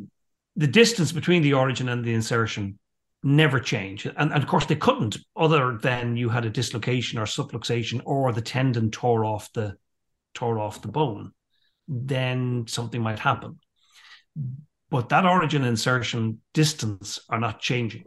the 0.56 0.66
distance 0.66 1.12
between 1.12 1.44
the 1.44 1.54
origin 1.54 1.88
and 1.90 2.04
the 2.04 2.14
insertion 2.16 2.80
never 3.24 3.60
change. 3.60 4.06
And, 4.06 4.18
and 4.18 4.34
of 4.34 4.48
course 4.48 4.66
they 4.66 4.76
couldn't 4.76 5.18
other 5.36 5.78
than 5.78 6.16
you 6.16 6.30
had 6.30 6.46
a 6.46 6.50
dislocation 6.50 7.20
or 7.20 7.26
subluxation 7.26 8.02
or 8.06 8.32
the 8.32 8.42
tendon 8.42 8.92
tore 8.92 9.26
off 9.26 9.52
the 9.54 9.76
tore 10.34 10.60
off 10.60 10.82
the 10.82 10.88
bone. 10.88 11.32
Then 11.88 12.66
something 12.68 13.02
might 13.02 13.20
happen. 13.20 13.60
But 14.90 15.10
that 15.10 15.26
origin 15.26 15.64
insertion 15.64 16.40
distance 16.54 17.20
are 17.30 17.40
not 17.40 17.60
changing. 17.60 18.06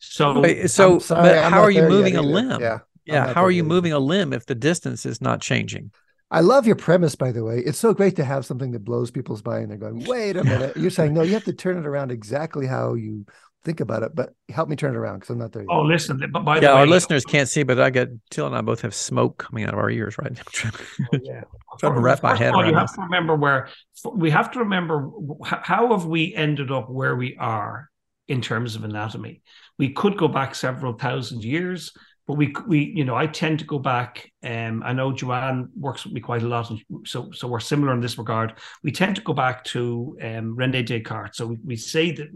So 0.00 0.40
Wait, 0.40 0.70
so 0.70 0.98
sorry, 0.98 1.30
but 1.30 1.52
how 1.52 1.60
are 1.60 1.70
you 1.70 1.82
moving 1.82 2.16
a 2.16 2.22
either. 2.22 2.28
limb? 2.28 2.60
Yeah. 2.60 2.78
Yeah, 3.06 3.26
not 3.26 3.34
how 3.34 3.44
are 3.44 3.50
you 3.50 3.62
yet 3.62 3.68
moving 3.68 3.92
a 3.92 3.98
limb 3.98 4.32
if 4.32 4.46
the 4.46 4.54
distance 4.54 5.04
is 5.04 5.20
not 5.20 5.40
changing? 5.40 5.92
I 6.30 6.40
love 6.40 6.66
your 6.66 6.76
premise, 6.76 7.14
by 7.14 7.32
the 7.32 7.44
way. 7.44 7.58
It's 7.58 7.78
so 7.78 7.92
great 7.92 8.16
to 8.16 8.24
have 8.24 8.46
something 8.46 8.72
that 8.72 8.84
blows 8.84 9.10
people's 9.10 9.44
mind. 9.44 9.70
They're 9.70 9.76
going, 9.76 10.04
wait 10.04 10.36
a 10.36 10.44
minute. 10.44 10.76
You're 10.76 10.90
saying, 10.90 11.12
no, 11.12 11.22
you 11.22 11.34
have 11.34 11.44
to 11.44 11.52
turn 11.52 11.76
it 11.76 11.86
around 11.86 12.10
exactly 12.10 12.66
how 12.66 12.94
you 12.94 13.26
think 13.64 13.80
about 13.80 14.02
it, 14.02 14.14
but 14.14 14.34
help 14.48 14.68
me 14.68 14.76
turn 14.76 14.94
it 14.94 14.98
around 14.98 15.16
because 15.16 15.30
I'm 15.30 15.38
not 15.38 15.52
there 15.52 15.62
yet. 15.62 15.70
oh 15.70 15.82
listen, 15.82 16.20
but 16.32 16.44
by 16.44 16.60
the 16.60 16.66
Yeah, 16.66 16.72
way, 16.72 16.80
our 16.80 16.86
listeners 16.86 17.24
can't 17.24 17.48
see, 17.48 17.62
but 17.62 17.80
I 17.80 17.90
got 17.90 18.08
Till 18.30 18.46
and 18.46 18.54
I 18.56 18.60
both 18.60 18.82
have 18.82 18.94
smoke 18.94 19.38
coming 19.38 19.64
out 19.64 19.74
of 19.74 19.78
our 19.80 19.90
ears 19.90 20.16
right 20.18 20.32
now. 20.32 20.70
Oh, 21.12 21.18
yeah. 21.22 21.42
Trying 21.78 21.94
to 21.94 22.00
wrap 22.00 22.22
my 22.22 22.36
head 22.36 22.54
all, 22.54 22.64
You 22.64 22.72
around 22.72 22.76
have 22.76 22.94
to 22.94 23.00
remember 23.02 23.34
where 23.34 23.68
we 24.12 24.30
have 24.30 24.50
to 24.52 24.58
remember 24.60 25.10
how 25.42 25.90
have 25.92 26.06
we 26.06 26.34
ended 26.34 26.70
up 26.70 26.88
where 26.90 27.16
we 27.16 27.36
are 27.38 27.90
in 28.28 28.40
terms 28.40 28.76
of 28.76 28.84
anatomy. 28.84 29.42
We 29.78 29.90
could 29.90 30.16
go 30.16 30.28
back 30.28 30.54
several 30.54 30.92
thousand 30.94 31.42
years, 31.44 31.92
but 32.26 32.34
we 32.34 32.54
we 32.66 32.92
you 32.94 33.04
know 33.04 33.16
I 33.16 33.26
tend 33.26 33.58
to 33.60 33.64
go 33.64 33.78
back. 33.78 34.30
Um, 34.42 34.82
I 34.84 34.92
know 34.92 35.12
Joanne 35.12 35.70
works 35.76 36.04
with 36.04 36.14
me 36.14 36.20
quite 36.20 36.42
a 36.42 36.48
lot, 36.48 36.70
and 36.70 36.80
so 37.06 37.30
so 37.32 37.48
we're 37.48 37.60
similar 37.60 37.92
in 37.92 38.00
this 38.00 38.18
regard. 38.18 38.54
We 38.82 38.92
tend 38.92 39.16
to 39.16 39.22
go 39.22 39.32
back 39.32 39.64
to 39.64 40.16
um, 40.22 40.56
Rene 40.56 40.82
Descartes. 40.84 41.36
So 41.36 41.46
we, 41.46 41.58
we 41.64 41.76
say 41.76 42.12
that 42.12 42.28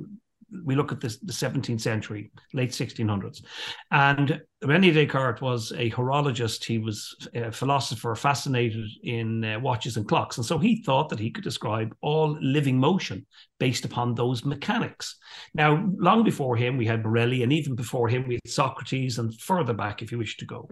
we 0.65 0.75
look 0.75 0.93
at 0.93 1.01
this 1.01 1.19
the 1.19 1.33
17th 1.33 1.81
century, 1.81 2.31
late 2.53 2.71
1600s, 2.71 3.43
and 3.91 4.41
Rene 4.63 4.91
Descartes 4.91 5.41
was 5.41 5.73
a 5.73 5.91
horologist. 5.91 6.65
He 6.65 6.79
was 6.79 7.15
a 7.35 7.53
philosopher 7.53 8.15
fascinated 8.15 8.87
in 9.03 9.45
uh, 9.45 9.61
watches 9.61 9.97
and 9.97 10.09
clocks. 10.09 10.37
And 10.37 10.45
so 10.45 10.59
he 10.59 10.83
thought 10.83 11.11
that 11.11 11.19
he 11.19 11.31
could 11.31 11.45
describe 11.45 11.95
all 12.01 12.37
living 12.41 12.79
motion 12.79 13.25
based 13.61 13.85
upon 13.85 14.15
those 14.15 14.45
mechanics. 14.45 15.17
Now, 15.55 15.89
long 15.99 16.25
before 16.25 16.57
him, 16.57 16.77
we 16.77 16.87
had 16.87 17.03
Borelli, 17.03 17.43
and 17.43 17.53
even 17.53 17.75
before 17.75 18.09
him, 18.09 18.27
we 18.27 18.35
had 18.35 18.49
Socrates, 18.49 19.19
and 19.19 19.39
further 19.41 19.75
back, 19.75 20.03
if 20.03 20.11
you 20.11 20.19
wish 20.19 20.37
to 20.39 20.47
go. 20.47 20.69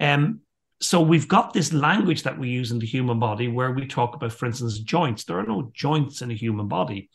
Um, 0.00 0.40
so 0.80 1.00
we've 1.00 1.28
got 1.28 1.52
this 1.52 1.72
language 1.72 2.22
that 2.22 2.38
we 2.38 2.48
use 2.48 2.70
in 2.70 2.78
the 2.78 2.86
human 2.86 3.18
body 3.18 3.48
where 3.48 3.72
we 3.72 3.86
talk 3.86 4.14
about, 4.14 4.32
for 4.32 4.46
instance, 4.46 4.78
joints. 4.78 5.24
There 5.24 5.38
are 5.38 5.46
no 5.46 5.70
joints 5.74 6.22
in 6.22 6.30
a 6.30 6.34
human 6.34 6.68
body. 6.68 7.10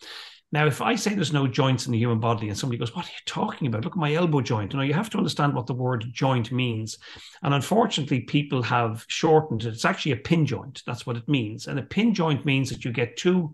Now, 0.53 0.67
if 0.67 0.83
I 0.83 0.93
say 0.93 1.15
there's 1.15 1.33
no 1.33 1.47
joints 1.47 1.87
in 1.87 1.91
the 1.91 1.97
human 1.97 2.19
body 2.19 2.47
and 2.47 2.55
somebody 2.55 2.77
goes, 2.77 2.95
What 2.95 3.05
are 3.05 3.09
you 3.09 3.25
talking 3.25 3.65
about? 3.65 3.83
Look 3.83 3.93
at 3.93 3.99
my 3.99 4.13
elbow 4.13 4.39
joint. 4.39 4.71
You 4.71 4.77
know, 4.77 4.83
you 4.83 4.93
have 4.93 5.09
to 5.09 5.17
understand 5.17 5.55
what 5.55 5.65
the 5.65 5.73
word 5.73 6.05
joint 6.13 6.51
means. 6.51 6.99
And 7.41 7.55
unfortunately, 7.55 8.19
people 8.19 8.61
have 8.61 9.03
shortened 9.07 9.63
it. 9.63 9.69
It's 9.69 9.83
actually 9.83 10.11
a 10.11 10.17
pin 10.17 10.45
joint. 10.45 10.83
That's 10.85 11.07
what 11.07 11.17
it 11.17 11.27
means. 11.27 11.65
And 11.65 11.79
a 11.79 11.81
pin 11.83 12.13
joint 12.13 12.45
means 12.45 12.69
that 12.69 12.85
you 12.85 12.91
get 12.91 13.17
two 13.17 13.51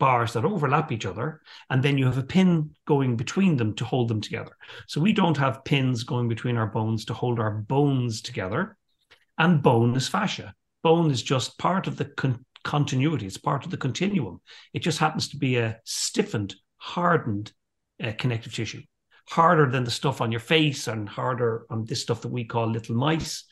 bars 0.00 0.32
that 0.32 0.44
overlap 0.44 0.90
each 0.90 1.06
other, 1.06 1.40
and 1.68 1.84
then 1.84 1.96
you 1.96 2.06
have 2.06 2.18
a 2.18 2.22
pin 2.24 2.70
going 2.84 3.16
between 3.16 3.56
them 3.56 3.72
to 3.74 3.84
hold 3.84 4.08
them 4.08 4.20
together. 4.20 4.56
So 4.88 5.00
we 5.00 5.12
don't 5.12 5.36
have 5.36 5.64
pins 5.64 6.02
going 6.02 6.28
between 6.28 6.56
our 6.56 6.66
bones 6.66 7.04
to 7.04 7.14
hold 7.14 7.38
our 7.38 7.52
bones 7.52 8.22
together. 8.22 8.76
And 9.38 9.62
bone 9.62 9.94
is 9.94 10.08
fascia. 10.08 10.52
Bone 10.82 11.12
is 11.12 11.22
just 11.22 11.58
part 11.58 11.86
of 11.86 11.96
the 11.96 12.06
con- 12.06 12.44
continuity, 12.64 13.26
it's 13.26 13.38
part 13.38 13.64
of 13.64 13.70
the 13.70 13.76
continuum. 13.76 14.40
It 14.72 14.80
just 14.80 14.98
happens 14.98 15.28
to 15.28 15.36
be 15.36 15.56
a 15.56 15.78
stiffened, 15.84 16.54
hardened 16.76 17.52
uh, 18.02 18.12
connective 18.18 18.54
tissue, 18.54 18.82
harder 19.28 19.70
than 19.70 19.84
the 19.84 19.90
stuff 19.90 20.20
on 20.20 20.32
your 20.32 20.40
face 20.40 20.88
and 20.88 21.08
harder 21.08 21.66
on 21.70 21.84
this 21.84 22.02
stuff 22.02 22.22
that 22.22 22.32
we 22.32 22.44
call 22.44 22.70
little 22.70 22.96
mice. 22.96 23.44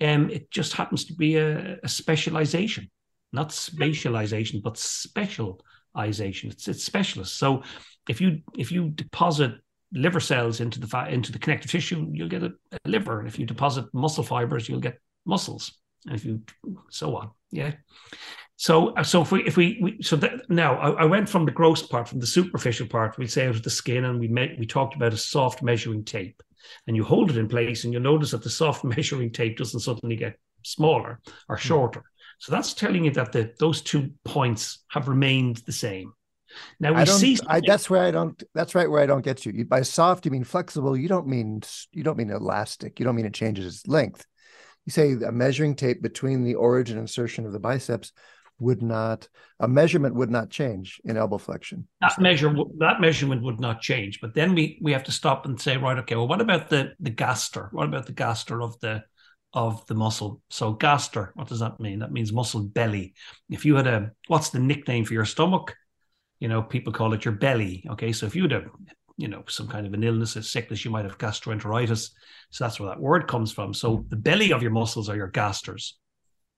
Um, 0.00 0.30
it 0.30 0.50
just 0.50 0.74
happens 0.74 1.04
to 1.06 1.14
be 1.14 1.36
a, 1.36 1.78
a 1.82 1.88
specialization, 1.88 2.90
not 3.32 3.50
spatialization, 3.50 4.62
but 4.62 4.78
specialization. 4.78 6.50
It's 6.50 6.68
it's 6.68 6.84
specialist. 6.84 7.38
So 7.38 7.62
if 8.08 8.20
you 8.20 8.40
if 8.56 8.70
you 8.70 8.90
deposit 8.90 9.52
liver 9.92 10.20
cells 10.20 10.60
into 10.60 10.80
the 10.80 10.86
fat 10.86 11.12
into 11.12 11.32
the 11.32 11.38
connective 11.38 11.70
tissue, 11.70 12.08
you'll 12.12 12.28
get 12.28 12.42
a, 12.42 12.52
a 12.72 12.88
liver. 12.88 13.18
And 13.18 13.28
if 13.28 13.38
you 13.38 13.46
deposit 13.46 13.86
muscle 13.92 14.24
fibers, 14.24 14.68
you'll 14.68 14.80
get 14.80 14.98
muscles. 15.24 15.72
And 16.06 16.14
if 16.14 16.24
you 16.24 16.42
so 16.90 17.16
on, 17.16 17.30
yeah. 17.50 17.72
So, 18.56 18.94
uh, 18.94 19.02
so 19.02 19.20
if 19.20 19.30
we, 19.32 19.44
if 19.44 19.56
we, 19.56 19.78
we 19.82 20.02
so 20.02 20.16
that, 20.16 20.48
now 20.48 20.76
I, 20.76 21.02
I, 21.02 21.04
went 21.04 21.28
from 21.28 21.44
the 21.44 21.50
gross 21.50 21.82
part, 21.82 22.08
from 22.08 22.20
the 22.20 22.26
superficial 22.26 22.86
part, 22.86 23.18
we 23.18 23.26
say 23.26 23.46
out 23.46 23.54
of 23.54 23.62
the 23.62 23.70
skin, 23.70 24.06
and 24.06 24.18
we 24.18 24.28
met, 24.28 24.58
we 24.58 24.64
talked 24.64 24.96
about 24.96 25.12
a 25.12 25.18
soft 25.18 25.62
measuring 25.62 26.04
tape, 26.04 26.42
and 26.86 26.96
you 26.96 27.04
hold 27.04 27.30
it 27.30 27.36
in 27.36 27.48
place, 27.48 27.84
and 27.84 27.92
you'll 27.92 28.02
notice 28.02 28.30
that 28.30 28.42
the 28.42 28.50
soft 28.50 28.82
measuring 28.96 29.30
tape 29.30 29.58
doesn't 29.58 29.80
suddenly 29.80 30.16
get 30.16 30.38
smaller 30.62 31.20
or 31.48 31.56
hmm. 31.56 31.60
shorter. 31.60 32.02
So 32.38 32.52
that's 32.52 32.72
telling 32.72 33.04
you 33.04 33.10
that 33.12 33.32
the 33.32 33.52
those 33.58 33.82
two 33.82 34.10
points 34.24 34.84
have 34.88 35.08
remained 35.08 35.58
the 35.58 35.72
same. 35.72 36.12
Now 36.80 36.92
we 36.92 37.00
I 37.00 37.04
don't, 37.04 37.18
see. 37.18 37.38
I, 37.46 37.60
that's 37.66 37.90
where 37.90 38.02
I 38.02 38.10
don't. 38.10 38.42
That's 38.54 38.74
right 38.74 38.90
where 38.90 39.02
I 39.02 39.06
don't 39.06 39.24
get 39.24 39.44
you. 39.44 39.52
you. 39.52 39.64
By 39.64 39.82
soft, 39.82 40.24
you 40.24 40.30
mean 40.30 40.44
flexible. 40.44 40.96
You 40.96 41.08
don't 41.08 41.26
mean 41.26 41.62
you 41.92 42.02
don't 42.02 42.18
mean 42.18 42.30
elastic. 42.30 42.98
You 42.98 43.04
don't 43.04 43.16
mean 43.16 43.26
it 43.26 43.34
changes 43.34 43.66
its 43.74 43.86
length. 43.86 44.24
You 44.84 44.92
say 44.92 45.12
a 45.12 45.32
measuring 45.32 45.74
tape 45.74 46.02
between 46.02 46.44
the 46.44 46.54
origin 46.54 46.98
insertion 46.98 47.44
of 47.44 47.52
the 47.52 47.58
biceps 47.58 48.12
would 48.58 48.82
not 48.82 49.28
a 49.60 49.68
measurement 49.68 50.14
would 50.14 50.30
not 50.30 50.50
change 50.50 51.00
in 51.04 51.16
elbow 51.16 51.38
flexion. 51.38 51.86
That 52.00 52.18
measure 52.18 52.54
that 52.78 53.00
measurement 53.00 53.42
would 53.42 53.60
not 53.60 53.80
change. 53.80 54.20
But 54.20 54.34
then 54.34 54.54
we 54.54 54.78
we 54.82 54.92
have 54.92 55.04
to 55.04 55.12
stop 55.12 55.46
and 55.46 55.60
say, 55.60 55.76
right, 55.76 55.98
okay, 55.98 56.14
well, 56.14 56.28
what 56.28 56.40
about 56.40 56.68
the 56.68 56.92
the 57.00 57.10
gaster? 57.10 57.68
What 57.72 57.86
about 57.86 58.06
the 58.06 58.12
gaster 58.12 58.62
of 58.62 58.78
the 58.80 59.04
of 59.52 59.86
the 59.86 59.94
muscle? 59.94 60.42
So 60.50 60.74
gaster, 60.74 61.32
what 61.34 61.48
does 61.48 61.60
that 61.60 61.80
mean? 61.80 62.00
That 62.00 62.12
means 62.12 62.32
muscle 62.32 62.62
belly. 62.62 63.14
If 63.50 63.64
you 63.64 63.76
had 63.76 63.86
a 63.86 64.12
what's 64.28 64.50
the 64.50 64.58
nickname 64.58 65.04
for 65.04 65.14
your 65.14 65.24
stomach? 65.24 65.74
You 66.40 66.48
know, 66.48 66.62
people 66.62 66.92
call 66.92 67.14
it 67.14 67.24
your 67.24 67.34
belly. 67.34 67.84
Okay, 67.90 68.12
so 68.12 68.26
if 68.26 68.36
you 68.36 68.42
had 68.42 68.52
a 68.52 68.64
you 69.16 69.28
know 69.28 69.44
some 69.48 69.68
kind 69.68 69.86
of 69.86 69.94
an 69.94 70.04
illness, 70.04 70.36
a 70.36 70.42
sickness, 70.42 70.84
you 70.84 70.90
might 70.90 71.04
have 71.04 71.18
gastroenteritis. 71.18 72.10
So 72.50 72.64
that's 72.64 72.80
where 72.80 72.90
that 72.90 73.00
word 73.00 73.28
comes 73.28 73.52
from. 73.52 73.74
So 73.74 73.96
hmm. 73.96 74.08
the 74.08 74.16
belly 74.16 74.52
of 74.52 74.62
your 74.62 74.70
muscles 74.70 75.08
are 75.08 75.16
your 75.16 75.28
gasters. 75.28 75.98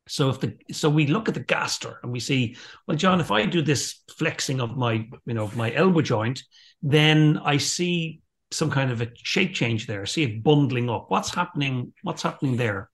So 0.09 0.31
if 0.31 0.41
the 0.41 0.57
so 0.73 0.91
we 0.91 1.07
look 1.07 1.29
at 1.29 1.35
the 1.35 1.41
gaster 1.41 1.99
and 2.03 2.11
we 2.11 2.21
see, 2.21 2.57
well, 2.87 2.97
John, 2.97 3.21
if 3.21 3.31
I 3.31 3.47
do 3.47 3.63
this 3.63 4.03
flexing 4.17 4.61
of 4.61 4.77
my, 4.77 5.07
you 5.27 5.35
know, 5.35 5.51
my 5.55 5.73
elbow 5.73 6.01
joint, 6.01 6.43
then 6.83 7.39
I 7.45 7.59
see 7.59 8.21
some 8.51 8.71
kind 8.71 8.91
of 8.91 9.01
a 9.03 9.09
shape 9.15 9.55
change 9.55 9.87
there. 9.87 10.03
I 10.03 10.07
see 10.07 10.25
it 10.25 10.43
bundling 10.43 10.89
up. 10.89 11.07
What's 11.09 11.35
happening? 11.35 11.93
What's 12.03 12.23
happening 12.23 12.57
there? 12.57 12.91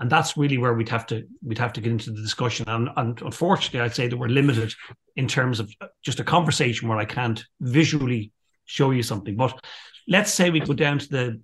And 0.00 0.10
that's 0.10 0.36
really 0.36 0.58
where 0.58 0.74
we'd 0.74 0.88
have 0.90 1.06
to 1.06 1.24
we'd 1.42 1.58
have 1.58 1.72
to 1.72 1.80
get 1.80 1.90
into 1.90 2.12
the 2.12 2.22
discussion. 2.22 2.68
And, 2.68 2.88
and 2.96 3.20
unfortunately, 3.22 3.80
I'd 3.80 3.94
say 3.94 4.06
that 4.06 4.16
we're 4.16 4.28
limited 4.28 4.72
in 5.16 5.26
terms 5.26 5.60
of 5.60 5.72
just 6.04 6.20
a 6.20 6.24
conversation 6.24 6.88
where 6.88 6.98
I 6.98 7.04
can't 7.04 7.42
visually 7.60 8.32
show 8.66 8.90
you 8.90 9.02
something. 9.02 9.34
But 9.34 9.58
let's 10.06 10.32
say 10.32 10.50
we 10.50 10.60
go 10.60 10.74
down 10.74 10.98
to 11.00 11.08
the, 11.08 11.42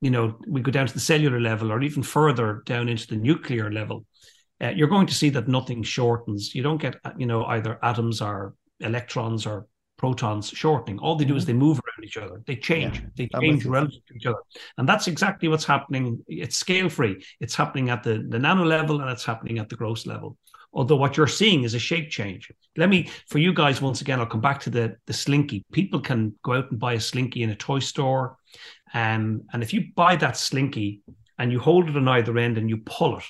you 0.00 0.10
know, 0.10 0.38
we 0.46 0.60
go 0.60 0.70
down 0.70 0.88
to 0.88 0.92
the 0.92 1.00
cellular 1.00 1.40
level 1.40 1.72
or 1.72 1.80
even 1.80 2.02
further 2.02 2.62
down 2.66 2.88
into 2.88 3.06
the 3.06 3.16
nuclear 3.16 3.70
level 3.72 4.04
uh, 4.62 4.68
you're 4.68 4.88
going 4.88 5.06
to 5.06 5.14
see 5.14 5.30
that 5.30 5.48
nothing 5.48 5.82
shortens. 5.82 6.54
You 6.54 6.62
don't 6.62 6.80
get, 6.80 6.96
you 7.16 7.26
know, 7.26 7.44
either 7.46 7.78
atoms 7.82 8.20
or 8.20 8.54
electrons 8.80 9.46
or 9.46 9.66
protons 9.96 10.48
shortening. 10.48 10.98
All 10.98 11.16
they 11.16 11.26
do 11.26 11.36
is 11.36 11.44
they 11.44 11.52
move 11.52 11.78
around 11.78 12.04
each 12.04 12.16
other. 12.16 12.42
They 12.46 12.56
change. 12.56 13.00
Yeah, 13.00 13.08
they 13.16 13.28
change 13.40 13.66
relative 13.66 14.04
to 14.06 14.14
each 14.14 14.26
other. 14.26 14.38
And 14.78 14.88
that's 14.88 15.08
exactly 15.08 15.48
what's 15.48 15.64
happening. 15.64 16.22
It's 16.26 16.56
scale 16.56 16.88
free. 16.88 17.22
It's 17.40 17.54
happening 17.54 17.90
at 17.90 18.02
the, 18.02 18.24
the 18.28 18.38
nano 18.38 18.64
level 18.64 19.00
and 19.00 19.10
it's 19.10 19.24
happening 19.24 19.58
at 19.58 19.68
the 19.68 19.76
gross 19.76 20.06
level. 20.06 20.38
Although 20.72 20.96
what 20.96 21.16
you're 21.16 21.26
seeing 21.26 21.64
is 21.64 21.74
a 21.74 21.78
shape 21.78 22.10
change. 22.10 22.50
Let 22.76 22.88
me, 22.88 23.10
for 23.28 23.38
you 23.38 23.52
guys, 23.52 23.82
once 23.82 24.00
again, 24.00 24.20
I'll 24.20 24.26
come 24.26 24.40
back 24.40 24.60
to 24.60 24.70
the, 24.70 24.96
the 25.06 25.12
slinky. 25.12 25.64
People 25.72 26.00
can 26.00 26.34
go 26.44 26.54
out 26.54 26.70
and 26.70 26.78
buy 26.78 26.94
a 26.94 27.00
slinky 27.00 27.42
in 27.42 27.50
a 27.50 27.56
toy 27.56 27.80
store. 27.80 28.36
Um, 28.94 29.42
and 29.52 29.62
if 29.62 29.74
you 29.74 29.86
buy 29.96 30.16
that 30.16 30.36
slinky 30.36 31.02
and 31.38 31.50
you 31.50 31.58
hold 31.58 31.90
it 31.90 31.96
on 31.96 32.08
either 32.08 32.38
end 32.38 32.56
and 32.56 32.70
you 32.70 32.78
pull 32.78 33.18
it, 33.18 33.24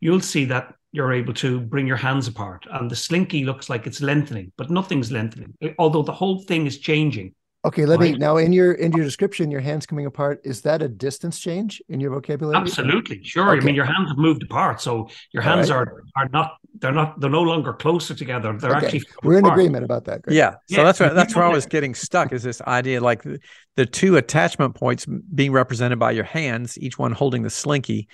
you'll 0.00 0.20
see 0.20 0.44
that 0.46 0.74
you're 0.92 1.12
able 1.12 1.34
to 1.34 1.60
bring 1.60 1.86
your 1.86 1.96
hands 1.96 2.28
apart. 2.28 2.66
And 2.70 2.90
the 2.90 2.96
slinky 2.96 3.44
looks 3.44 3.68
like 3.68 3.86
it's 3.86 4.00
lengthening, 4.00 4.52
but 4.56 4.70
nothing's 4.70 5.12
lengthening, 5.12 5.54
eh, 5.60 5.74
although 5.78 6.02
the 6.02 6.12
whole 6.12 6.42
thing 6.42 6.66
is 6.66 6.78
changing. 6.78 7.34
Okay, 7.64 7.84
let 7.86 7.98
me 7.98 8.12
now 8.12 8.36
in 8.36 8.52
your 8.52 8.72
in 8.72 8.92
your 8.92 9.04
description, 9.04 9.50
your 9.50 9.60
hands 9.60 9.84
coming 9.84 10.06
apart. 10.06 10.40
Is 10.44 10.62
that 10.62 10.80
a 10.80 10.88
distance 10.88 11.40
change 11.40 11.82
in 11.88 11.98
your 11.98 12.12
vocabulary? 12.12 12.56
Absolutely, 12.56 13.22
sure. 13.24 13.50
I 13.50 13.60
mean, 13.60 13.74
your 13.74 13.84
hands 13.84 14.08
have 14.08 14.16
moved 14.16 14.44
apart, 14.44 14.80
so 14.80 15.08
your 15.32 15.42
hands 15.42 15.68
right. 15.68 15.78
are 15.78 16.04
are 16.16 16.28
not. 16.32 16.52
They're 16.78 16.92
not. 16.92 17.18
They're 17.18 17.28
no 17.28 17.42
longer 17.42 17.72
closer 17.72 18.14
together. 18.14 18.56
They're 18.56 18.76
Okay, 18.76 18.86
actually. 18.86 19.02
we're 19.24 19.38
in 19.38 19.44
apart. 19.44 19.58
agreement 19.58 19.84
about 19.84 20.04
that. 20.04 20.22
Great. 20.22 20.36
Yeah. 20.36 20.52
So 20.52 20.58
Yeah, 20.76 20.84
that's 20.84 21.00
where 21.00 21.12
that's 21.12 21.34
where 21.34 21.44
I 21.44 21.52
was 21.52 21.66
getting 21.66 21.96
stuck 21.96 22.32
is 22.32 22.44
this 22.44 22.62
idea 22.62 23.00
like 23.00 23.24
the, 23.24 23.40
the 23.74 23.86
two 23.86 24.16
attachment 24.16 24.76
points 24.76 25.04
being 25.34 25.50
represented 25.50 25.98
by 25.98 26.12
your 26.12 26.24
hands, 26.24 26.78
each 26.78 26.96
one 26.96 27.10
holding 27.10 27.42
the 27.42 27.50
slinky, 27.50 28.06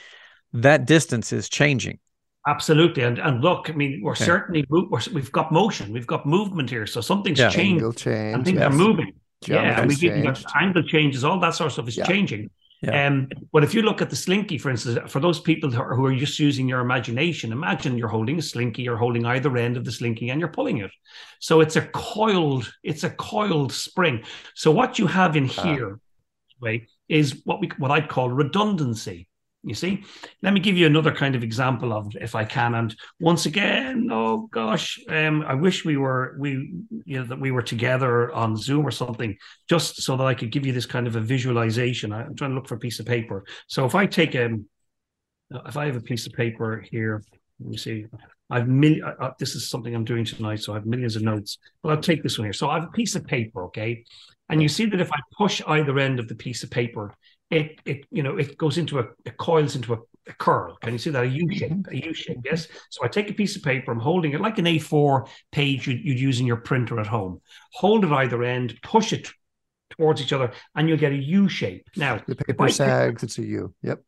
that 0.55 0.87
distance 0.87 1.33
is 1.33 1.49
changing. 1.49 1.99
Absolutely, 2.47 3.03
and 3.03 3.19
and 3.19 3.41
look, 3.43 3.71
I 3.71 3.73
mean, 3.73 4.01
we're 4.03 4.13
Okay. 4.13 4.25
certainly 4.25 4.65
we're, 4.69 5.01
we've 5.13 5.33
got 5.33 5.51
motion, 5.51 5.93
we've 5.93 6.07
got 6.07 6.27
movement 6.27 6.69
here, 6.71 6.87
so 6.87 7.01
something's 7.01 7.39
Yeah. 7.39 7.49
changed, 7.51 7.83
Angle 7.83 7.89
and 7.91 7.99
change. 7.99 8.45
things 8.47 8.59
yes. 8.59 8.73
are 8.73 8.77
moving. 8.77 9.13
Yeah, 9.47 9.81
and 9.81 9.89
we've 9.89 10.03
even 10.05 10.25
got 10.25 10.43
angle 10.59 10.83
changes, 10.83 11.25
all 11.25 11.39
that 11.41 11.55
sort 11.55 11.67
of 11.69 11.73
stuff 11.75 11.89
is 11.89 11.97
Yeah. 11.97 12.07
changing. 12.07 12.51
Yeah. 12.83 13.07
Um, 13.07 13.29
but 13.51 13.65
if 13.65 13.73
you 13.75 13.81
look 13.83 14.03
at 14.03 14.11
the 14.11 14.17
slinky, 14.17 14.59
for 14.59 14.69
instance, 14.71 14.99
for 15.11 15.21
those 15.21 15.41
people 15.41 15.71
who 15.71 15.81
are, 15.81 15.95
who 15.97 16.05
are 16.05 16.15
just 16.15 16.39
using 16.39 16.69
your 16.69 16.81
imagination, 16.81 17.51
imagine 17.51 17.97
you're 17.97 18.09
holding 18.09 18.39
a 18.39 18.43
slinky, 18.43 18.83
you're 18.83 18.99
holding 18.99 19.25
either 19.25 19.57
end 19.57 19.79
of 19.79 19.85
the 19.87 19.93
slinky, 19.93 20.29
and 20.29 20.39
you're 20.39 20.51
pulling 20.51 20.79
it. 20.79 20.91
So 21.41 21.63
it's 21.63 21.77
a 21.77 21.83
coiled, 21.95 22.71
it's 22.83 23.05
a 23.05 23.11
coiled 23.11 23.73
spring. 23.73 24.23
So 24.55 24.71
what 24.71 24.99
you 24.99 25.07
have 25.07 25.35
in 25.35 25.49
Ah. 25.57 25.63
here, 25.63 25.99
right, 26.61 26.83
is 27.09 27.41
what 27.45 27.61
we 27.61 27.71
what 27.79 27.91
I'd 27.91 28.09
call 28.11 28.29
redundancy. 28.29 29.29
You 29.67 29.75
see, 29.75 30.05
let 30.43 30.53
me 30.53 30.61
give 30.61 30.77
you 30.77 30.87
another 30.87 31.13
kind 31.13 31.35
of 31.35 31.43
example 31.43 31.95
of 31.95 32.15
it, 32.15 32.23
if 32.23 32.35
I 32.35 32.45
can. 32.45 32.75
And 32.75 32.95
once 33.19 33.47
again, 33.47 34.09
oh 34.13 34.47
gosh, 34.53 35.01
um, 35.09 35.43
I 35.43 35.55
wish 35.55 35.87
we 35.87 35.97
were 35.97 36.37
we 36.39 36.75
you 37.07 37.19
know 37.19 37.25
that 37.25 37.41
we 37.41 37.51
were 37.51 37.63
together 37.63 38.31
on 38.33 38.57
Zoom 38.57 38.87
or 38.87 38.91
something, 38.91 39.35
just 39.67 40.03
so 40.03 40.19
that 40.19 40.25
I 40.25 40.35
could 40.35 40.53
give 40.53 40.67
you 40.67 40.73
this 40.73 40.85
kind 40.85 41.07
of 41.07 41.17
a 41.17 41.21
visualization. 41.21 42.13
I'm 42.13 42.35
trying 42.35 42.51
to 42.51 42.57
look 42.57 42.69
for 42.69 42.75
a 42.75 42.79
piece 42.79 43.01
of 43.01 43.07
paper. 43.07 43.45
So 43.67 43.87
if 43.87 43.95
I 43.95 44.05
take 44.05 44.37
um, 44.37 44.67
if 45.67 45.77
I 45.79 45.87
have 45.87 45.97
a 45.97 46.01
piece 46.01 46.27
of 46.27 46.35
paper 46.35 46.85
here, 46.91 47.23
let 47.61 47.71
me 47.71 47.77
see. 47.79 48.07
I've 48.51 48.69
mil- 48.69 49.05
uh, 49.05 49.15
uh, 49.19 49.33
this 49.39 49.55
is 49.55 49.71
something 49.71 49.95
I'm 49.95 50.05
doing 50.05 50.27
tonight, 50.27 50.61
so 50.61 50.73
I 50.73 50.77
have 50.77 50.87
millions 50.87 51.17
of 51.17 51.23
notes. 51.23 51.59
But 51.83 51.91
I'll 51.91 52.03
take 52.03 52.23
this 52.23 52.39
one 52.39 52.45
here. 52.45 52.53
So 52.53 52.69
I 52.69 52.75
have 52.75 52.89
a 52.89 52.93
piece 52.93 53.15
of 53.15 53.27
paper, 53.27 53.65
okay, 53.65 54.05
and 54.49 54.63
you 54.63 54.69
see 54.69 54.85
that 54.87 55.01
if 55.01 55.11
I 55.11 55.19
push 55.37 55.63
either 55.67 55.99
end 55.99 56.21
of 56.21 56.29
the 56.29 56.35
piece 56.35 56.63
of 56.63 56.71
paper, 56.71 57.15
it 57.55 57.81
it 57.85 58.07
you 58.11 58.23
know 58.23 58.37
it 58.37 58.59
goes 58.59 58.79
into 58.79 58.99
a 58.99 59.07
it 59.25 59.37
coils 59.37 59.77
into 59.77 59.95
a, 59.95 59.99
a 60.29 60.33
curl. 60.35 60.77
Can 60.83 60.93
you 60.93 60.99
see 60.99 61.11
that 61.11 61.25
a 61.25 61.29
U 61.29 61.55
shape? 61.55 61.87
A 61.91 62.07
U 62.07 62.15
shape, 62.15 62.39
yes. 62.45 62.69
So 62.91 63.05
I 63.05 63.09
take 63.09 63.31
a 63.31 63.35
piece 63.35 63.57
of 63.57 63.63
paper, 63.63 63.93
I'm 63.93 64.01
holding 64.01 64.33
it 64.33 64.41
like 64.41 64.59
an 64.59 64.65
A4 64.65 65.29
page 65.53 65.87
you'd, 65.87 66.05
you'd 66.05 66.19
use 66.19 66.41
in 66.41 66.47
your 66.47 66.57
printer 66.57 66.99
at 67.01 67.07
home. 67.07 67.41
Hold 67.73 68.05
it 68.05 68.13
either 68.13 68.43
end, 68.43 68.79
push 68.83 69.13
it 69.13 69.31
towards 69.91 70.21
each 70.21 70.33
other, 70.33 70.51
and 70.75 70.89
you'll 70.89 70.99
get 70.99 71.13
a 71.13 71.17
U 71.17 71.49
shape. 71.49 71.89
Now, 71.97 72.21
The 72.27 72.37
paper 72.37 72.69
sags. 72.69 73.23
It's 73.23 73.39
a 73.39 73.45
U. 73.45 73.75
Yep. 73.83 74.03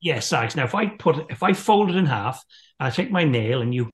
Yes, 0.00 0.26
sags. 0.26 0.56
Now, 0.56 0.64
if 0.64 0.74
I 0.74 0.86
put 0.86 1.30
if 1.30 1.42
I 1.42 1.52
fold 1.52 1.90
it 1.90 1.96
in 1.96 2.06
half, 2.06 2.44
and 2.78 2.86
I 2.86 2.90
take 2.90 3.10
my 3.10 3.24
nail 3.24 3.62
and 3.62 3.74
you, 3.74 3.90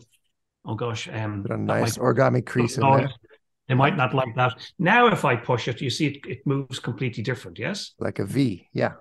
oh 0.65 0.75
gosh, 0.75 1.09
um, 1.09 1.43
Put 1.43 1.53
a 1.53 1.59
nice 1.59 1.97
origami 1.97 2.45
crease 2.45 2.77
in 2.77 2.83
there, 2.83 3.11
They 3.73 3.77
might 3.77 3.97
not 3.97 4.13
like 4.13 4.35
that. 4.37 4.53
Now, 4.79 5.07
if 5.07 5.25
I 5.25 5.35
push 5.35 5.67
it, 5.67 5.81
you 5.81 5.89
see 5.89 6.09
it, 6.09 6.27
it 6.27 6.47
moves 6.47 6.79
completely 6.79 7.23
different. 7.23 7.59
Yes. 7.59 7.95
like 7.99 8.19
a 8.19 8.27
V. 8.27 8.69
Yeah. 8.75 8.93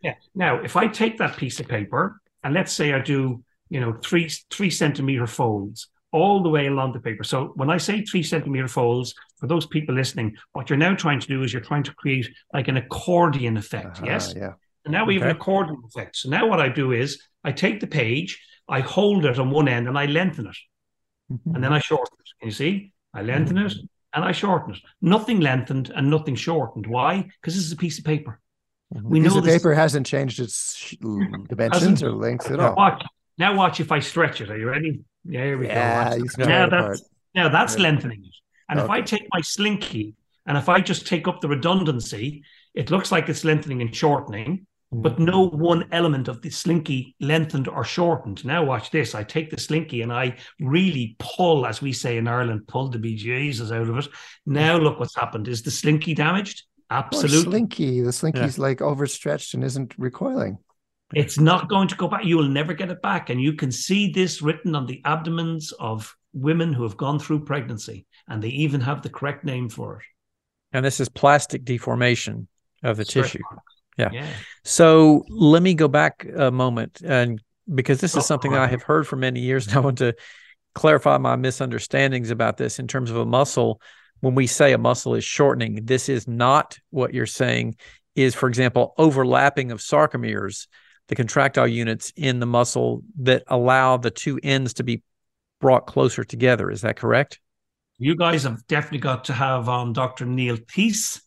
Yeah. 0.00 0.14
Now, 0.32 0.62
if 0.62 0.76
I 0.76 0.86
take 0.86 1.18
that 1.18 1.36
piece 1.36 1.58
of 1.58 1.66
paper 1.66 2.20
and 2.44 2.54
let's 2.54 2.72
say 2.72 2.92
I 2.92 3.00
do, 3.00 3.42
you 3.68 3.80
know, 3.80 3.94
three 3.94 4.30
three 4.48 4.70
centimeter 4.70 5.26
folds 5.26 5.88
all 6.12 6.40
the 6.40 6.48
way 6.48 6.68
along 6.68 6.92
the 6.92 7.00
paper. 7.00 7.24
So 7.24 7.52
when 7.56 7.68
I 7.68 7.78
say 7.78 8.02
three 8.02 8.22
centimeter 8.22 8.68
folds, 8.68 9.12
for 9.38 9.48
those 9.48 9.66
people 9.66 9.92
listening, 9.96 10.36
what 10.52 10.70
you're 10.70 10.76
now 10.76 10.94
trying 10.94 11.18
to 11.18 11.26
do 11.26 11.42
is 11.42 11.52
you're 11.52 11.68
trying 11.70 11.82
to 11.82 11.94
create 11.94 12.28
like 12.54 12.68
an 12.68 12.76
accordion 12.76 13.56
effect. 13.56 13.96
Uh-huh, 13.96 14.06
yes. 14.06 14.34
Yeah. 14.36 14.52
And 14.84 14.92
now 14.92 15.04
we 15.04 15.14
have 15.14 15.24
an 15.24 15.30
accordion 15.30 15.82
effect. 15.84 16.14
So 16.14 16.28
now 16.28 16.46
what 16.46 16.60
I 16.60 16.68
do 16.68 16.92
is 16.92 17.20
I 17.42 17.50
take 17.50 17.80
the 17.80 17.88
page, 17.88 18.40
I 18.68 18.82
hold 18.82 19.24
it 19.24 19.40
on 19.40 19.50
one 19.50 19.66
end 19.66 19.88
and 19.88 19.98
I 19.98 20.06
lengthen 20.06 20.46
it. 20.46 20.58
And 21.52 21.64
then 21.64 21.72
I 21.72 21.80
shorten 21.80 22.16
it. 22.20 22.30
Can 22.38 22.48
you 22.50 22.54
see? 22.54 22.92
I 23.12 23.22
lengthen 23.22 23.58
it 23.58 23.74
and 24.16 24.24
I 24.24 24.32
shorten 24.32 24.74
it. 24.74 24.80
Nothing 25.00 25.40
lengthened 25.40 25.92
and 25.94 26.10
nothing 26.10 26.34
shortened. 26.34 26.86
Why? 26.86 27.22
Because 27.40 27.54
this 27.54 27.64
is 27.64 27.70
a 27.72 27.76
piece 27.76 27.98
of 27.98 28.04
paper. 28.04 28.40
Mm-hmm. 28.94 29.08
We 29.08 29.20
Piece 29.20 29.34
know 29.34 29.40
this. 29.40 29.54
paper 29.58 29.74
hasn't 29.74 30.06
changed 30.06 30.40
its 30.40 30.94
dimensions 31.48 32.02
or 32.02 32.10
lengths 32.12 32.50
at 32.50 32.58
all. 32.58 32.74
Watch. 32.74 33.04
Now 33.38 33.54
watch 33.54 33.78
if 33.80 33.92
I 33.92 34.00
stretch 34.00 34.40
it. 34.40 34.50
Are 34.50 34.56
you 34.58 34.68
ready? 34.68 35.00
Yeah, 35.24 35.44
here 35.44 35.58
we 35.58 35.66
Yeah, 35.66 36.16
go. 36.18 36.44
Now 36.46 36.68
that's 36.68 37.02
now 37.34 37.48
that's 37.48 37.76
Yeah. 37.76 37.82
lengthening 37.82 38.24
it. 38.24 38.34
And 38.68 38.80
if 38.80 38.88
I 38.90 39.00
take 39.02 39.26
my 39.32 39.40
slinky 39.42 40.14
and 40.46 40.56
if 40.56 40.68
I 40.68 40.80
just 40.80 41.06
take 41.06 41.28
up 41.28 41.40
the 41.40 41.48
redundancy, 41.48 42.42
it 42.74 42.90
looks 42.90 43.12
like 43.12 43.28
it's 43.28 43.44
lengthening 43.44 43.80
and 43.82 43.94
shortening, 43.94 44.66
but 44.92 45.16
mm. 45.16 45.26
no 45.26 45.48
one 45.48 45.88
element 45.92 46.28
of 46.28 46.42
the 46.42 46.50
slinky 46.50 47.14
lengthened 47.20 47.68
or 47.68 47.84
shortened. 47.84 48.44
Now 48.44 48.64
watch 48.64 48.90
this. 48.90 49.14
I 49.14 49.24
take 49.24 49.50
the 49.50 49.60
slinky 49.60 50.02
and 50.02 50.12
I 50.12 50.36
really 50.60 51.16
pull, 51.18 51.66
as 51.66 51.82
we 51.82 51.92
say 51.92 52.16
in 52.18 52.28
Ireland, 52.28 52.68
pull 52.68 52.88
the 52.88 52.98
bejesus 52.98 53.74
out 53.74 53.88
of 53.88 53.98
it. 53.98 54.08
Now 54.44 54.78
mm. 54.78 54.82
look 54.82 55.00
what's 55.00 55.16
happened. 55.16 55.48
Is 55.48 55.62
the 55.62 55.70
slinky 55.70 56.14
damaged? 56.14 56.64
Or 56.90 56.98
Absolutely. 56.98 57.50
slinky. 57.50 58.00
The 58.00 58.12
slinky's 58.12 58.58
like 58.58 58.80
overstretched 58.80 59.54
and 59.54 59.64
isn't 59.64 59.94
recoiling. 59.98 60.58
It's 61.14 61.38
not 61.38 61.68
going 61.68 61.88
to 61.88 61.96
go 61.96 62.08
back. 62.08 62.24
You 62.24 62.36
will 62.36 62.48
never 62.48 62.74
get 62.74 62.90
it 62.90 63.02
back. 63.02 63.30
And 63.30 63.40
you 63.40 63.52
can 63.54 63.70
see 63.70 64.10
this 64.10 64.42
written 64.42 64.74
on 64.74 64.86
the 64.86 65.00
abdomens 65.04 65.72
of 65.72 66.14
women 66.32 66.72
who 66.72 66.82
have 66.82 66.96
gone 66.96 67.18
through 67.18 67.44
pregnancy, 67.44 68.06
and 68.28 68.42
they 68.42 68.48
even 68.48 68.80
have 68.80 69.02
the 69.02 69.08
correct 69.08 69.44
name 69.44 69.68
for 69.68 69.98
it. 69.98 70.02
And 70.72 70.84
this 70.84 71.00
is 71.00 71.08
plastic 71.08 71.64
deformation 71.64 72.48
of 72.82 72.96
the 72.96 73.04
Stress 73.04 73.32
tissue. 73.32 73.44
Yeah. 73.96 74.10
Yeah. 74.12 74.26
So 74.64 75.24
let 75.28 75.62
me 75.62 75.74
go 75.74 75.88
back 75.88 76.26
a 76.36 76.50
moment 76.50 77.00
and 77.04 77.40
because 77.72 78.00
this 78.00 78.16
Oh, 78.16 78.20
is 78.20 78.26
something 78.26 78.52
that 78.52 78.60
I 78.60 78.66
have 78.66 78.82
heard 78.82 79.06
for 79.06 79.16
many 79.16 79.40
years 79.40 79.66
and 79.66 79.76
I 79.76 79.80
want 79.80 79.98
to 79.98 80.14
clarify 80.74 81.18
my 81.18 81.36
misunderstandings 81.36 82.30
about 82.30 82.56
this 82.56 82.78
in 82.78 82.86
terms 82.86 83.10
of 83.10 83.16
a 83.16 83.26
muscle. 83.26 83.80
When 84.20 84.34
we 84.34 84.46
say 84.46 84.72
a 84.72 84.78
muscle 84.78 85.14
is 85.14 85.24
shortening, 85.24 85.84
this 85.84 86.08
is 86.08 86.26
not 86.26 86.78
what 86.90 87.12
you're 87.12 87.26
saying 87.26 87.76
is, 88.14 88.34
for 88.34 88.48
example, 88.48 88.94
overlapping 88.96 89.72
of 89.72 89.80
sarcomeres, 89.80 90.68
the 91.08 91.14
contractile 91.14 91.68
units 91.68 92.12
in 92.16 92.40
the 92.40 92.46
muscle 92.46 93.02
that 93.20 93.42
allow 93.46 93.96
the 93.98 94.10
two 94.10 94.40
ends 94.42 94.74
to 94.74 94.84
be 94.84 95.02
brought 95.60 95.86
closer 95.86 96.24
together. 96.24 96.70
Is 96.70 96.80
that 96.82 96.96
correct? 96.96 97.40
You 97.98 98.16
guys 98.16 98.42
have 98.42 98.66
definitely 98.66 98.98
got 98.98 99.24
to 99.26 99.32
have 99.32 99.68
um, 99.68 99.88
on 99.88 99.92
Dr. 99.92 100.26
Neil 100.26 100.56
Theise 100.56 101.20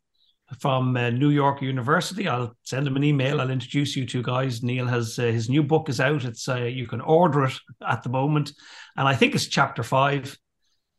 from 0.59 0.97
uh, 0.97 1.09
New 1.11 1.29
York 1.29 1.61
University. 1.61 2.27
I'll 2.27 2.55
send 2.63 2.87
him 2.87 2.95
an 2.95 3.03
email. 3.03 3.39
I'll 3.39 3.51
introduce 3.51 3.95
you 3.95 4.05
two 4.05 4.23
guys. 4.23 4.63
Neil 4.63 4.87
has 4.87 5.19
uh, 5.19 5.23
his 5.23 5.49
new 5.49 5.61
book 5.61 5.89
is 5.89 5.99
out. 5.99 6.25
It's 6.25 6.47
uh, 6.49 6.63
you 6.63 6.87
can 6.87 7.01
order 7.01 7.45
it 7.45 7.53
at 7.87 8.01
the 8.03 8.09
moment, 8.09 8.53
and 8.97 9.07
I 9.07 9.15
think 9.15 9.35
it's 9.35 9.47
chapter 9.47 9.83
five. 9.83 10.37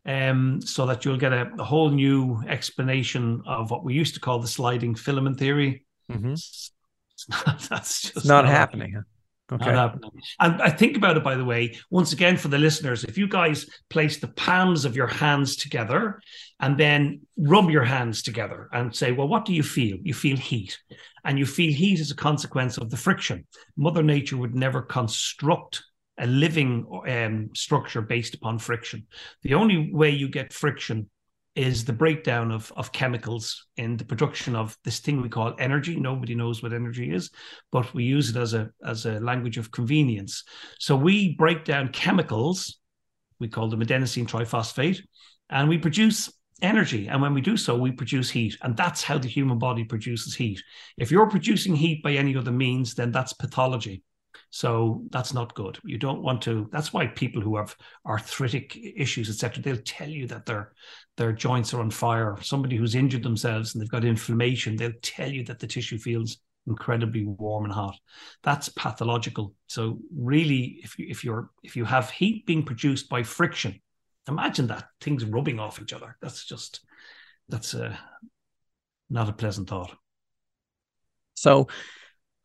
Um, 0.06 0.62
so 0.62 0.86
that 0.86 1.04
you'll 1.04 1.18
get 1.18 1.34
a, 1.34 1.50
a 1.58 1.64
whole 1.64 1.90
new 1.90 2.42
explanation 2.48 3.42
of 3.46 3.70
what 3.70 3.84
we 3.84 3.92
used 3.92 4.14
to 4.14 4.20
call 4.20 4.38
the 4.38 4.48
sliding 4.48 4.94
filament 4.94 5.38
theory. 5.38 5.84
Mm-hmm. 6.10 6.32
It's 6.32 6.72
not, 7.28 7.60
that's 7.68 8.02
just 8.02 8.16
It's 8.16 8.26
not 8.26 8.46
happening. 8.46 8.94
huh? 8.94 9.02
Not 9.50 9.62
Okay. 9.62 9.72
happening. 9.72 10.10
And 10.38 10.62
I 10.62 10.70
think 10.70 10.96
about 10.96 11.16
it, 11.16 11.24
by 11.24 11.34
the 11.34 11.44
way, 11.44 11.76
once 11.90 12.12
again, 12.12 12.36
for 12.36 12.48
the 12.48 12.58
listeners, 12.58 13.04
if 13.04 13.18
you 13.18 13.26
guys 13.26 13.66
place 13.88 14.18
the 14.18 14.28
palms 14.28 14.84
of 14.84 14.94
your 14.96 15.06
hands 15.06 15.56
together 15.56 16.20
and 16.60 16.78
then 16.78 17.20
rub 17.36 17.70
your 17.70 17.84
hands 17.84 18.22
together 18.22 18.68
and 18.72 18.94
say, 18.94 19.12
well, 19.12 19.28
what 19.28 19.44
do 19.44 19.52
you 19.52 19.62
feel? 19.62 19.96
You 20.02 20.14
feel 20.14 20.36
heat. 20.36 20.78
And 21.24 21.38
you 21.38 21.46
feel 21.46 21.72
heat 21.72 22.00
as 22.00 22.10
a 22.10 22.16
consequence 22.16 22.78
of 22.78 22.90
the 22.90 22.96
friction. 22.96 23.46
Mother 23.76 24.02
Nature 24.02 24.36
would 24.36 24.54
never 24.54 24.82
construct 24.82 25.82
a 26.18 26.26
living 26.26 26.86
um, 27.08 27.50
structure 27.54 28.02
based 28.02 28.34
upon 28.34 28.58
friction. 28.58 29.06
The 29.42 29.54
only 29.54 29.90
way 29.92 30.10
you 30.10 30.28
get 30.28 30.52
friction 30.52 31.08
is 31.60 31.84
the 31.84 31.92
breakdown 31.92 32.50
of, 32.50 32.72
of 32.74 32.90
chemicals 32.90 33.66
in 33.76 33.98
the 33.98 34.04
production 34.04 34.56
of 34.56 34.78
this 34.82 34.98
thing 35.00 35.20
we 35.20 35.28
call 35.28 35.54
energy. 35.58 36.00
Nobody 36.00 36.34
knows 36.34 36.62
what 36.62 36.72
energy 36.72 37.12
is, 37.12 37.30
but 37.70 37.92
we 37.92 38.04
use 38.04 38.30
it 38.30 38.36
as 38.36 38.54
a 38.54 38.70
as 38.82 39.04
a 39.04 39.20
language 39.20 39.58
of 39.58 39.70
convenience. 39.70 40.44
So 40.78 40.96
we 40.96 41.34
break 41.36 41.66
down 41.66 41.88
chemicals, 41.88 42.78
we 43.40 43.48
call 43.48 43.68
them 43.68 43.82
adenosine 43.82 44.26
triphosphate, 44.26 45.00
and 45.50 45.68
we 45.68 45.76
produce 45.76 46.32
energy. 46.62 47.08
And 47.08 47.20
when 47.20 47.34
we 47.34 47.42
do 47.42 47.58
so, 47.58 47.76
we 47.76 47.92
produce 47.92 48.30
heat. 48.30 48.56
And 48.62 48.74
that's 48.74 49.02
how 49.02 49.18
the 49.18 49.28
human 49.28 49.58
body 49.58 49.84
produces 49.84 50.34
heat. 50.34 50.62
If 50.96 51.10
you're 51.10 51.28
producing 51.28 51.76
heat 51.76 52.02
by 52.02 52.12
any 52.12 52.36
other 52.36 52.52
means, 52.52 52.94
then 52.94 53.12
that's 53.12 53.34
pathology. 53.34 54.02
So 54.50 55.04
that's 55.10 55.32
not 55.32 55.54
good. 55.54 55.78
You 55.84 55.98
don't 55.98 56.22
want 56.22 56.42
to. 56.42 56.68
That's 56.72 56.92
why 56.92 57.06
people 57.06 57.40
who 57.40 57.56
have 57.56 57.76
arthritic 58.06 58.76
issues, 58.96 59.28
etc., 59.28 59.62
they'll 59.62 59.82
tell 59.84 60.08
you 60.08 60.26
that 60.28 60.46
their 60.46 60.72
their 61.16 61.32
joints 61.32 61.74
are 61.74 61.80
on 61.80 61.90
fire. 61.90 62.36
Somebody 62.42 62.76
who's 62.76 62.94
injured 62.94 63.22
themselves 63.22 63.74
and 63.74 63.82
they've 63.82 63.90
got 63.90 64.04
inflammation, 64.04 64.76
they'll 64.76 64.92
tell 65.02 65.30
you 65.30 65.44
that 65.44 65.58
the 65.58 65.66
tissue 65.66 65.98
feels 65.98 66.38
incredibly 66.66 67.24
warm 67.24 67.64
and 67.64 67.72
hot. 67.72 67.96
That's 68.42 68.68
pathological. 68.70 69.54
So 69.66 69.98
really, 70.14 70.80
if 70.82 70.98
you 70.98 71.06
if 71.08 71.24
you're 71.24 71.50
if 71.62 71.76
you 71.76 71.84
have 71.84 72.10
heat 72.10 72.46
being 72.46 72.64
produced 72.64 73.08
by 73.08 73.22
friction, 73.22 73.80
imagine 74.28 74.66
that 74.68 74.86
things 75.00 75.24
rubbing 75.24 75.60
off 75.60 75.80
each 75.80 75.92
other. 75.92 76.16
That's 76.20 76.44
just 76.44 76.80
that's 77.48 77.74
a 77.74 77.98
not 79.08 79.28
a 79.28 79.32
pleasant 79.32 79.68
thought. 79.68 79.94
So 81.34 81.68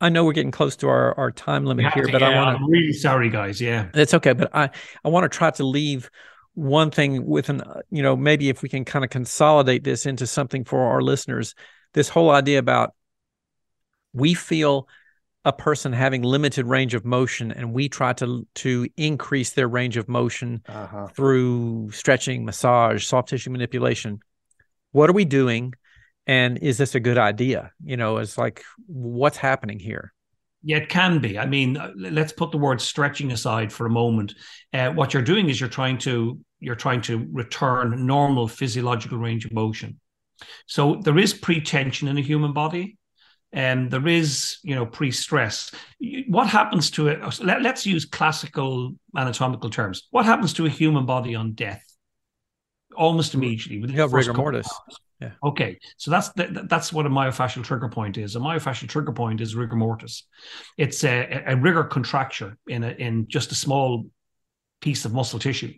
I 0.01 0.09
know 0.09 0.25
we're 0.25 0.33
getting 0.33 0.51
close 0.51 0.75
to 0.77 0.89
our, 0.89 1.17
our 1.17 1.31
time 1.31 1.65
limit 1.65 1.93
here, 1.93 2.05
to, 2.05 2.11
but 2.11 2.21
yeah, 2.21 2.29
I 2.29 2.35
want 2.35 2.57
to. 2.57 2.63
I'm 2.63 2.69
really 2.69 2.93
sorry, 2.93 3.29
guys. 3.29 3.61
Yeah, 3.61 3.87
it's 3.93 4.13
okay, 4.13 4.33
but 4.33 4.53
I 4.53 4.69
I 5.03 5.09
want 5.09 5.23
to 5.23 5.35
try 5.35 5.51
to 5.51 5.63
leave 5.65 6.09
one 6.53 6.91
thing 6.91 7.25
with 7.25 7.49
an 7.49 7.61
you 7.89 8.03
know 8.03 8.15
maybe 8.15 8.49
if 8.49 8.61
we 8.61 8.69
can 8.69 8.85
kind 8.85 9.05
of 9.05 9.11
consolidate 9.11 9.83
this 9.83 10.05
into 10.05 10.27
something 10.27 10.63
for 10.63 10.81
our 10.81 11.01
listeners. 11.01 11.55
This 11.93 12.09
whole 12.09 12.29
idea 12.29 12.59
about 12.59 12.93
we 14.13 14.33
feel 14.33 14.87
a 15.45 15.53
person 15.53 15.93
having 15.93 16.23
limited 16.23 16.65
range 16.65 16.95
of 16.95 17.05
motion 17.05 17.51
and 17.51 17.71
we 17.71 17.87
try 17.87 18.11
to 18.13 18.47
to 18.55 18.87
increase 18.97 19.51
their 19.51 19.67
range 19.67 19.95
of 19.95 20.09
motion 20.09 20.61
uh-huh. 20.67 21.07
through 21.15 21.91
stretching 21.91 22.43
massage 22.43 23.05
soft 23.05 23.29
tissue 23.29 23.51
manipulation 23.51 24.19
what 24.91 25.09
are 25.09 25.13
we 25.13 25.23
doing 25.23 25.73
and 26.27 26.57
is 26.59 26.77
this 26.77 26.95
a 26.95 26.99
good 26.99 27.17
idea? 27.17 27.71
You 27.83 27.97
know 27.97 28.17
it's 28.17 28.37
like 28.37 28.63
what's 28.87 29.37
happening 29.37 29.79
here? 29.79 30.13
Yeah 30.63 30.77
it 30.77 30.89
can 30.89 31.19
be. 31.19 31.37
I 31.37 31.45
mean 31.45 31.77
uh, 31.77 31.91
let's 31.95 32.33
put 32.33 32.51
the 32.51 32.57
word 32.57 32.81
stretching 32.81 33.31
aside 33.31 33.71
for 33.71 33.85
a 33.85 33.89
moment. 33.89 34.33
Uh, 34.73 34.89
what 34.91 35.13
you're 35.13 35.23
doing 35.23 35.49
is 35.49 35.59
you're 35.59 35.69
trying 35.69 35.97
to 35.99 36.39
you're 36.59 36.75
trying 36.75 37.01
to 37.01 37.27
return 37.31 38.05
normal 38.05 38.47
physiological 38.47 39.17
range 39.17 39.45
of 39.45 39.53
motion. 39.53 39.99
So 40.65 40.95
there 40.95 41.17
is 41.17 41.33
pre-tension 41.33 42.07
in 42.07 42.17
a 42.17 42.21
human 42.21 42.53
body 42.53 42.97
and 43.53 43.89
there 43.91 44.07
is 44.07 44.57
you 44.63 44.75
know 44.75 44.85
pre-stress. 44.85 45.71
What 46.27 46.47
happens 46.47 46.89
to 46.91 47.07
it 47.07 47.19
let, 47.43 47.65
us 47.65 47.85
use 47.85 48.05
classical 48.05 48.95
anatomical 49.15 49.69
terms. 49.69 50.07
What 50.11 50.25
happens 50.25 50.53
to 50.53 50.65
a 50.65 50.69
human 50.69 51.05
body 51.05 51.35
on 51.35 51.53
death? 51.53 51.83
Almost 52.95 53.33
immediately 53.33 53.93
yeah, 53.93 54.07
rigor 54.09 54.33
mortis 54.33 54.69
yeah. 55.21 55.31
Okay, 55.43 55.79
so 55.97 56.11
that's 56.11 56.29
the, 56.29 56.65
that's 56.69 56.91
what 56.91 57.05
a 57.05 57.09
myofascial 57.09 57.63
trigger 57.63 57.87
point 57.87 58.17
is. 58.17 58.35
A 58.35 58.39
myofascial 58.39 58.89
trigger 58.89 59.13
point 59.13 59.39
is 59.39 59.55
rigor 59.55 59.75
mortis. 59.75 60.27
It's 60.77 61.03
a, 61.03 61.43
a 61.47 61.55
rigor 61.55 61.85
contracture 61.85 62.57
in 62.67 62.83
a, 62.83 62.89
in 62.89 63.27
just 63.27 63.51
a 63.51 63.55
small 63.55 64.05
piece 64.81 65.05
of 65.05 65.13
muscle 65.13 65.39
tissue. 65.39 65.73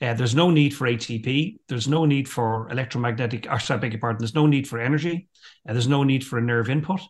Uh, 0.00 0.14
there's 0.14 0.34
no 0.34 0.50
need 0.50 0.74
for 0.74 0.86
ATP. 0.86 1.56
There's 1.68 1.88
no 1.88 2.04
need 2.04 2.28
for 2.28 2.68
electromagnetic. 2.70 3.46
Or 3.50 3.58
sorry, 3.58 3.80
beg 3.80 3.92
your 3.92 4.00
pardon. 4.00 4.18
There's 4.20 4.34
no 4.34 4.46
need 4.46 4.68
for 4.68 4.78
energy. 4.78 5.28
Uh, 5.68 5.72
there's 5.72 5.88
no 5.88 6.04
need 6.04 6.24
for 6.24 6.38
a 6.38 6.42
nerve 6.42 6.70
input. 6.70 7.00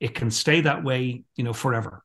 It 0.00 0.14
can 0.14 0.30
stay 0.30 0.60
that 0.62 0.84
way, 0.84 1.24
you 1.34 1.44
know, 1.44 1.52
forever. 1.52 2.04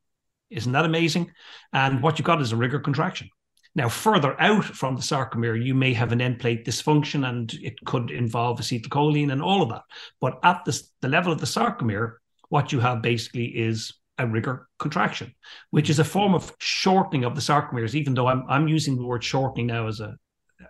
Isn't 0.49 0.71
that 0.71 0.85
amazing? 0.85 1.31
And 1.71 2.01
what 2.01 2.17
you've 2.17 2.25
got 2.25 2.41
is 2.41 2.51
a 2.51 2.57
rigor 2.57 2.79
contraction. 2.79 3.29
Now, 3.75 3.89
further 3.89 4.39
out 4.39 4.65
from 4.65 4.95
the 4.95 5.01
sarcomere, 5.01 5.63
you 5.63 5.73
may 5.73 5.93
have 5.93 6.11
an 6.11 6.21
end 6.21 6.39
plate 6.39 6.65
dysfunction 6.65 7.27
and 7.27 7.51
it 7.55 7.83
could 7.85 8.11
involve 8.11 8.59
acetylcholine 8.59 9.31
and 9.31 9.41
all 9.41 9.63
of 9.63 9.69
that. 9.69 9.83
But 10.21 10.39
at 10.43 10.63
the, 10.65 10.79
the 11.01 11.07
level 11.07 11.33
of 11.33 11.39
the 11.39 11.47
sarcomere, 11.47 12.17
what 12.49 12.71
you 12.71 12.79
have 12.79 13.01
basically 13.01 13.45
is 13.45 13.93
a 14.19 14.27
rigor 14.27 14.67
contraction, 14.77 15.33
which 15.71 15.89
is 15.89 15.97
a 15.97 16.03
form 16.03 16.35
of 16.35 16.53
shortening 16.59 17.23
of 17.23 17.33
the 17.33 17.41
sarcomeres, 17.41 17.95
even 17.95 18.13
though 18.13 18.27
I'm, 18.27 18.43
I'm 18.47 18.67
using 18.67 18.95
the 18.95 19.05
word 19.05 19.23
shortening 19.23 19.67
now 19.67 19.87
as 19.87 19.99
a, 19.99 20.15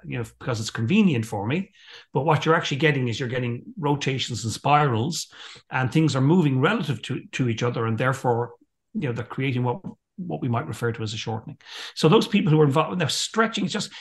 you 0.05 0.17
know, 0.17 0.23
because 0.39 0.61
it's 0.61 0.69
convenient 0.69 1.25
for 1.25 1.45
me. 1.45 1.71
But 2.13 2.23
what 2.23 2.45
you're 2.45 2.55
actually 2.55 2.77
getting 2.77 3.09
is 3.09 3.19
you're 3.19 3.29
getting 3.29 3.63
rotations 3.77 4.45
and 4.45 4.53
spirals, 4.53 5.27
and 5.69 5.91
things 5.91 6.15
are 6.15 6.21
moving 6.21 6.61
relative 6.61 7.01
to, 7.03 7.21
to 7.33 7.49
each 7.49 7.63
other, 7.63 7.85
and 7.85 7.97
therefore, 7.97 8.53
you 8.93 9.07
know, 9.09 9.13
they're 9.13 9.25
creating 9.25 9.63
what 9.63 9.81
what 10.18 10.41
we 10.41 10.47
might 10.47 10.68
refer 10.68 10.91
to 10.91 11.03
as 11.03 11.14
a 11.14 11.18
shortening. 11.18 11.57
So 11.95 12.09
those 12.09 12.28
people 12.28 12.51
who 12.51 12.61
are 12.61 12.66
involved, 12.66 12.99
they're 12.99 13.09
stretching. 13.09 13.66
It's 13.66 13.74
just 13.74 13.91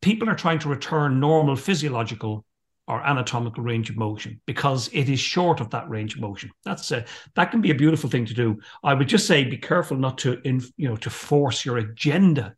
people 0.00 0.28
are 0.28 0.34
trying 0.34 0.58
to 0.60 0.68
return 0.68 1.20
normal 1.20 1.56
physiological 1.56 2.44
or 2.88 3.04
anatomical 3.04 3.64
range 3.64 3.90
of 3.90 3.96
motion 3.96 4.40
because 4.46 4.88
it 4.92 5.08
is 5.08 5.18
short 5.18 5.60
of 5.60 5.70
that 5.70 5.88
range 5.88 6.14
of 6.14 6.20
motion. 6.20 6.50
That's 6.64 6.92
a, 6.92 7.04
that 7.34 7.50
can 7.50 7.60
be 7.60 7.72
a 7.72 7.74
beautiful 7.74 8.08
thing 8.08 8.26
to 8.26 8.34
do. 8.34 8.58
I 8.84 8.94
would 8.94 9.08
just 9.08 9.26
say 9.26 9.44
be 9.44 9.56
careful 9.56 9.96
not 9.96 10.18
to 10.18 10.40
in, 10.42 10.62
you 10.76 10.88
know 10.88 10.96
to 10.96 11.10
force 11.10 11.64
your 11.64 11.78
agenda 11.78 12.54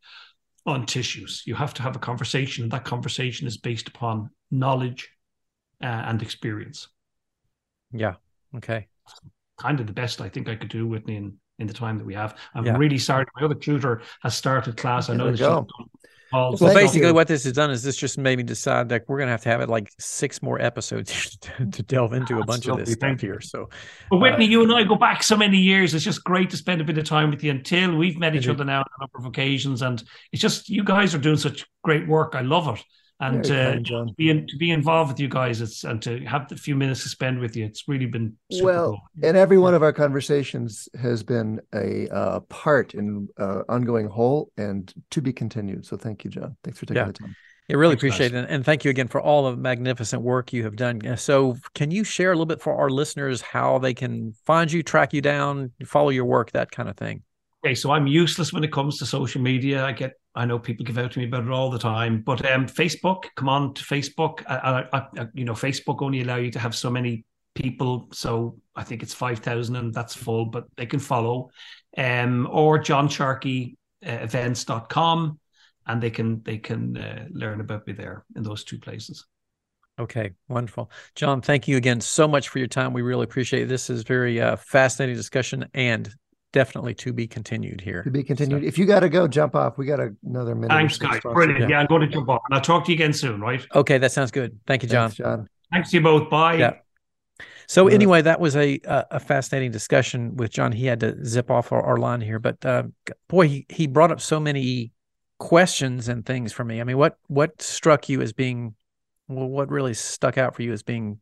on 0.67 0.85
tissues. 0.85 1.43
You 1.47 1.55
have 1.55 1.73
to 1.75 1.83
have 1.83 1.97
a 1.97 2.01
conversation, 2.01 2.65
and 2.65 2.73
that 2.73 2.85
conversation 2.85 3.47
is 3.47 3.57
based 3.57 3.89
upon 3.89 4.31
knowledge 4.51 5.09
uh, 5.83 5.87
and 5.87 6.21
experience. 6.21 6.89
Yeah. 7.93 8.15
Okay. 8.57 8.87
Kind 9.59 9.81
of 9.81 9.87
the 9.87 9.93
best 9.93 10.21
I 10.21 10.29
think 10.29 10.49
I 10.49 10.57
could 10.57 10.69
do, 10.69 10.87
Whitney, 10.87 11.17
in 11.17 11.39
in 11.59 11.67
the 11.67 11.75
time 11.75 11.99
that 11.99 12.05
we 12.05 12.15
have. 12.15 12.37
I'm 12.55 12.65
yeah. 12.65 12.77
really 12.77 12.99
sorry. 12.99 13.27
My 13.37 13.45
other 13.45 13.55
tutor 13.55 14.03
has 14.23 14.35
started 14.35 14.77
class. 14.77 15.11
I 15.11 15.15
know 15.15 15.31
that 15.31 15.67
well, 16.33 16.57
basically, 16.59 17.11
what 17.13 17.27
this 17.27 17.45
has 17.45 17.55
done 17.55 17.71
is 17.71 17.83
this 17.83 17.97
just 17.97 18.19
made 18.19 18.37
me 18.37 18.43
decide 18.43 18.91
that 18.91 19.05
we're 19.09 19.17
going 19.17 19.29
to 19.29 19.31
have 19.31 19.43
to 19.43 19.49
have 19.49 19.63
it 19.63 19.69
like 19.71 19.91
six 19.99 20.43
more 20.43 20.61
episodes 20.61 21.39
to, 21.39 21.67
to 21.71 21.83
delve 21.83 22.13
into 22.13 22.35
Absolutely. 22.35 22.43
a 22.43 22.47
bunch 22.47 22.67
of 22.69 22.77
this 22.79 22.97
Thank 22.97 23.21
stuff 23.21 23.23
you. 23.23 23.33
here. 23.33 23.41
So, 23.41 23.71
but 24.11 24.19
Whitney, 24.19 24.45
uh, 24.45 24.49
you 24.49 24.63
and 24.63 24.73
I 24.73 24.83
go 24.85 24.97
back 24.97 25.23
so 25.23 25.37
many 25.39 25.57
years. 25.57 25.95
It's 25.95 26.05
just 26.05 26.25
great 26.25 26.51
to 26.51 26.59
spend 26.59 26.83
a 26.83 26.85
bit 26.85 26.99
of 26.99 27.05
time 27.05 27.31
with 27.31 27.43
you 27.43 27.51
until 27.51 27.97
we've 27.97 28.19
met 28.19 28.37
each 28.37 28.47
other 28.47 28.65
now 28.65 28.81
on 28.81 28.87
a 28.99 29.03
number 29.03 29.19
of 29.19 29.25
occasions, 29.25 29.81
and 29.81 30.03
it's 30.33 30.43
just 30.43 30.69
you 30.69 30.85
guys 30.85 31.15
are 31.15 31.19
doing 31.19 31.39
such 31.39 31.65
great 31.83 32.07
work. 32.07 32.35
I 32.35 32.43
love 32.43 32.69
it 32.69 32.85
and 33.21 33.51
uh, 33.51 33.75
to 33.81 34.07
be 34.17 34.31
in, 34.31 34.47
to 34.47 34.57
be 34.57 34.71
involved 34.71 35.11
with 35.11 35.21
you 35.21 35.29
guys 35.29 35.61
it's 35.61 35.85
and 35.85 36.01
to 36.01 36.21
have 36.21 36.49
the 36.49 36.57
few 36.57 36.77
minutes 36.77 37.03
to 37.03 37.09
spend 37.09 37.39
with 37.39 37.57
you 37.57 37.65
it's 37.65 37.89
really 37.89 38.07
been 38.07 38.37
well 38.63 38.91
cool. 38.91 39.01
and 39.29 39.37
every 39.37 39.59
one 39.59 39.75
of 39.75 39.83
our 39.83 39.93
conversations 39.93 40.89
has 41.01 41.23
been 41.23 41.61
a 41.75 42.09
uh, 42.11 42.41
part 42.41 42.95
in 42.95 43.29
uh, 43.39 43.63
ongoing 43.69 44.07
whole 44.07 44.51
and 44.57 44.95
to 45.11 45.21
be 45.21 45.33
continued 45.33 45.85
so 45.85 45.97
thank 45.97 46.25
you 46.25 46.31
john 46.31 46.57
thanks 46.63 46.79
for 46.79 46.87
taking 46.87 47.03
yeah. 47.03 47.07
the 47.07 47.13
time 47.13 47.37
I 47.71 47.75
really 47.75 47.97
Thanks, 47.97 48.01
appreciate 48.17 48.33
guys. 48.33 48.45
it. 48.45 48.51
And 48.51 48.65
thank 48.65 48.85
you 48.85 48.91
again 48.91 49.09
for 49.09 49.21
all 49.21 49.51
the 49.51 49.55
magnificent 49.55 50.23
work 50.23 50.55
you 50.55 50.65
have 50.65 50.75
done. 50.75 51.19
So, 51.19 51.55
can 51.75 51.91
you 51.91 52.03
share 52.03 52.31
a 52.31 52.35
little 52.35 52.47
bit 52.47 52.63
for 52.63 52.75
our 52.75 52.89
listeners 52.89 53.43
how 53.43 53.79
they 53.79 53.93
can 53.93 54.33
find 54.47 54.73
you, 54.73 54.83
track 54.83 55.13
you 55.13 55.21
down, 55.21 55.73
follow 55.85 56.09
your 56.09 56.25
work, 56.25 56.53
that 56.53 56.71
kind 56.71 56.89
of 56.89 56.97
thing? 56.97 57.25
Okay, 57.63 57.75
so 57.75 57.91
I'm 57.91 58.07
useless 58.07 58.55
when 58.55 58.65
it 58.65 58.73
comes 58.73 58.99
to 58.99 59.07
social 59.07 59.43
media. 59.43 59.85
I 59.85 59.93
get 59.93 60.13
I 60.39 60.45
know 60.45 60.59
people 60.59 60.85
give 60.85 60.99
out 60.99 61.13
to 61.13 61.19
me 61.19 61.27
about 61.27 61.45
it 61.45 61.51
all 61.51 61.71
the 61.71 61.79
time, 61.79 62.23
but 62.23 62.49
um, 62.51 62.67
Facebook, 62.67 63.25
come 63.35 63.49
on 63.49 63.75
to 63.75 63.83
Facebook. 63.83 64.43
I, 64.47 64.87
I, 64.93 64.99
I, 64.99 65.27
you 65.35 65.45
know, 65.45 65.53
Facebook 65.53 66.01
only 66.01 66.21
allow 66.21 66.37
you 66.37 66.51
to 66.53 66.59
have 66.59 66.75
so 66.75 66.91
many 66.91 67.25
people, 67.55 68.09
so 68.13 68.57
I 68.77 68.85
think 68.85 69.03
it's 69.03 69.15
five 69.15 69.41
thousand, 69.41 69.77
and 69.77 69.93
that's 69.93 70.15
full. 70.15 70.47
But 70.47 70.65
they 70.77 70.87
can 70.87 71.01
follow, 71.01 71.51
um, 71.97 72.49
or 72.51 72.79
John 72.79 73.09
Sharkey 73.09 73.77
uh, 74.07 74.11
events.com 74.11 75.41
and 75.89 76.03
they 76.03 76.11
can 76.11 76.43
they 76.45 76.59
can 76.59 76.97
uh, 76.97 77.27
learn 77.31 77.61
about 77.61 77.87
me 77.87 77.93
there 77.93 78.25
in 78.37 78.43
those 78.43 78.63
two 78.63 78.79
places. 78.79 79.27
Okay, 79.99 80.31
wonderful, 80.49 80.91
John. 81.17 81.41
Thank 81.41 81.67
you 81.67 81.77
again 81.77 82.01
so 82.01 82.29
much 82.29 82.51
for 82.51 82.61
your 82.61 82.69
time. 82.69 82.93
We 82.93 83.03
really 83.03 83.25
appreciate 83.25 83.65
it. 83.65 83.69
This 83.69 83.91
is 83.91 84.05
very 84.05 84.41
uh, 84.41 84.55
fascinating 84.57 85.17
discussion 85.17 85.67
and 85.75 86.15
definitely 86.53 86.95
to 86.95 87.13
be 87.13 87.27
continued 87.27 87.81
here. 87.81 88.03
To 88.03 88.11
be 88.11 88.23
continued. 88.23 88.63
So. 88.63 88.67
If 88.67 88.79
you 88.79 88.87
got 88.87 89.01
to 89.01 89.09
go, 89.09 89.29
jump 89.29 89.55
off. 89.55 89.79
We 89.79 89.87
got 89.87 90.01
another 90.25 90.55
minute. 90.55 90.71
Thanks, 90.71 90.99
guys. 90.99 91.21
Brilliant. 91.21 91.61
Yeah. 91.61 91.69
yeah, 91.69 91.81
I'm 91.81 91.87
going 91.87 92.03
to 92.03 92.09
jump 92.09 92.29
off. 92.29 92.43
And 92.49 92.55
I'll 92.55 92.63
talk 92.63 92.85
to 92.87 92.93
you 92.93 92.97
again 92.97 93.13
soon, 93.13 93.41
right? 93.41 93.65
Okay, 93.75 93.99
that 93.99 94.13
sounds 94.13 94.31
good. 94.31 94.59
Thank 94.67 94.83
you, 94.83 94.89
John. 94.89 95.11
Thanks, 95.11 95.17
John. 95.17 95.49
Thanks 95.73 95.91
to 95.91 95.97
you 95.99 96.03
both. 96.03 96.31
Bye. 96.31 96.55
Yeah. 96.55 96.73
So 97.69 97.87
anyway, 97.89 98.23
that 98.23 98.41
was 98.41 98.57
a 98.57 98.81
a 98.87 99.21
fascinating 99.21 99.71
discussion 99.71 100.37
with 100.37 100.51
John. 100.51 100.73
He 100.73 100.87
had 100.87 101.01
to 101.01 101.23
zip 101.23 101.51
off 101.51 101.71
our, 101.71 101.83
our 101.83 101.99
line 101.99 102.23
here, 102.23 102.39
but 102.39 102.65
uh, 102.65 102.85
boy, 103.29 103.47
he 103.47 103.67
he 103.69 103.87
brought 103.87 104.11
up 104.11 104.23
so 104.23 104.41
many 104.41 104.93
questions 105.39 106.09
and 106.09 106.25
things 106.25 106.51
for 106.51 106.65
me. 106.65 106.81
I 106.81 106.85
mean, 106.85 106.97
what 106.97 107.19
what 107.27 107.61
struck 107.61 108.09
you 108.09 108.23
as 108.23 108.33
being, 108.33 108.75
well, 109.29 109.47
what 109.47 109.69
really 109.69 109.93
stuck 109.93 110.39
out 110.39 110.57
for 110.57 110.63
you 110.63 110.73
as 110.73 110.83
being, 110.83 111.21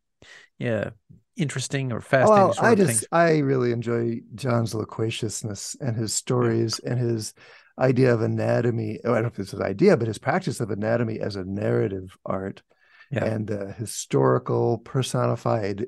yeah, 0.56 0.90
interesting 1.36 1.92
or 1.92 2.00
fascinating? 2.00 2.48
Well, 2.48 2.54
I 2.58 2.74
just 2.74 3.06
I 3.12 3.38
really 3.38 3.72
enjoy 3.72 4.20
John's 4.34 4.74
loquaciousness 4.74 5.76
and 5.80 5.96
his 5.96 6.14
stories 6.14 6.78
and 6.80 6.98
his 6.98 7.34
idea 7.78 8.12
of 8.12 8.22
anatomy. 8.22 9.00
Oh, 9.04 9.12
I 9.12 9.16
don't 9.16 9.24
know 9.24 9.28
if 9.28 9.38
it's 9.38 9.50
his 9.50 9.60
idea, 9.60 9.96
but 9.96 10.08
his 10.08 10.18
practice 10.18 10.60
of 10.60 10.70
anatomy 10.70 11.20
as 11.20 11.36
a 11.36 11.44
narrative 11.44 12.16
art 12.24 12.62
yeah. 13.10 13.24
and 13.24 13.50
a 13.50 13.72
historical, 13.72 14.78
personified, 14.78 15.86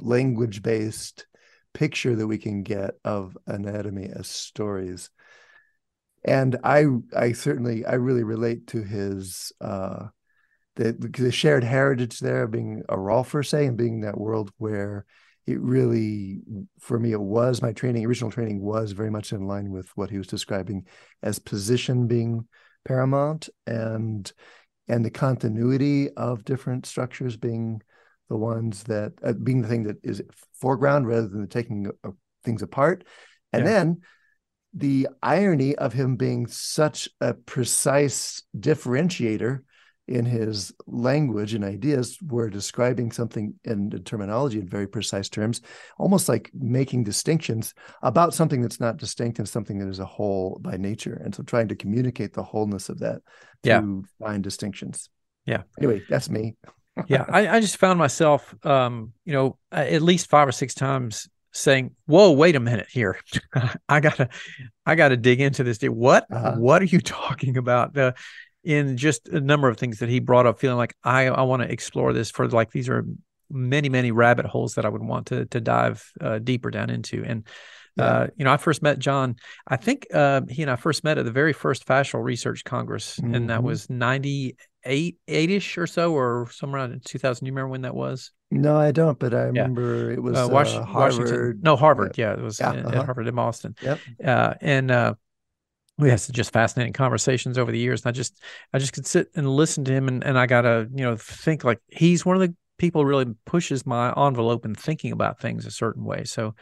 language 0.00 0.62
based 0.62 1.26
picture 1.72 2.16
that 2.16 2.26
we 2.26 2.38
can 2.38 2.62
get 2.62 2.94
of 3.04 3.36
anatomy 3.46 4.10
as 4.14 4.26
stories. 4.26 5.10
And 6.24 6.58
I 6.62 6.84
I 7.16 7.32
certainly 7.32 7.86
I 7.86 7.94
really 7.94 8.24
relate 8.24 8.66
to 8.68 8.82
his 8.82 9.52
uh 9.60 10.08
the, 10.76 10.92
the 10.92 11.32
shared 11.32 11.64
heritage 11.64 12.20
there 12.20 12.44
of 12.44 12.50
being 12.50 12.82
a 12.88 12.96
Rolfer, 12.96 13.46
say, 13.46 13.66
and 13.66 13.76
being 13.76 14.00
that 14.00 14.18
world 14.18 14.50
where 14.58 15.04
it 15.46 15.60
really, 15.60 16.40
for 16.78 16.98
me, 16.98 17.12
it 17.12 17.20
was 17.20 17.62
my 17.62 17.72
training, 17.72 18.04
original 18.06 18.30
training 18.30 18.60
was 18.60 18.92
very 18.92 19.10
much 19.10 19.32
in 19.32 19.46
line 19.46 19.70
with 19.70 19.88
what 19.96 20.10
he 20.10 20.18
was 20.18 20.26
describing 20.26 20.86
as 21.22 21.38
position 21.38 22.06
being 22.06 22.46
paramount 22.84 23.48
and 23.66 24.32
and 24.88 25.04
the 25.04 25.10
continuity 25.10 26.10
of 26.16 26.44
different 26.44 26.86
structures 26.86 27.36
being 27.36 27.80
the 28.28 28.36
ones 28.36 28.84
that 28.84 29.12
uh, 29.22 29.32
being 29.32 29.62
the 29.62 29.68
thing 29.68 29.84
that 29.84 29.98
is 30.02 30.22
foreground 30.60 31.06
rather 31.06 31.28
than 31.28 31.42
the 31.42 31.46
taking 31.46 31.90
uh, 32.04 32.10
things 32.42 32.62
apart 32.62 33.04
and 33.52 33.64
yeah. 33.64 33.70
then 33.70 34.00
the 34.72 35.08
irony 35.22 35.74
of 35.76 35.92
him 35.92 36.16
being 36.16 36.46
such 36.46 37.08
a 37.20 37.34
precise 37.34 38.42
differentiator 38.58 39.60
in 40.10 40.24
his 40.24 40.72
language 40.88 41.54
and 41.54 41.64
ideas 41.64 42.18
were 42.20 42.50
describing 42.50 43.12
something 43.12 43.54
in 43.64 43.88
the 43.88 44.00
terminology 44.00 44.58
in 44.58 44.68
very 44.68 44.88
precise 44.88 45.28
terms, 45.28 45.60
almost 45.98 46.28
like 46.28 46.50
making 46.52 47.04
distinctions 47.04 47.72
about 48.02 48.34
something 48.34 48.60
that's 48.60 48.80
not 48.80 48.96
distinct 48.96 49.38
and 49.38 49.48
something 49.48 49.78
that 49.78 49.88
is 49.88 50.00
a 50.00 50.04
whole 50.04 50.58
by 50.60 50.76
nature. 50.76 51.20
And 51.24 51.32
so 51.32 51.44
trying 51.44 51.68
to 51.68 51.76
communicate 51.76 52.32
the 52.32 52.42
wholeness 52.42 52.88
of 52.88 52.98
that 52.98 53.22
yeah. 53.62 53.80
to 53.80 54.04
find 54.18 54.42
distinctions. 54.42 55.08
Yeah. 55.46 55.62
Anyway, 55.78 56.02
that's 56.10 56.28
me. 56.28 56.56
yeah. 57.06 57.24
I, 57.28 57.48
I 57.48 57.60
just 57.60 57.76
found 57.76 57.98
myself, 57.98 58.52
um, 58.66 59.12
you 59.24 59.32
know, 59.32 59.58
at 59.70 60.02
least 60.02 60.28
five 60.28 60.48
or 60.48 60.52
six 60.52 60.74
times 60.74 61.28
saying, 61.52 61.94
"Whoa, 62.06 62.32
wait 62.32 62.56
a 62.56 62.60
minute 62.60 62.88
here. 62.90 63.16
I 63.88 64.00
gotta, 64.00 64.28
I 64.84 64.96
gotta 64.96 65.16
dig 65.16 65.40
into 65.40 65.62
this. 65.62 65.80
What, 65.82 66.26
uh-huh. 66.32 66.56
what 66.58 66.82
are 66.82 66.86
you 66.86 67.00
talking 67.00 67.56
about?" 67.56 67.96
Uh, 67.96 68.12
in 68.64 68.96
just 68.96 69.28
a 69.28 69.40
number 69.40 69.68
of 69.68 69.76
things 69.76 69.98
that 69.98 70.08
he 70.08 70.20
brought 70.20 70.46
up, 70.46 70.60
feeling 70.60 70.76
like 70.76 70.94
I 71.02 71.26
I 71.26 71.42
want 71.42 71.62
to 71.62 71.70
explore 71.70 72.12
this 72.12 72.30
for 72.30 72.48
like 72.48 72.70
these 72.70 72.88
are 72.88 73.04
many 73.50 73.88
many 73.88 74.12
rabbit 74.12 74.46
holes 74.46 74.74
that 74.74 74.84
I 74.84 74.88
would 74.88 75.02
want 75.02 75.26
to 75.28 75.46
to 75.46 75.60
dive 75.60 76.04
uh, 76.20 76.38
deeper 76.38 76.70
down 76.70 76.90
into. 76.90 77.24
And 77.24 77.46
yeah. 77.96 78.04
uh, 78.04 78.26
you 78.36 78.44
know, 78.44 78.52
I 78.52 78.56
first 78.56 78.82
met 78.82 78.98
John. 78.98 79.36
I 79.66 79.76
think 79.76 80.06
uh, 80.12 80.42
he 80.48 80.62
and 80.62 80.70
I 80.70 80.76
first 80.76 81.04
met 81.04 81.18
at 81.18 81.24
the 81.24 81.32
very 81.32 81.52
first 81.52 81.86
Fascial 81.86 82.22
Research 82.22 82.64
Congress, 82.64 83.18
mm-hmm. 83.18 83.34
and 83.34 83.50
that 83.50 83.58
mm-hmm. 83.58 83.66
was 83.66 83.90
ninety 83.90 84.56
eight 84.84 85.18
eight 85.28 85.50
ish 85.50 85.76
or 85.76 85.86
so, 85.86 86.12
or 86.12 86.48
somewhere 86.52 86.80
around 86.80 87.04
two 87.04 87.18
thousand. 87.18 87.46
You 87.46 87.52
remember 87.52 87.70
when 87.70 87.82
that 87.82 87.94
was? 87.94 88.32
No, 88.52 88.76
I 88.76 88.90
don't, 88.90 89.18
but 89.18 89.32
I 89.32 89.42
remember 89.42 90.08
yeah. 90.08 90.14
it 90.14 90.22
was 90.22 90.36
uh, 90.36 90.46
uh, 90.46 90.84
Harvard. 90.84 91.18
Washington. 91.18 91.60
No, 91.62 91.76
Harvard. 91.76 92.18
Yeah, 92.18 92.32
it 92.32 92.40
was 92.40 92.58
yeah, 92.58 92.72
at, 92.72 92.86
uh-huh. 92.86 92.98
at 92.98 93.04
Harvard 93.04 93.28
in 93.28 93.34
Boston. 93.34 93.76
Yep. 93.80 93.98
Uh, 94.24 94.54
and 94.60 94.90
uh, 94.90 95.14
we 96.00 96.10
had 96.10 96.20
some 96.20 96.32
just 96.32 96.52
fascinating 96.52 96.92
conversations 96.92 97.58
over 97.58 97.70
the 97.70 97.78
years 97.78 98.02
and 98.02 98.08
i 98.08 98.12
just 98.12 98.40
i 98.72 98.78
just 98.78 98.92
could 98.92 99.06
sit 99.06 99.28
and 99.34 99.48
listen 99.48 99.84
to 99.84 99.92
him 99.92 100.08
and, 100.08 100.24
and 100.24 100.38
i 100.38 100.46
gotta 100.46 100.88
you 100.94 101.04
know 101.04 101.16
think 101.16 101.64
like 101.64 101.80
he's 101.88 102.24
one 102.24 102.36
of 102.36 102.40
the 102.40 102.54
people 102.78 103.04
really 103.04 103.26
pushes 103.44 103.86
my 103.86 104.12
envelope 104.16 104.64
in 104.64 104.74
thinking 104.74 105.12
about 105.12 105.40
things 105.40 105.66
a 105.66 105.70
certain 105.70 106.04
way 106.04 106.24
so 106.24 106.54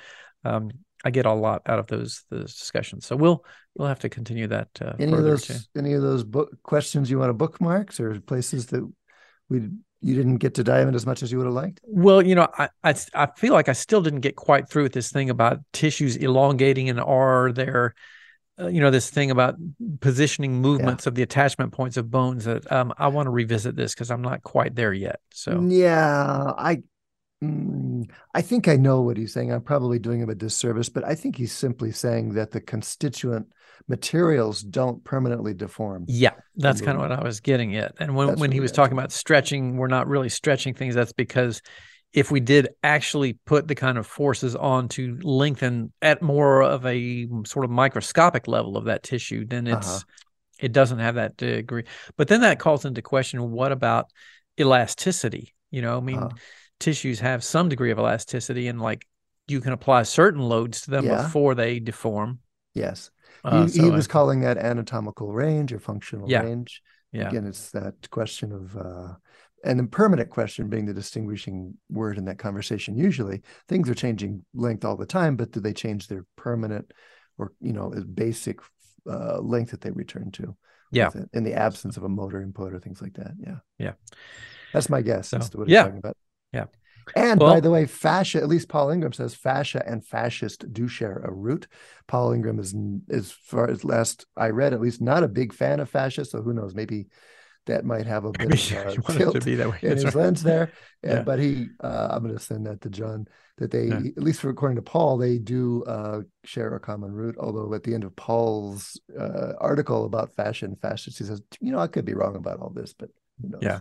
um, 0.44 0.70
i 1.04 1.10
get 1.10 1.26
a 1.26 1.32
lot 1.32 1.62
out 1.66 1.78
of 1.78 1.86
those 1.86 2.24
those 2.30 2.54
discussions 2.54 3.06
so 3.06 3.16
we'll 3.16 3.44
we'll 3.76 3.88
have 3.88 4.00
to 4.00 4.08
continue 4.08 4.46
that 4.46 4.68
uh, 4.80 4.94
any 4.98 5.12
of 5.12 5.22
those 5.22 5.46
too. 5.46 5.54
any 5.76 5.92
of 5.92 6.02
those 6.02 6.24
book 6.24 6.50
questions 6.62 7.10
you 7.10 7.18
want 7.18 7.30
to 7.30 7.34
bookmarks 7.34 8.00
or 8.00 8.20
places 8.20 8.66
that 8.66 8.86
we 9.48 9.68
you 10.00 10.14
didn't 10.14 10.36
get 10.36 10.54
to 10.54 10.62
dive 10.62 10.86
in 10.86 10.94
as 10.94 11.06
much 11.06 11.22
as 11.22 11.32
you 11.32 11.38
would 11.38 11.46
have 11.46 11.54
liked? 11.54 11.80
Well, 11.82 12.24
you 12.24 12.36
know, 12.36 12.48
I, 12.56 12.68
I, 12.84 12.94
I 13.14 13.26
feel 13.36 13.52
like 13.52 13.68
I 13.68 13.72
still 13.72 14.00
didn't 14.00 14.20
get 14.20 14.36
quite 14.36 14.68
through 14.68 14.84
with 14.84 14.92
this 14.92 15.10
thing 15.10 15.28
about 15.28 15.58
tissues 15.72 16.14
elongating 16.14 16.88
and 16.88 17.00
are 17.00 17.50
there 17.50 17.94
you 18.66 18.80
know 18.80 18.90
this 18.90 19.10
thing 19.10 19.30
about 19.30 19.56
positioning 20.00 20.60
movements 20.60 21.06
yeah. 21.06 21.10
of 21.10 21.14
the 21.14 21.22
attachment 21.22 21.72
points 21.72 21.96
of 21.96 22.10
bones 22.10 22.44
that 22.44 22.70
um, 22.72 22.92
i 22.98 23.06
want 23.08 23.26
to 23.26 23.30
revisit 23.30 23.76
this 23.76 23.94
because 23.94 24.10
i'm 24.10 24.22
not 24.22 24.42
quite 24.42 24.74
there 24.74 24.92
yet 24.92 25.20
so. 25.30 25.60
Yeah 25.62 26.52
i 26.56 26.82
mm, 27.42 28.08
i 28.34 28.40
think 28.40 28.68
i 28.68 28.76
know 28.76 29.02
what 29.02 29.16
he's 29.16 29.32
saying. 29.32 29.52
I'm 29.52 29.62
probably 29.62 29.98
doing 29.98 30.20
him 30.20 30.30
a 30.30 30.34
disservice 30.34 30.88
but 30.88 31.04
i 31.04 31.14
think 31.14 31.36
he's 31.36 31.52
simply 31.52 31.92
saying 31.92 32.34
that 32.34 32.50
the 32.50 32.60
constituent 32.60 33.46
materials 33.86 34.62
don't 34.62 35.02
permanently 35.04 35.54
deform 35.54 36.04
yeah 36.08 36.32
that's 36.56 36.80
kind 36.80 36.96
of 36.96 37.02
what 37.02 37.12
i 37.12 37.22
was 37.22 37.40
getting 37.40 37.76
at 37.76 37.94
and 38.00 38.14
when, 38.14 38.38
when 38.38 38.52
he 38.52 38.60
was 38.60 38.72
talking 38.72 38.92
about 38.92 39.12
stretching 39.12 39.76
we're 39.76 39.86
not 39.86 40.08
really 40.08 40.28
stretching 40.28 40.74
things 40.74 40.94
that's 40.94 41.12
because 41.12 41.62
if 42.12 42.30
we 42.30 42.40
did 42.40 42.68
actually 42.82 43.34
put 43.44 43.68
the 43.68 43.74
kind 43.74 43.98
of 43.98 44.06
forces 44.06 44.56
on 44.56 44.88
to 44.88 45.18
lengthen 45.22 45.92
at 46.00 46.22
more 46.22 46.62
of 46.62 46.84
a 46.86 47.28
sort 47.44 47.64
of 47.64 47.70
microscopic 47.70 48.48
level 48.48 48.76
of 48.76 48.86
that 48.86 49.02
tissue, 49.02 49.44
then 49.46 49.66
it's 49.66 49.88
uh-huh. 49.88 50.04
it 50.58 50.72
doesn't 50.72 51.00
have 51.00 51.16
that 51.16 51.36
degree. 51.36 51.84
But 52.16 52.28
then 52.28 52.40
that 52.40 52.58
calls 52.58 52.84
into 52.84 53.02
question 53.02 53.50
what 53.50 53.72
about 53.72 54.06
elasticity? 54.58 55.54
You 55.70 55.82
know, 55.82 55.98
I 55.98 56.00
mean, 56.00 56.18
uh-huh. 56.18 56.36
tissues 56.80 57.20
have 57.20 57.44
some 57.44 57.68
degree 57.68 57.90
of 57.90 57.98
elasticity, 57.98 58.68
and 58.68 58.80
like 58.80 59.06
you 59.46 59.60
can 59.60 59.72
apply 59.72 60.04
certain 60.04 60.40
loads 60.40 60.82
to 60.82 60.90
them 60.90 61.04
yeah. 61.04 61.22
before 61.22 61.54
they 61.54 61.78
deform. 61.78 62.38
Yes, 62.74 63.10
uh, 63.44 63.64
he, 63.64 63.68
so 63.68 63.82
he, 63.82 63.90
was 63.90 64.08
I, 64.08 64.12
calling 64.12 64.40
that 64.40 64.56
anatomical 64.56 65.32
range 65.32 65.74
or 65.74 65.78
functional 65.78 66.30
yeah. 66.30 66.40
range. 66.40 66.82
Yeah. 67.12 67.28
Again, 67.28 67.46
it's 67.46 67.70
that 67.70 68.10
question 68.10 68.52
of 68.52 68.76
uh, 68.76 69.14
and 69.64 69.78
the 69.78 69.84
permanent 69.84 70.30
question 70.30 70.68
being 70.68 70.86
the 70.86 70.94
distinguishing 70.94 71.74
word 71.90 72.18
in 72.18 72.24
that 72.24 72.38
conversation 72.38 72.96
usually 72.96 73.42
things 73.68 73.88
are 73.88 73.94
changing 73.94 74.44
length 74.54 74.84
all 74.84 74.96
the 74.96 75.06
time 75.06 75.36
but 75.36 75.50
do 75.50 75.60
they 75.60 75.72
change 75.72 76.06
their 76.06 76.24
permanent 76.36 76.92
or 77.38 77.52
you 77.60 77.72
know 77.72 77.92
basic 78.14 78.60
uh, 79.08 79.38
length 79.40 79.70
that 79.70 79.80
they 79.80 79.90
return 79.90 80.30
to 80.30 80.56
yeah 80.90 81.10
in 81.32 81.44
the 81.44 81.54
absence 81.54 81.96
of 81.96 82.04
a 82.04 82.08
motor 82.08 82.40
input 82.40 82.72
or 82.72 82.78
things 82.78 83.02
like 83.02 83.14
that 83.14 83.32
yeah 83.38 83.58
yeah 83.78 83.92
that's 84.72 84.88
my 84.88 85.02
guess 85.02 85.30
so, 85.30 85.38
what 85.54 85.68
yeah 85.68 85.84
talking 85.84 85.98
about. 85.98 86.16
yeah 86.52 86.64
and 87.16 87.40
well, 87.40 87.54
by 87.54 87.60
the 87.60 87.70
way, 87.70 87.86
fascia, 87.86 88.38
at 88.38 88.48
least 88.48 88.68
Paul 88.68 88.90
Ingraham 88.90 89.12
says 89.12 89.34
fascia 89.34 89.82
and 89.86 90.04
fascist 90.04 90.70
do 90.72 90.88
share 90.88 91.22
a 91.24 91.32
root. 91.32 91.66
Paul 92.06 92.32
Ingraham 92.32 92.58
is, 92.58 92.74
as 93.10 93.32
far 93.32 93.68
as 93.70 93.84
last 93.84 94.26
I 94.36 94.48
read, 94.48 94.72
at 94.72 94.80
least 94.80 95.00
not 95.00 95.22
a 95.22 95.28
big 95.28 95.52
fan 95.52 95.80
of 95.80 95.88
fascia. 95.88 96.24
So 96.24 96.42
who 96.42 96.52
knows? 96.52 96.74
Maybe 96.74 97.06
that 97.68 97.84
might 97.84 98.06
have 98.06 98.24
a 98.24 98.32
bit 98.38 98.72
of 98.72 99.08
uh, 99.08 99.12
tilt 99.12 99.46
in 99.46 99.58
That's 99.58 99.82
his 99.82 100.04
right. 100.04 100.16
lens 100.16 100.42
there. 100.42 100.72
yeah. 101.04 101.22
But 101.22 101.38
he, 101.38 101.68
uh, 101.82 102.08
I'm 102.10 102.22
going 102.22 102.36
to 102.36 102.42
send 102.42 102.66
that 102.66 102.80
to 102.82 102.90
John. 102.90 103.26
That 103.58 103.70
they, 103.70 103.86
yeah. 103.86 104.00
at 104.16 104.22
least 104.22 104.44
according 104.44 104.76
to 104.76 104.82
Paul, 104.82 105.16
they 105.16 105.38
do 105.38 105.84
uh, 105.84 106.20
share 106.44 106.74
a 106.74 106.80
common 106.80 107.12
root. 107.12 107.36
Although 107.38 107.72
at 107.74 107.82
the 107.82 107.94
end 107.94 108.04
of 108.04 108.14
Paul's 108.14 109.00
uh, 109.18 109.52
article 109.60 110.04
about 110.04 110.34
fashion, 110.36 110.76
fascists, 110.80 111.18
he 111.18 111.24
says, 111.24 111.40
you 111.60 111.72
know, 111.72 111.78
I 111.78 111.88
could 111.88 112.04
be 112.04 112.14
wrong 112.14 112.36
about 112.36 112.60
all 112.60 112.70
this, 112.70 112.92
but 112.92 113.10
yeah. 113.60 113.80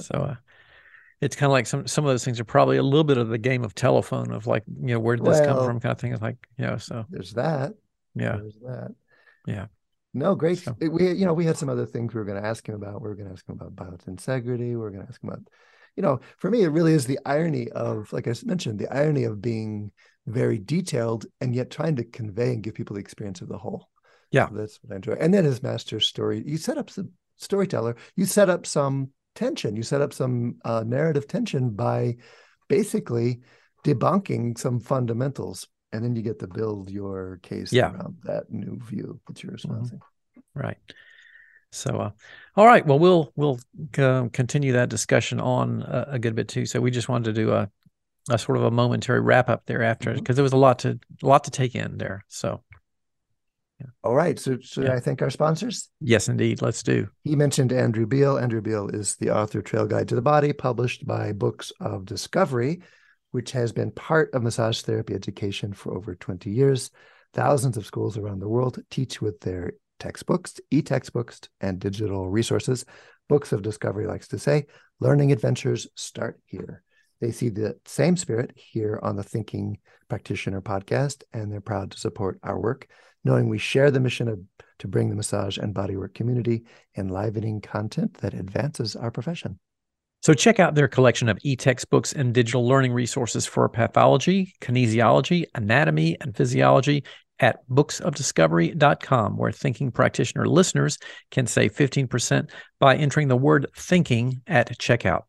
so 0.00 0.14
uh, 0.14 0.34
it's 1.20 1.36
kind 1.36 1.50
of 1.50 1.52
like 1.52 1.66
some 1.66 1.86
some 1.86 2.04
of 2.04 2.10
those 2.10 2.24
things 2.24 2.40
are 2.40 2.44
probably 2.44 2.78
a 2.78 2.82
little 2.82 3.04
bit 3.04 3.16
of 3.16 3.28
the 3.28 3.38
game 3.38 3.62
of 3.62 3.74
telephone 3.74 4.32
of 4.32 4.48
like, 4.48 4.64
you 4.66 4.94
know, 4.94 4.98
where 4.98 5.14
did 5.14 5.24
this 5.24 5.40
well, 5.40 5.56
come 5.56 5.66
from, 5.66 5.80
kind 5.80 5.92
of 5.92 6.00
thing. 6.00 6.12
It's 6.12 6.22
like, 6.22 6.38
you 6.58 6.66
know, 6.66 6.76
so 6.76 7.04
there's 7.10 7.34
that. 7.34 7.74
Yeah, 8.16 8.38
there's 8.38 8.58
that. 8.64 8.94
Yeah. 9.46 9.66
No, 10.12 10.34
great. 10.34 10.58
So. 10.58 10.74
We, 10.80 11.12
you 11.12 11.24
know, 11.24 11.34
we 11.34 11.44
had 11.44 11.56
some 11.56 11.68
other 11.68 11.86
things 11.86 12.12
we 12.12 12.18
were 12.18 12.24
going 12.24 12.42
to 12.42 12.48
ask 12.48 12.68
him 12.68 12.74
about. 12.74 13.00
We 13.00 13.08
were 13.08 13.14
going 13.14 13.28
to 13.28 13.32
ask 13.32 13.48
him 13.48 13.58
about 13.60 13.76
biotensegrity. 13.76 14.70
We 14.70 14.76
were 14.76 14.90
going 14.90 15.02
to 15.02 15.08
ask 15.08 15.22
him 15.22 15.30
about, 15.30 15.42
you 15.96 16.02
know, 16.02 16.20
for 16.38 16.50
me, 16.50 16.62
it 16.62 16.68
really 16.68 16.92
is 16.92 17.06
the 17.06 17.20
irony 17.24 17.70
of, 17.70 18.12
like 18.12 18.26
I 18.26 18.34
mentioned, 18.44 18.78
the 18.78 18.92
irony 18.92 19.24
of 19.24 19.40
being 19.40 19.92
very 20.26 20.58
detailed 20.58 21.26
and 21.40 21.54
yet 21.54 21.70
trying 21.70 21.96
to 21.96 22.04
convey 22.04 22.52
and 22.52 22.62
give 22.62 22.74
people 22.74 22.94
the 22.94 23.00
experience 23.00 23.40
of 23.40 23.48
the 23.48 23.58
whole. 23.58 23.88
Yeah, 24.32 24.48
so 24.48 24.54
that's 24.54 24.78
what 24.82 24.92
I 24.92 24.96
enjoy. 24.96 25.12
And 25.12 25.32
then 25.32 25.44
his 25.44 25.62
master 25.62 26.00
story. 26.00 26.42
You 26.44 26.56
set 26.56 26.78
up 26.78 26.90
some 26.90 27.10
storyteller. 27.36 27.96
You 28.16 28.26
set 28.26 28.50
up 28.50 28.66
some 28.66 29.10
tension. 29.34 29.76
You 29.76 29.82
set 29.82 30.00
up 30.00 30.12
some 30.12 30.56
uh, 30.64 30.84
narrative 30.86 31.26
tension 31.26 31.70
by 31.70 32.16
basically 32.68 33.40
debunking 33.84 34.58
some 34.58 34.80
fundamentals 34.80 35.66
and 35.92 36.04
then 36.04 36.16
you 36.16 36.22
get 36.22 36.38
to 36.40 36.46
build 36.46 36.90
your 36.90 37.40
case 37.42 37.72
yeah. 37.72 37.92
around 37.92 38.16
that 38.24 38.50
new 38.50 38.78
view 38.84 39.20
that 39.26 39.42
you're 39.42 39.54
espousing. 39.54 39.98
Mm-hmm. 39.98 40.60
Right. 40.60 40.78
So, 41.72 41.98
uh, 41.98 42.10
all 42.56 42.66
right. 42.66 42.84
Well, 42.84 42.98
we'll 42.98 43.32
we'll 43.36 43.60
uh, 43.98 44.28
continue 44.32 44.72
that 44.72 44.88
discussion 44.88 45.40
on 45.40 45.82
a, 45.82 46.06
a, 46.12 46.18
good 46.18 46.34
bit 46.34 46.48
too. 46.48 46.66
So, 46.66 46.80
we 46.80 46.90
just 46.90 47.08
wanted 47.08 47.34
to 47.34 47.40
do 47.40 47.52
a, 47.52 47.70
a 48.28 48.38
sort 48.38 48.58
of 48.58 48.64
a 48.64 48.70
momentary 48.70 49.20
wrap 49.20 49.48
up 49.48 49.62
there 49.66 49.82
after 49.82 50.12
because 50.12 50.22
mm-hmm. 50.22 50.34
there 50.34 50.42
was 50.42 50.52
a 50.52 50.56
lot 50.56 50.80
to 50.80 50.98
a 51.22 51.26
lot 51.26 51.44
to 51.44 51.52
take 51.52 51.76
in 51.76 51.96
there. 51.96 52.24
So, 52.26 52.64
yeah. 53.80 53.86
all 54.02 54.16
right. 54.16 54.36
So, 54.36 54.58
should 54.60 54.84
yeah. 54.84 54.94
I 54.94 55.00
thank 55.00 55.22
our 55.22 55.30
sponsors? 55.30 55.88
Yes, 56.00 56.28
indeed. 56.28 56.60
Let's 56.60 56.82
do. 56.82 57.08
He 57.22 57.36
mentioned 57.36 57.72
Andrew 57.72 58.06
Biel. 58.06 58.36
Andrew 58.36 58.60
Biel 58.60 58.88
is 58.88 59.14
the 59.16 59.30
author 59.30 59.62
Trail 59.62 59.86
Guide 59.86 60.08
to 60.08 60.16
the 60.16 60.22
Body, 60.22 60.52
published 60.52 61.06
by 61.06 61.30
Books 61.32 61.72
of 61.80 62.04
Discovery 62.04 62.80
which 63.30 63.52
has 63.52 63.72
been 63.72 63.90
part 63.90 64.32
of 64.34 64.42
massage 64.42 64.80
therapy 64.82 65.14
education 65.14 65.72
for 65.72 65.94
over 65.94 66.14
20 66.14 66.50
years. 66.50 66.90
Thousands 67.32 67.76
of 67.76 67.86
schools 67.86 68.16
around 68.16 68.40
the 68.40 68.48
world 68.48 68.78
teach 68.90 69.22
with 69.22 69.40
their 69.40 69.74
textbooks, 69.98 70.58
e 70.70 70.82
textbooks, 70.82 71.40
and 71.60 71.78
digital 71.78 72.28
resources. 72.28 72.84
Books 73.28 73.52
of 73.52 73.62
Discovery 73.62 74.06
likes 74.06 74.28
to 74.28 74.38
say, 74.38 74.66
learning 74.98 75.30
adventures 75.30 75.86
start 75.94 76.40
here. 76.46 76.82
They 77.20 77.30
see 77.30 77.50
the 77.50 77.78
same 77.84 78.16
spirit 78.16 78.52
here 78.56 78.98
on 79.02 79.14
the 79.14 79.22
Thinking 79.22 79.78
Practitioner 80.08 80.62
podcast, 80.62 81.22
and 81.32 81.52
they're 81.52 81.60
proud 81.60 81.92
to 81.92 82.00
support 82.00 82.40
our 82.42 82.58
work. 82.58 82.88
knowing 83.22 83.48
we 83.48 83.58
share 83.58 83.90
the 83.90 84.00
mission 84.00 84.28
of, 84.28 84.40
to 84.78 84.88
bring 84.88 85.10
the 85.10 85.14
massage 85.14 85.58
and 85.58 85.74
bodywork 85.74 86.14
community 86.14 86.64
enlivening 86.96 87.60
content 87.60 88.14
that 88.14 88.32
advances 88.32 88.96
our 88.96 89.10
profession. 89.10 89.58
So 90.22 90.34
check 90.34 90.60
out 90.60 90.74
their 90.74 90.88
collection 90.88 91.28
of 91.30 91.38
e-textbooks 91.42 92.12
and 92.12 92.34
digital 92.34 92.66
learning 92.68 92.92
resources 92.92 93.46
for 93.46 93.68
pathology, 93.70 94.54
kinesiology, 94.60 95.44
anatomy, 95.54 96.16
and 96.20 96.36
physiology 96.36 97.04
at 97.40 97.68
booksofdiscovery.com, 97.68 99.36
where 99.36 99.50
thinking 99.50 99.90
practitioner 99.90 100.46
listeners 100.46 100.98
can 101.30 101.46
save 101.46 101.74
15% 101.74 102.50
by 102.78 102.94
entering 102.94 103.26
the 103.28 103.36
word 103.36 103.66
thinking 103.74 104.42
at 104.46 104.78
checkout. 104.78 105.22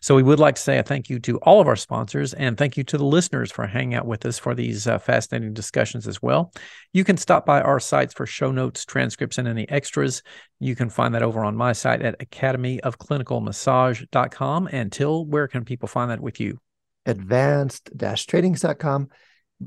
So, 0.00 0.16
we 0.16 0.22
would 0.22 0.40
like 0.40 0.54
to 0.56 0.60
say 0.60 0.78
a 0.78 0.82
thank 0.82 1.08
you 1.10 1.20
to 1.20 1.38
all 1.38 1.60
of 1.60 1.68
our 1.68 1.76
sponsors 1.76 2.34
and 2.34 2.56
thank 2.56 2.76
you 2.76 2.82
to 2.84 2.98
the 2.98 3.04
listeners 3.04 3.52
for 3.52 3.66
hanging 3.66 3.94
out 3.94 4.06
with 4.06 4.26
us 4.26 4.38
for 4.38 4.54
these 4.54 4.86
uh, 4.86 4.98
fascinating 4.98 5.52
discussions 5.52 6.08
as 6.08 6.22
well. 6.22 6.50
You 6.92 7.04
can 7.04 7.18
stop 7.18 7.46
by 7.46 7.60
our 7.60 7.78
sites 7.78 8.14
for 8.14 8.26
show 8.26 8.50
notes, 8.50 8.84
transcripts, 8.84 9.38
and 9.38 9.46
any 9.46 9.68
extras. 9.68 10.24
You 10.58 10.74
can 10.74 10.90
find 10.90 11.14
that 11.14 11.22
over 11.22 11.44
on 11.44 11.54
my 11.56 11.72
site 11.72 12.02
at 12.02 12.18
academyofclinicalmassage.com. 12.18 14.68
And 14.72 14.90
Till, 14.90 15.24
where 15.26 15.46
can 15.46 15.64
people 15.64 15.86
find 15.88 16.10
that 16.10 16.20
with 16.20 16.40
you? 16.40 16.58
Advanced-trainings.com 17.06 19.08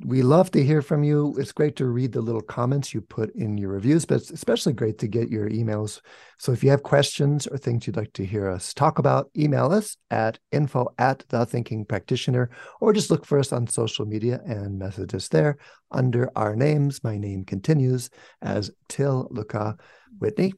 we 0.02 0.24
love 0.24 0.50
to 0.52 0.64
hear 0.64 0.82
from 0.82 1.04
you. 1.04 1.36
It's 1.38 1.52
great 1.52 1.76
to 1.76 1.86
read 1.86 2.14
the 2.14 2.22
little 2.22 2.42
comments 2.42 2.94
you 2.94 3.02
put 3.02 3.34
in 3.36 3.60
your 3.60 3.70
reviews, 3.70 4.06
but 4.06 4.16
it's 4.16 4.32
especially 4.32 4.74
great 4.74 4.98
to 5.00 5.08
get 5.08 5.30
your 5.30 5.50
emails. 5.50 6.02
So 6.40 6.52
if 6.52 6.64
you 6.64 6.72
have 6.72 6.82
questions 6.82 7.46
or 7.46 7.58
things 7.58 7.86
you'd 7.86 7.96
like 7.96 8.12
to 8.14 8.26
hear 8.26 8.50
us 8.50 8.74
talk 8.74 8.98
about, 8.98 9.30
email 9.38 9.72
us 9.72 9.96
at 10.10 10.40
info 10.52 10.88
at 10.98 11.24
the 11.30 11.46
thinking 11.46 11.86
practitioner, 11.86 12.50
or 12.82 12.92
just 12.92 13.12
look 13.12 13.24
for 13.24 13.38
us 13.38 13.54
on 13.54 13.68
social 13.68 14.06
media 14.06 14.42
and 14.46 14.80
message 14.80 15.14
us 15.14 15.28
there 15.28 15.58
under 15.92 16.32
our 16.36 16.56
names. 16.56 17.04
My 17.04 17.18
name 17.18 17.46
continues 17.46 18.10
as 18.42 18.72
Till 18.90 19.30
Luchau 19.30 19.80
Whitney. 20.18 20.54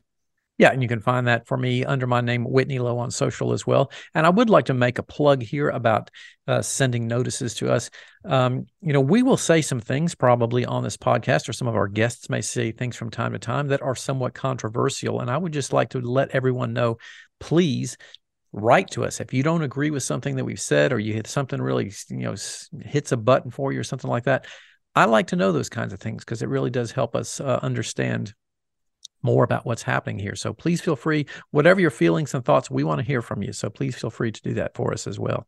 Yeah, 0.57 0.71
and 0.71 0.81
you 0.81 0.87
can 0.87 1.01
find 1.01 1.27
that 1.27 1.47
for 1.47 1.57
me 1.57 1.83
under 1.83 2.07
my 2.07 2.21
name, 2.21 2.45
Whitney 2.45 2.79
Lowe, 2.79 2.97
on 2.97 3.11
social 3.11 3.51
as 3.51 3.67
well. 3.67 3.91
And 4.13 4.25
I 4.25 4.29
would 4.29 4.49
like 4.49 4.65
to 4.65 4.73
make 4.73 4.99
a 4.99 5.03
plug 5.03 5.41
here 5.41 5.69
about 5.69 6.09
uh, 6.47 6.61
sending 6.61 7.07
notices 7.07 7.55
to 7.55 7.73
us. 7.73 7.89
Um, 8.23 8.65
you 8.81 8.93
know, 8.93 9.01
we 9.01 9.21
will 9.21 9.35
say 9.35 9.61
some 9.61 9.81
things 9.81 10.15
probably 10.15 10.65
on 10.65 10.81
this 10.81 10.95
podcast, 10.95 11.49
or 11.49 11.53
some 11.53 11.67
of 11.67 11.75
our 11.75 11.89
guests 11.89 12.29
may 12.29 12.39
say 12.39 12.71
things 12.71 12.95
from 12.95 13.09
time 13.09 13.33
to 13.33 13.39
time 13.39 13.67
that 13.67 13.81
are 13.81 13.95
somewhat 13.95 14.33
controversial. 14.33 15.19
And 15.19 15.29
I 15.29 15.37
would 15.37 15.51
just 15.51 15.73
like 15.73 15.89
to 15.89 15.99
let 15.99 16.29
everyone 16.31 16.71
know 16.71 16.99
please 17.41 17.97
write 18.53 18.89
to 18.91 19.03
us 19.03 19.19
if 19.19 19.33
you 19.33 19.43
don't 19.43 19.63
agree 19.63 19.89
with 19.91 20.03
something 20.03 20.37
that 20.37 20.45
we've 20.45 20.61
said 20.61 20.93
or 20.93 20.99
you 20.99 21.11
hit 21.11 21.27
something 21.27 21.61
really 21.61 21.91
you 22.09 22.17
know 22.19 22.35
hits 22.81 23.11
a 23.11 23.17
button 23.17 23.51
for 23.51 23.73
you 23.73 23.79
or 23.81 23.83
something 23.83 24.09
like 24.09 24.23
that 24.23 24.45
i 24.95 25.03
like 25.03 25.27
to 25.27 25.35
know 25.35 25.51
those 25.51 25.67
kinds 25.67 25.91
of 25.91 25.99
things 25.99 26.23
because 26.23 26.41
it 26.41 26.47
really 26.47 26.69
does 26.69 26.89
help 26.93 27.17
us 27.17 27.41
uh, 27.41 27.59
understand 27.61 28.33
more 29.25 29.43
about 29.43 29.65
what's 29.65 29.83
happening 29.83 30.19
here. 30.19 30.35
So 30.35 30.53
please 30.53 30.79
feel 30.79 30.95
free, 30.95 31.25
whatever 31.51 31.81
your 31.81 31.91
feelings 31.91 32.33
and 32.33 32.45
thoughts, 32.45 32.71
we 32.71 32.83
want 32.83 32.99
to 32.99 33.05
hear 33.05 33.21
from 33.21 33.41
you. 33.41 33.51
So 33.51 33.69
please 33.69 33.95
feel 33.95 34.09
free 34.09 34.31
to 34.31 34.41
do 34.41 34.53
that 34.53 34.75
for 34.75 34.93
us 34.93 35.07
as 35.07 35.19
well. 35.19 35.47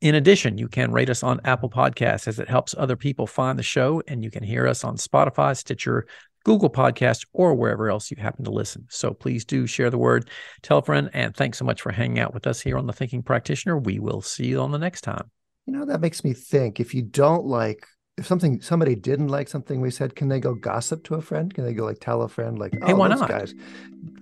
In 0.00 0.14
addition, 0.14 0.56
you 0.56 0.66
can 0.66 0.92
rate 0.92 1.10
us 1.10 1.22
on 1.22 1.40
Apple 1.44 1.68
Podcasts 1.68 2.26
as 2.26 2.38
it 2.38 2.48
helps 2.48 2.74
other 2.76 2.96
people 2.96 3.26
find 3.26 3.58
the 3.58 3.62
show, 3.62 4.02
and 4.08 4.24
you 4.24 4.30
can 4.30 4.42
hear 4.42 4.66
us 4.66 4.82
on 4.82 4.96
Spotify, 4.96 5.54
Stitcher, 5.54 6.06
Google 6.42 6.70
Podcasts, 6.70 7.26
or 7.34 7.54
wherever 7.54 7.90
else 7.90 8.10
you 8.10 8.16
happen 8.18 8.46
to 8.46 8.50
listen. 8.50 8.86
So 8.88 9.12
please 9.12 9.44
do 9.44 9.66
share 9.66 9.90
the 9.90 9.98
word, 9.98 10.30
tell 10.62 10.78
a 10.78 10.82
friend, 10.82 11.10
and 11.12 11.36
thanks 11.36 11.58
so 11.58 11.66
much 11.66 11.82
for 11.82 11.92
hanging 11.92 12.18
out 12.18 12.32
with 12.32 12.46
us 12.46 12.62
here 12.62 12.78
on 12.78 12.86
The 12.86 12.94
Thinking 12.94 13.22
Practitioner. 13.22 13.76
We 13.76 13.98
will 13.98 14.22
see 14.22 14.46
you 14.46 14.60
on 14.60 14.70
the 14.70 14.78
next 14.78 15.02
time. 15.02 15.30
You 15.66 15.74
know, 15.74 15.84
that 15.84 16.00
makes 16.00 16.24
me 16.24 16.32
think 16.32 16.80
if 16.80 16.94
you 16.94 17.02
don't 17.02 17.44
like 17.44 17.86
if 18.20 18.26
something 18.26 18.60
somebody 18.60 18.94
didn't 18.94 19.28
like 19.28 19.48
something 19.48 19.80
we 19.80 19.90
said, 19.90 20.14
can 20.14 20.28
they 20.28 20.38
go 20.38 20.54
gossip 20.54 21.04
to 21.04 21.14
a 21.14 21.22
friend? 21.22 21.54
Can 21.54 21.64
they 21.64 21.72
go 21.72 21.86
like 21.86 22.00
tell 22.00 22.20
a 22.20 22.28
friend 22.28 22.58
like, 22.58 22.76
oh, 22.82 22.86
hey, 22.86 22.92
why 22.92 23.08
not? 23.08 23.28
guys? 23.30 23.54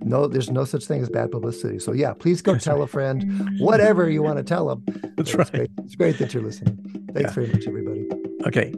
No, 0.00 0.28
there's 0.28 0.50
no 0.50 0.64
such 0.64 0.84
thing 0.86 1.02
as 1.02 1.10
bad 1.10 1.32
publicity. 1.32 1.80
So 1.80 1.92
yeah, 1.92 2.12
please 2.12 2.40
go 2.40 2.56
tell 2.56 2.80
a 2.82 2.86
friend 2.86 3.50
whatever 3.58 4.08
you 4.08 4.22
want 4.22 4.36
to 4.36 4.44
tell 4.44 4.68
them. 4.68 4.84
That's 5.16 5.34
right. 5.34 5.50
Great. 5.50 5.70
It's 5.78 5.96
great 5.96 6.18
that 6.18 6.32
you're 6.32 6.44
listening. 6.44 6.76
Thanks 7.12 7.30
yeah. 7.30 7.34
very 7.34 7.48
much, 7.48 7.66
everybody. 7.66 8.08
Okay. 8.46 8.72